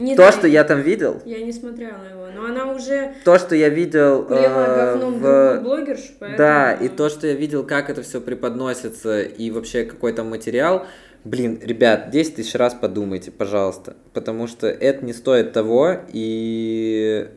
Не 0.00 0.16
то, 0.16 0.22
знаю, 0.22 0.32
что 0.32 0.46
я 0.48 0.64
там 0.64 0.80
видел, 0.80 1.20
Я 1.24 1.42
не 1.44 1.52
смотрела 1.52 2.02
его, 2.10 2.26
но 2.34 2.46
она 2.46 2.72
уже 2.72 3.14
то, 3.24 3.38
что 3.38 3.54
я 3.54 3.68
видел 3.68 4.26
э, 4.28 4.94
говном 4.94 5.18
в- 5.20 5.60
блогершу, 5.62 6.12
поэтому... 6.18 6.38
Да, 6.38 6.72
и 6.72 6.88
то, 6.88 7.08
что 7.08 7.26
я 7.26 7.34
видел, 7.34 7.64
как 7.64 7.90
это 7.90 8.02
все 8.02 8.20
преподносится, 8.20 9.20
и 9.22 9.50
вообще 9.50 9.84
какой 9.84 10.12
там 10.12 10.30
материал, 10.30 10.86
блин, 11.24 11.60
ребят, 11.62 12.10
10 12.10 12.36
тысяч 12.36 12.54
раз 12.54 12.74
подумайте, 12.74 13.30
пожалуйста, 13.30 13.96
потому 14.12 14.46
что 14.46 14.66
это 14.66 15.04
не 15.04 15.12
стоит 15.12 15.52
того, 15.52 15.96
и 16.12 17.28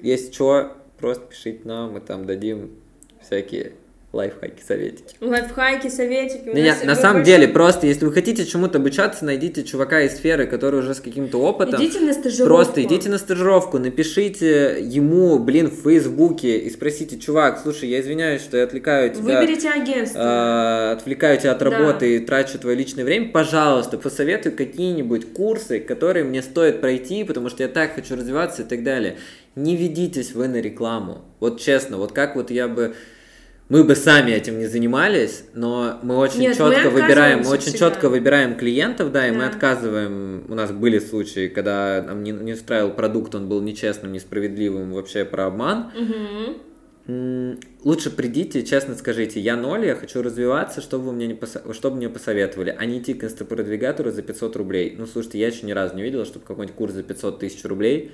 если 0.00 0.32
что, 0.32 0.72
просто 0.98 1.26
пишите 1.26 1.60
нам, 1.64 1.92
мы 1.92 2.00
там 2.00 2.24
дадим 2.26 2.72
всякие 3.20 3.72
лайфхаки, 4.12 4.62
советики. 4.66 5.14
Лайфхаки, 5.20 5.88
советики. 5.88 6.48
у 6.48 6.54
Не, 6.54 6.68
нас 6.68 6.80
не, 6.82 6.86
на 6.86 6.94
самом 6.94 7.22
большой- 7.22 7.24
деле, 7.32 7.48
просто, 7.48 7.86
если 7.86 8.04
вы 8.04 8.12
хотите 8.12 8.44
чему-то 8.44 8.78
обучаться, 8.78 9.24
найдите 9.24 9.64
чувака 9.64 10.02
из 10.02 10.16
сферы, 10.16 10.46
который 10.46 10.80
уже 10.80 10.94
с 10.94 11.00
каким-то 11.00 11.38
опытом. 11.38 11.80
Идите 11.82 12.00
на 12.00 12.12
стажировку. 12.12 12.54
Просто 12.54 12.82
идите 12.82 13.08
на 13.08 13.16
стажировку, 13.18 13.78
напишите 13.78 14.78
ему, 14.82 15.38
блин, 15.38 15.70
в 15.70 15.82
Фейсбуке 15.82 16.58
и 16.58 16.68
спросите, 16.70 17.18
чувак, 17.18 17.60
слушай, 17.62 17.88
я 17.88 18.00
извиняюсь, 18.00 18.42
что 18.42 18.58
я 18.58 18.64
отвлекаю 18.64 19.14
тебя, 19.14 19.40
Выберите 19.40 19.70
агентство. 19.70 20.18
э, 20.20 20.92
отвлекаю 20.92 21.38
тебя 21.38 21.52
от 21.52 21.58
Да. 21.60 21.70
работы 21.70 22.16
и 22.16 22.18
трачу 22.18 22.58
твое 22.58 22.76
личное 22.76 23.04
время, 23.04 23.30
пожалуйста, 23.30 23.96
посоветуй 23.96 24.52
какие-нибудь 24.52 25.32
курсы, 25.32 25.80
которые 25.80 26.24
мне 26.24 26.42
стоит 26.42 26.82
пройти, 26.82 27.24
потому 27.24 27.48
что 27.48 27.62
я 27.62 27.68
так 27.70 27.94
хочу 27.94 28.14
развиваться 28.16 28.60
и 28.62 28.64
так 28.66 28.82
далее. 28.84 29.16
Не 29.56 29.74
ведитесь 29.76 30.32
вы 30.34 30.48
на 30.48 30.60
рекламу. 30.60 31.22
Вот 31.40 31.60
честно, 31.60 31.96
вот 31.96 32.12
как 32.12 32.36
вот 32.36 32.50
я 32.50 32.68
бы... 32.68 32.94
Мы 33.72 33.84
бы 33.84 33.96
сами 33.96 34.32
этим 34.32 34.58
не 34.58 34.66
занимались, 34.66 35.44
но 35.54 35.98
мы 36.02 36.18
очень 36.18 36.40
Нет, 36.40 36.58
мы 36.60 36.74
четко 36.74 36.90
выбираем, 36.90 37.38
мы 37.38 37.48
очень 37.52 37.68
всегда. 37.70 37.78
четко 37.88 38.10
выбираем 38.10 38.54
клиентов, 38.54 39.10
да, 39.12 39.26
и 39.26 39.30
мы 39.30 39.38
Да. 39.38 39.48
отказываем. 39.48 40.44
У 40.50 40.54
нас 40.54 40.70
были 40.72 40.98
случаи, 40.98 41.48
когда 41.48 42.02
нам 42.06 42.22
не, 42.22 42.32
не 42.32 42.52
устраивал 42.52 42.90
продукт, 42.90 43.34
он 43.34 43.48
был 43.48 43.62
нечестным, 43.62 44.12
несправедливым, 44.12 44.92
вообще 44.92 45.24
про 45.24 45.46
обман. 45.46 45.90
М, 47.08 47.58
Лучше 47.82 48.10
придите 48.10 48.62
честно 48.62 48.94
скажите, 48.94 49.40
я 49.40 49.56
ноль, 49.56 49.86
я 49.86 49.94
хочу 49.94 50.20
развиваться, 50.20 50.82
что 50.82 50.98
бы 50.98 51.06
вы 51.06 51.12
мне, 51.12 51.26
не 51.28 51.32
посо- 51.34 51.72
что 51.72 51.90
бы 51.90 51.96
мне 51.96 52.10
посоветовали, 52.10 52.76
а 52.78 52.84
не 52.84 52.98
идти 52.98 53.14
к 53.14 53.24
инстапродвигатору 53.24 54.10
за 54.10 54.20
500 54.20 54.54
рублей. 54.54 54.94
Ну, 54.98 55.06
слушайте, 55.06 55.38
я 55.38 55.46
еще 55.46 55.64
ни 55.64 55.72
разу 55.72 55.96
не 55.96 56.02
видел, 56.02 56.26
чтобы 56.26 56.44
какой-нибудь 56.44 56.76
курс 56.76 56.92
за 56.92 57.02
500 57.02 57.38
тысяч 57.40 57.64
рублей 57.64 58.12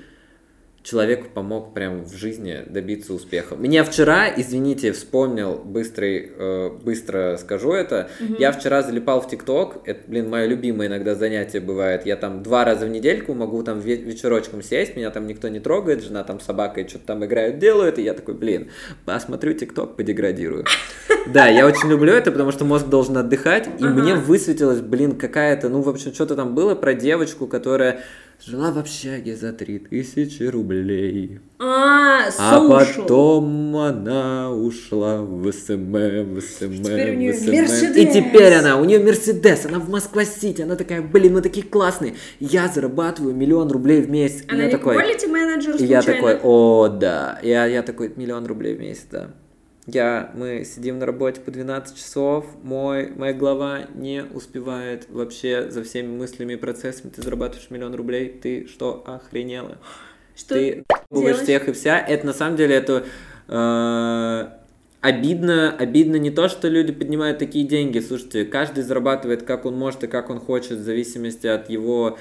человеку 0.82 1.26
помог 1.34 1.74
прям 1.74 2.04
в 2.04 2.14
жизни 2.14 2.62
добиться 2.66 3.12
успеха. 3.12 3.56
Меня 3.56 3.84
вчера, 3.84 4.28
извините, 4.34 4.92
вспомнил, 4.92 5.60
быстрый, 5.62 6.30
э, 6.34 6.70
быстро 6.82 7.36
скажу 7.36 7.72
это, 7.72 8.08
я 8.38 8.52
вчера 8.52 8.82
залипал 8.82 9.20
в 9.20 9.28
ТикТок, 9.28 9.78
это, 9.84 10.00
блин, 10.06 10.30
мое 10.30 10.46
любимое 10.46 10.88
иногда 10.88 11.14
занятие 11.14 11.60
бывает, 11.60 12.06
я 12.06 12.16
там 12.16 12.42
два 12.42 12.64
раза 12.64 12.86
в 12.86 12.88
недельку 12.88 13.34
могу 13.34 13.62
там 13.62 13.80
ве- 13.80 14.02
вечерочком 14.02 14.62
сесть, 14.62 14.96
меня 14.96 15.10
там 15.10 15.26
никто 15.26 15.48
не 15.48 15.60
трогает, 15.60 16.02
жена 16.02 16.24
там 16.24 16.40
собакой 16.40 16.88
что-то 16.88 17.06
там 17.06 17.24
играют, 17.24 17.58
делают, 17.58 17.98
и 17.98 18.02
я 18.02 18.14
такой, 18.14 18.34
блин, 18.34 18.70
посмотрю 19.04 19.52
ТикТок, 19.54 19.96
подеградирую. 19.96 20.64
Да, 21.26 21.46
я 21.46 21.66
очень 21.66 21.90
люблю 21.90 22.14
это, 22.14 22.32
потому 22.32 22.52
что 22.52 22.64
мозг 22.64 22.86
должен 22.86 23.18
отдыхать, 23.18 23.68
и 23.78 23.84
мне 23.84 24.14
высветилась, 24.14 24.80
блин, 24.80 25.18
какая-то, 25.18 25.68
ну, 25.68 25.82
в 25.82 25.88
общем, 25.90 26.14
что-то 26.14 26.36
там 26.36 26.54
было 26.54 26.74
про 26.74 26.94
девочку, 26.94 27.46
которая 27.46 28.00
жила 28.44 28.70
в 28.70 28.78
общаге 28.78 29.36
за 29.36 29.52
3000 29.52 30.42
рублей. 30.44 31.40
А, 31.58 32.28
А 32.38 32.68
потом 32.68 33.76
она 33.76 34.52
ушла 34.52 35.22
в 35.22 35.50
SMM, 35.52 36.34
в 36.34 36.40
SMM, 36.40 37.30
в 37.30 37.34
SMM. 37.34 37.96
И 37.96 38.06
теперь 38.06 38.54
она, 38.54 38.78
у 38.80 38.84
нее 38.84 39.00
Mercedes, 39.00 39.66
она 39.66 39.78
в 39.78 39.88
Москва-Сити, 39.88 40.62
она 40.62 40.76
такая, 40.76 41.02
блин, 41.02 41.34
мы 41.34 41.42
такие 41.42 41.66
классные, 41.66 42.14
я 42.38 42.68
зарабатываю 42.68 43.34
миллион 43.34 43.70
рублей 43.70 44.02
в 44.02 44.10
месяц. 44.10 44.44
И 44.44 44.50
Она 44.50 44.60
я 44.60 44.66
не 44.66 44.72
такой, 44.72 44.96
менеджер 45.28 45.76
и 45.76 45.84
я 45.84 46.02
такой, 46.02 46.38
о, 46.42 46.88
да. 46.88 47.38
Я, 47.42 47.66
я 47.66 47.82
такой, 47.82 48.12
миллион 48.14 48.46
рублей 48.46 48.74
в 48.76 48.80
месяц, 48.80 49.06
да. 49.10 49.34
Я, 49.90 50.32
мы 50.34 50.66
сидим 50.66 50.98
на 50.98 51.06
работе 51.06 51.40
по 51.40 51.50
12 51.50 51.96
часов, 51.96 52.44
мой, 52.62 53.10
моя 53.16 53.32
голова 53.32 53.86
не 53.94 54.22
успевает 54.22 55.08
вообще 55.08 55.70
за 55.70 55.82
всеми 55.82 56.14
мыслями 56.14 56.52
и 56.52 56.56
процессами. 56.56 57.10
Ты 57.10 57.22
зарабатываешь 57.22 57.70
миллион 57.70 57.94
рублей, 57.94 58.28
ты 58.28 58.66
что, 58.66 59.02
охренела? 59.06 59.78
Что 60.36 60.56
ты 60.56 60.84
делаешь? 61.10 61.38
всех 61.38 61.68
и 61.70 61.72
вся. 61.72 61.98
Это 61.98 62.26
на 62.26 62.34
самом 62.34 62.56
деле 62.58 62.74
это 62.74 63.06
э, 63.48 64.48
обидно, 65.00 65.74
обидно 65.74 66.16
не 66.16 66.30
то, 66.30 66.50
что 66.50 66.68
люди 66.68 66.92
поднимают 66.92 67.38
такие 67.38 67.66
деньги. 67.66 68.00
Слушайте, 68.00 68.44
каждый 68.44 68.84
зарабатывает 68.84 69.44
как 69.44 69.64
он 69.64 69.74
может 69.74 70.04
и 70.04 70.06
как 70.06 70.28
он 70.28 70.38
хочет, 70.38 70.72
в 70.72 70.82
зависимости 70.82 71.46
от 71.46 71.70
его 71.70 72.18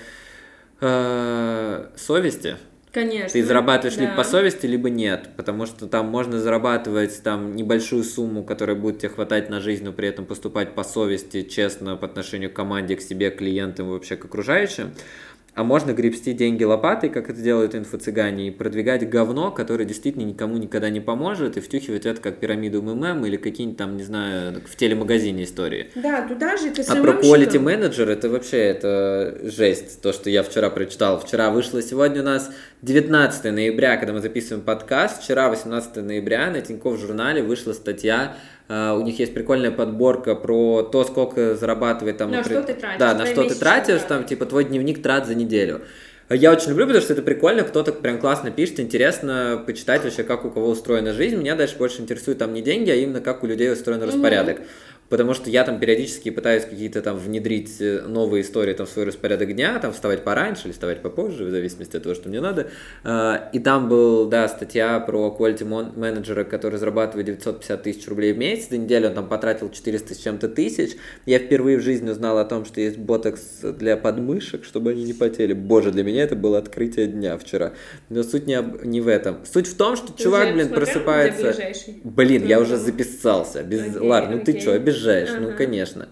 э, 0.80 1.90
совести. 1.98 2.56
Конечно. 2.98 3.30
Ты 3.30 3.46
зарабатываешь 3.46 3.96
либо 3.98 4.14
да. 4.14 4.18
по 4.18 4.24
совести, 4.24 4.66
либо 4.66 4.90
нет, 4.90 5.30
потому 5.38 5.68
что 5.68 5.86
там 5.86 6.08
можно 6.08 6.40
зарабатывать 6.40 7.22
там 7.22 7.56
небольшую 7.56 8.04
сумму, 8.04 8.44
которая 8.44 8.76
будет 8.76 8.98
тебе 8.98 9.10
хватать 9.10 9.52
на 9.52 9.60
жизнь, 9.60 9.86
но 9.86 9.94
при 9.94 10.08
этом 10.08 10.26
поступать 10.26 10.74
по 10.74 10.84
совести, 10.84 11.44
честно 11.44 11.96
по 11.96 12.08
отношению 12.08 12.50
к 12.50 12.54
команде, 12.54 12.96
к 12.96 13.02
себе, 13.02 13.30
к 13.30 13.38
клиентам 13.38 13.90
и 13.90 13.92
вообще 13.92 14.16
к 14.16 14.26
окружающим. 14.26 14.96
А 15.58 15.64
можно 15.64 15.92
гребсти 15.92 16.34
деньги 16.34 16.64
лопатой, 16.64 17.10
как 17.10 17.32
это 17.32 17.42
делают 17.42 17.74
инфо-цыгане, 17.74 18.50
и 18.50 18.52
продвигать 18.52 19.10
говно, 19.10 19.50
которое 19.50 19.86
действительно 19.86 20.22
никому 20.22 20.56
никогда 20.58 20.92
не 20.92 21.00
поможет, 21.00 21.58
и 21.58 21.62
втюхивать 21.62 22.06
это 22.06 22.22
как 22.22 22.38
пирамиду 22.38 22.84
МММ 22.84 23.26
или 23.26 23.38
какие-нибудь 23.38 23.76
там, 23.80 23.98
не 23.98 24.04
знаю, 24.04 24.62
в 24.64 24.76
телемагазине 24.76 25.46
истории. 25.46 25.90
Да, 25.96 26.28
туда 26.28 26.58
же 26.58 26.70
ты 26.70 26.84
А 26.84 27.02
про 27.02 27.14
quality 27.14 27.60
manager 27.60 28.08
это 28.08 28.30
вообще 28.30 28.58
это 28.58 29.40
жесть, 29.46 30.00
то, 30.04 30.14
что 30.14 30.30
я 30.30 30.44
вчера 30.44 30.70
прочитал. 30.70 31.20
Вчера 31.20 31.50
вышло, 31.50 31.82
сегодня 31.82 32.22
у 32.22 32.26
нас 32.26 32.52
19 32.84 33.46
ноября, 33.46 33.98
когда 33.98 34.14
мы 34.14 34.20
записываем 34.20 34.64
подкаст. 34.64 35.24
Вчера, 35.24 35.50
18 35.50 35.96
ноября, 36.04 36.52
на 36.52 36.62
Тинькофф 36.62 37.00
журнале 37.00 37.42
вышла 37.42 37.74
статья. 37.74 38.38
А, 38.68 38.96
У 38.96 39.02
них 39.02 39.20
есть 39.20 39.34
прикольная 39.34 39.72
подборка 39.72 40.36
про 40.36 40.84
то, 40.84 41.04
сколько 41.04 41.56
зарабатывает 41.56 42.18
там... 42.18 42.32
На 42.32 42.38
например- 42.38 42.64
что 42.64 42.74
ты 42.74 42.80
тратишь, 42.80 43.00
Да, 43.00 43.14
на 43.14 43.26
что 43.26 43.44
ты 43.44 43.56
тратишь, 43.56 44.02
там, 44.08 44.26
типа, 44.26 44.46
твой 44.46 44.66
дневник 44.66 45.02
трат 45.02 45.28
за 45.28 45.36
неделю. 45.36 45.82
Я 46.30 46.52
очень 46.52 46.70
люблю, 46.72 46.86
потому 46.86 47.02
что 47.02 47.14
это 47.14 47.22
прикольно, 47.22 47.64
кто-то 47.64 47.94
прям 47.94 48.20
классно 48.20 48.52
пишет, 48.52 48.82
интересно 48.82 49.64
почитать 49.66 50.04
вообще, 50.04 50.24
как 50.24 50.44
у 50.44 50.52
кого 50.52 50.70
устроена 50.70 51.14
жизнь. 51.14 51.38
Меня 51.38 51.56
дальше 51.56 51.78
больше 51.78 52.02
интересуют 52.02 52.40
там 52.40 52.54
не 52.54 52.62
деньги, 52.62 52.90
а 52.90 52.96
именно 52.96 53.22
как 53.22 53.44
у 53.44 53.48
людей 53.48 53.72
устроен 53.72 54.04
распорядок. 54.04 54.58
Потому 55.10 55.34
что 55.34 55.50
я 55.50 55.64
там 55.64 55.80
периодически 55.80 56.30
пытаюсь 56.32 56.66
какие-то 56.66 57.02
там 57.02 57.18
внедрить 57.18 57.78
э, 57.80 58.02
новые 58.08 58.42
истории 58.42 58.74
там 58.74 58.86
в 58.86 58.90
свой 58.90 59.06
распорядок 59.06 59.56
дня, 59.56 59.80
там 59.80 59.94
вставать 59.94 60.24
пораньше 60.24 60.66
или 60.66 60.74
вставать 60.74 61.02
попозже, 61.02 61.46
в 61.46 61.50
зависимости 61.50 61.96
от 61.96 62.04
того, 62.04 62.14
что 62.14 62.28
мне 62.28 62.42
надо. 62.42 62.68
А, 63.04 63.50
И 63.54 63.60
там 63.60 63.88
был, 63.88 64.28
да, 64.28 64.48
статья 64.50 65.00
про 65.00 65.34
quality 65.38 65.64
менеджера, 65.96 66.44
который 66.44 66.78
зарабатывает 66.78 67.26
950 67.28 67.84
тысяч 67.84 68.08
рублей 68.08 68.34
в 68.34 68.38
месяц. 68.38 68.70
За 68.70 68.78
неделю 68.78 69.08
он 69.10 69.14
там 69.16 69.28
потратил 69.30 69.70
400 69.70 70.14
с 70.14 70.18
чем-то 70.18 70.50
тысяч. 70.50 70.98
Я 71.26 71.40
впервые 71.40 71.78
в 71.78 71.82
жизни 71.82 72.10
узнал 72.10 72.38
о 72.40 72.44
том, 72.46 72.66
что 72.66 72.82
есть 72.82 72.98
ботокс 72.98 73.62
для 73.62 73.96
подмышек, 73.96 74.66
чтобы 74.66 74.92
они 74.92 75.04
не 75.06 75.14
потели. 75.14 75.54
Боже, 75.54 75.92
для 75.92 76.04
меня 76.04 76.24
это 76.24 76.36
было 76.36 76.58
открытие 76.58 77.08
дня 77.08 77.38
вчера. 77.38 77.72
Но 78.10 78.24
суть 78.24 78.46
не, 78.46 78.56
об- 78.56 78.84
не 78.84 79.00
в 79.00 79.08
этом. 79.08 79.38
Суть 79.52 79.68
в 79.68 79.78
том, 79.78 79.96
что 79.96 80.12
Ты 80.12 80.24
чувак, 80.24 80.54
блин, 80.54 80.68
просыпается... 80.70 81.56
Блин, 82.04 82.46
я 82.46 82.60
уже 82.60 82.76
записался. 82.76 83.64
Без... 83.64 83.96
Окей, 83.96 84.10
Лар, 84.10 84.30
ну 84.30 84.40
ты 84.40 84.52
окей. 84.52 84.62
что, 84.62 84.74
обижаешь? 84.74 84.97
Ну, 85.40 85.48
Ага. 85.50 85.58
конечно. 85.58 86.10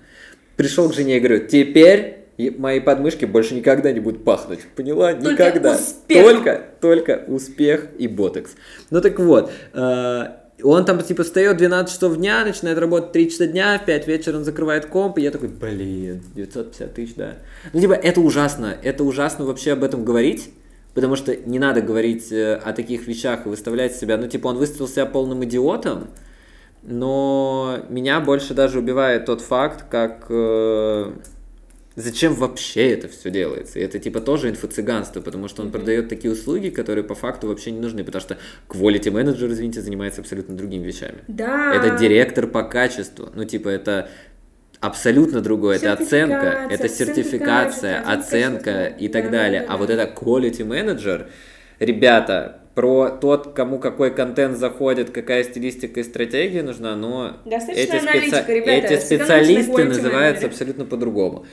Пришел 0.55 0.89
к 0.89 0.93
жене 0.93 1.17
и 1.17 1.19
говорю, 1.19 1.47
теперь 1.47 2.17
мои 2.57 2.79
подмышки 2.79 3.25
больше 3.25 3.55
никогда 3.55 3.91
не 3.91 3.99
будут 3.99 4.23
пахнуть. 4.23 4.59
Поняла? 4.75 5.13
Только 5.13 5.31
никогда. 5.31 5.75
успех. 5.75 6.23
Только, 6.23 6.61
только 6.81 7.23
успех 7.27 7.87
и 7.97 8.07
ботекс. 8.07 8.51
Ну 8.89 9.01
так 9.01 9.19
вот, 9.19 9.51
э, 9.73 10.23
он 10.63 10.85
там 10.85 11.01
типа 11.01 11.23
встает 11.23 11.57
12 11.57 11.93
часов 11.93 12.17
дня, 12.17 12.43
начинает 12.45 12.77
работать 12.77 13.11
3 13.11 13.29
часа 13.29 13.47
дня, 13.47 13.79
в 13.81 13.85
5 13.85 14.07
вечера 14.07 14.37
он 14.37 14.43
закрывает 14.45 14.85
комп, 14.85 15.17
и 15.17 15.21
я 15.21 15.31
такой, 15.31 15.49
блин, 15.49 16.21
950 16.35 16.93
тысяч, 16.93 17.15
да. 17.15 17.33
Ну 17.73 17.79
типа 17.81 17.93
это 17.93 18.21
ужасно, 18.21 18.75
это 18.83 19.03
ужасно 19.03 19.45
вообще 19.45 19.73
об 19.73 19.83
этом 19.83 20.05
говорить, 20.05 20.49
потому 20.93 21.15
что 21.17 21.35
не 21.35 21.59
надо 21.59 21.81
говорить 21.81 22.31
э, 22.31 22.55
о 22.55 22.71
таких 22.73 23.07
вещах 23.07 23.45
и 23.45 23.49
выставлять 23.49 23.95
себя, 23.95 24.17
ну 24.17 24.27
типа 24.27 24.47
он 24.47 24.57
выставил 24.57 24.87
себя 24.87 25.05
полным 25.05 25.43
идиотом, 25.43 26.07
но 26.85 27.79
меня 27.89 28.19
больше 28.19 28.53
даже 28.53 28.79
убивает 28.79 29.25
тот 29.25 29.41
факт, 29.41 29.85
как 29.89 30.27
э, 30.29 31.11
зачем 31.95 32.33
вообще 32.35 32.91
это 32.91 33.07
все 33.07 33.29
делается. 33.31 33.79
И 33.79 33.81
это 33.81 33.97
типа 33.99 34.21
тоже 34.21 34.49
инфо-цыганство, 34.49 35.21
потому 35.21 35.47
что 35.47 35.63
он 35.63 35.71
продает 35.71 36.09
такие 36.09 36.31
услуги, 36.31 36.69
которые 36.69 37.03
по 37.03 37.15
факту 37.15 37.47
вообще 37.47 37.71
не 37.71 37.79
нужны, 37.79 38.03
потому 38.03 38.21
что 38.21 38.37
quality 38.69 39.09
менеджер, 39.11 39.49
извините, 39.49 39.81
занимается 39.81 40.21
абсолютно 40.21 40.55
другими 40.55 40.85
вещами. 40.85 41.23
Да. 41.27 41.73
Это 41.73 41.97
директор 41.97 42.47
по 42.47 42.63
качеству. 42.63 43.29
Ну, 43.33 43.45
типа, 43.45 43.69
это 43.69 44.09
абсолютно 44.79 45.41
другое. 45.41 45.77
Это 45.77 45.93
оценка, 45.93 46.67
это 46.69 46.87
сертификация, 46.87 48.01
сертификация, 48.01 48.01
оценка 48.01 48.85
и 48.85 49.07
так 49.07 49.25
Да, 49.25 49.31
далее. 49.31 49.61
да, 49.61 49.67
да, 49.67 49.73
А 49.73 49.77
вот 49.77 49.89
это 49.89 50.03
quality 50.03 50.67
manager, 50.67 51.27
ребята, 51.79 52.59
про 52.75 53.09
тот, 53.09 53.53
кому 53.53 53.79
какой 53.79 54.13
контент 54.13 54.57
заходит, 54.57 55.09
какая 55.09 55.43
стилистика 55.43 56.01
и 56.01 56.03
стратегия 56.03 56.61
нужна, 56.61 56.95
но 56.95 57.37
Достаточно 57.45 57.81
эти, 57.95 57.95
аналитика, 57.95 58.43
ребята, 58.53 58.93
эти 58.93 59.01
специалисты 59.01 59.83
называются 59.85 60.45
абсолютно 60.47 60.85
по-другому. 60.85 61.45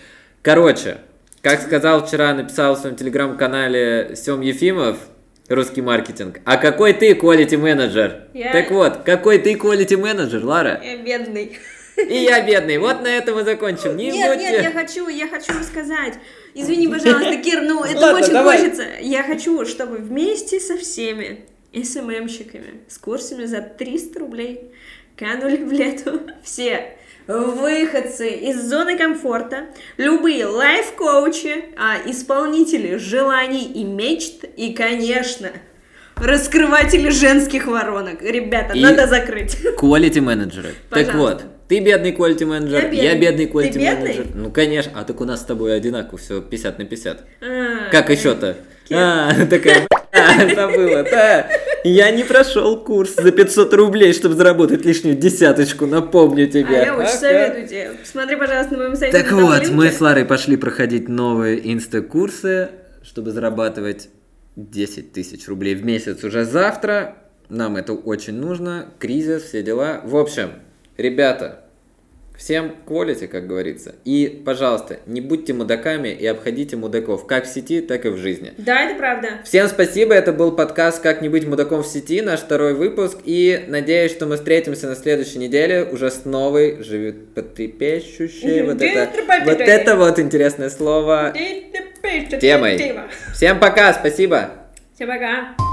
Короче, 0.43 0.99
как 1.41 1.63
сказал 1.63 2.05
вчера, 2.05 2.35
написал 2.35 2.75
в 2.75 2.79
своем 2.79 2.97
телеграм-канале 2.97 4.15
Сем 4.17 4.41
Ефимов, 4.41 4.97
русский 5.49 5.81
маркетинг. 5.81 6.41
А 6.45 6.57
какой 6.57 6.93
ты 6.93 7.13
quality 7.13 7.57
менеджер? 7.57 8.25
Я- 8.35 8.53
Так 8.53 8.73
вот, 8.73 8.99
какой 9.05 9.39
ты 9.39 9.55
quality 9.55 9.97
менеджер, 9.97 10.45
Лара? 10.45 10.81
Я 10.83 10.97
бедный. 10.97 11.57
И 11.97 12.15
я 12.15 12.45
бедный. 12.45 12.79
Вот 12.79 13.03
на 13.03 13.09
этом 13.09 13.37
мы 13.37 13.45
закончим. 13.45 13.97
Не 13.97 14.11
Нет, 14.11 14.31
будьте- 14.33 14.51
нет, 14.51 14.63
я 14.63 14.71
хочу, 14.73 15.09
я 15.09 15.29
хочу 15.29 15.53
сказать. 15.63 16.15
Извини, 16.55 16.89
пожалуйста, 16.89 17.37
Кир, 17.37 17.63
ну 17.63 17.83
это 17.85 17.99
Ладно, 18.01 18.21
очень 18.21 18.33
давай. 18.33 18.59
хочется. 18.59 18.85
Я 19.01 19.23
хочу, 19.23 19.65
чтобы 19.65 19.97
вместе 19.97 20.61
со 20.61 20.77
всеми 20.77 21.47
СММщиками 21.73 22.83
с 22.89 22.99
курсами 22.99 23.45
за 23.47 23.61
300 23.63 24.19
рублей 24.21 24.73
канули 25.17 25.57
в 25.57 25.73
лету 25.73 26.21
все 26.43 26.97
выходцы 27.27 28.31
из 28.31 28.61
зоны 28.61 28.99
комфорта, 28.99 29.67
любые 29.97 30.47
лайф-коучи, 30.47 31.67
а, 31.77 31.99
исполнители 32.11 32.97
желаний 32.97 33.65
и 33.65 33.85
мечт, 33.85 34.45
и, 34.57 34.73
конечно, 34.75 35.51
раскрыватели 36.17 37.09
женских 37.11 37.67
воронок. 37.67 38.23
Ребята, 38.23 38.75
И- 38.75 38.81
надо 38.81 39.07
закрыть. 39.07 39.57
Quality 39.79 40.21
менеджеры. 40.21 40.75
Так 40.91 41.15
вот, 41.15 41.45
ты 41.73 41.81
бедный 41.81 42.13
quality 42.13 42.45
менеджер, 42.45 42.91
Я 42.93 43.13
я 43.13 43.15
бедный. 43.15 43.47
бедный 43.47 43.47
quality 43.47 43.79
бедный? 43.79 44.03
менеджер. 44.03 44.27
Ну, 44.35 44.51
конечно. 44.51 44.93
А 44.95 45.05
так 45.05 45.19
у 45.23 45.25
нас 45.25 45.41
с 45.41 45.45
тобой 45.45 45.75
одинаково, 45.75 46.19
все 46.19 46.43
50 46.43 46.79
на 46.79 46.85
50. 46.85 47.25
А, 47.41 47.91
Как 47.91 48.11
еще-то? 48.11 48.57
А, 48.91 49.47
такая, 49.47 49.87
забыла, 50.55 51.03
да. 51.03 51.49
Я 51.83 52.11
не 52.11 52.25
прошел 52.25 52.79
курс 52.85 53.15
за 53.15 53.33
500 53.33 53.73
рублей, 53.73 54.13
чтобы 54.13 54.35
заработать 54.35 54.85
лишнюю 54.85 55.17
десяточку, 55.17 55.87
напомню 55.87 56.47
тебе. 56.47 56.79
А 56.79 56.85
я 56.85 56.95
очень 56.95 57.09
советую 57.09 57.67
тебе. 57.67 57.93
Посмотри, 58.03 58.37
пожалуйста, 58.37 58.73
на 58.75 58.79
моем 58.79 58.97
сайте. 58.97 59.17
Так 59.17 59.33
вот, 59.33 59.71
мы 59.71 59.89
с 59.89 59.99
Ларой 59.99 60.27
пошли 60.27 60.59
проходить 60.59 61.09
новые 61.09 61.73
инста-курсы, 61.73 62.69
чтобы 63.03 63.31
зарабатывать 63.31 64.11
10 64.57 65.13
тысяч 65.15 65.49
рублей 65.49 65.75
в 65.75 65.87
месяц 65.87 66.23
уже 66.23 66.45
завтра. 66.45 67.17
Нам 67.49 67.79
это 67.79 67.95
очень 67.95 68.35
нужно. 68.35 68.89
Кризис, 68.99 69.45
все 69.45 69.63
дела. 69.63 70.03
В 70.05 70.19
общем, 70.19 70.51
ребята, 70.99 71.62
всем 72.37 72.75
quality, 72.87 73.27
как 73.27 73.47
говорится. 73.47 73.95
И, 74.05 74.43
пожалуйста, 74.45 74.99
не 75.07 75.21
будьте 75.21 75.53
мудаками 75.53 76.09
и 76.09 76.27
обходите 76.27 76.77
мудаков 76.77 77.27
как 77.27 77.45
в 77.45 77.49
сети, 77.49 77.81
так 77.81 78.05
и 78.05 78.09
в 78.09 78.17
жизни. 78.17 78.53
Да, 78.59 78.83
это 78.83 78.99
правда. 78.99 79.29
Всем 79.45 79.69
спасибо, 79.69 80.15
это 80.15 80.33
был 80.33 80.53
подкаст 80.53 81.03
«Как 81.03 81.23
не 81.23 81.29
быть 81.29 81.47
мудаком 81.47 81.83
в 81.83 81.87
сети», 81.87 82.21
наш 82.21 82.41
второй 82.41 82.75
выпуск, 82.75 83.19
и 83.25 83.65
надеюсь, 83.69 84.13
что 84.13 84.27
мы 84.27 84.37
встретимся 84.37 84.89
на 84.89 84.97
следующей 84.97 85.39
неделе 85.39 85.85
уже 85.85 86.11
с 86.11 86.25
новой, 86.25 86.83
животрепещущей, 86.83 88.63
вот 88.63 88.83
это, 88.83 89.11
вот 89.45 89.61
это 89.61 89.97
вот 89.97 90.19
интересное 90.19 90.71
слово, 90.71 91.33
темой. 92.41 92.95
Всем 93.35 93.61
пока, 93.61 93.93
спасибо! 93.93 94.51
Всем 94.95 95.09
пока. 95.09 95.72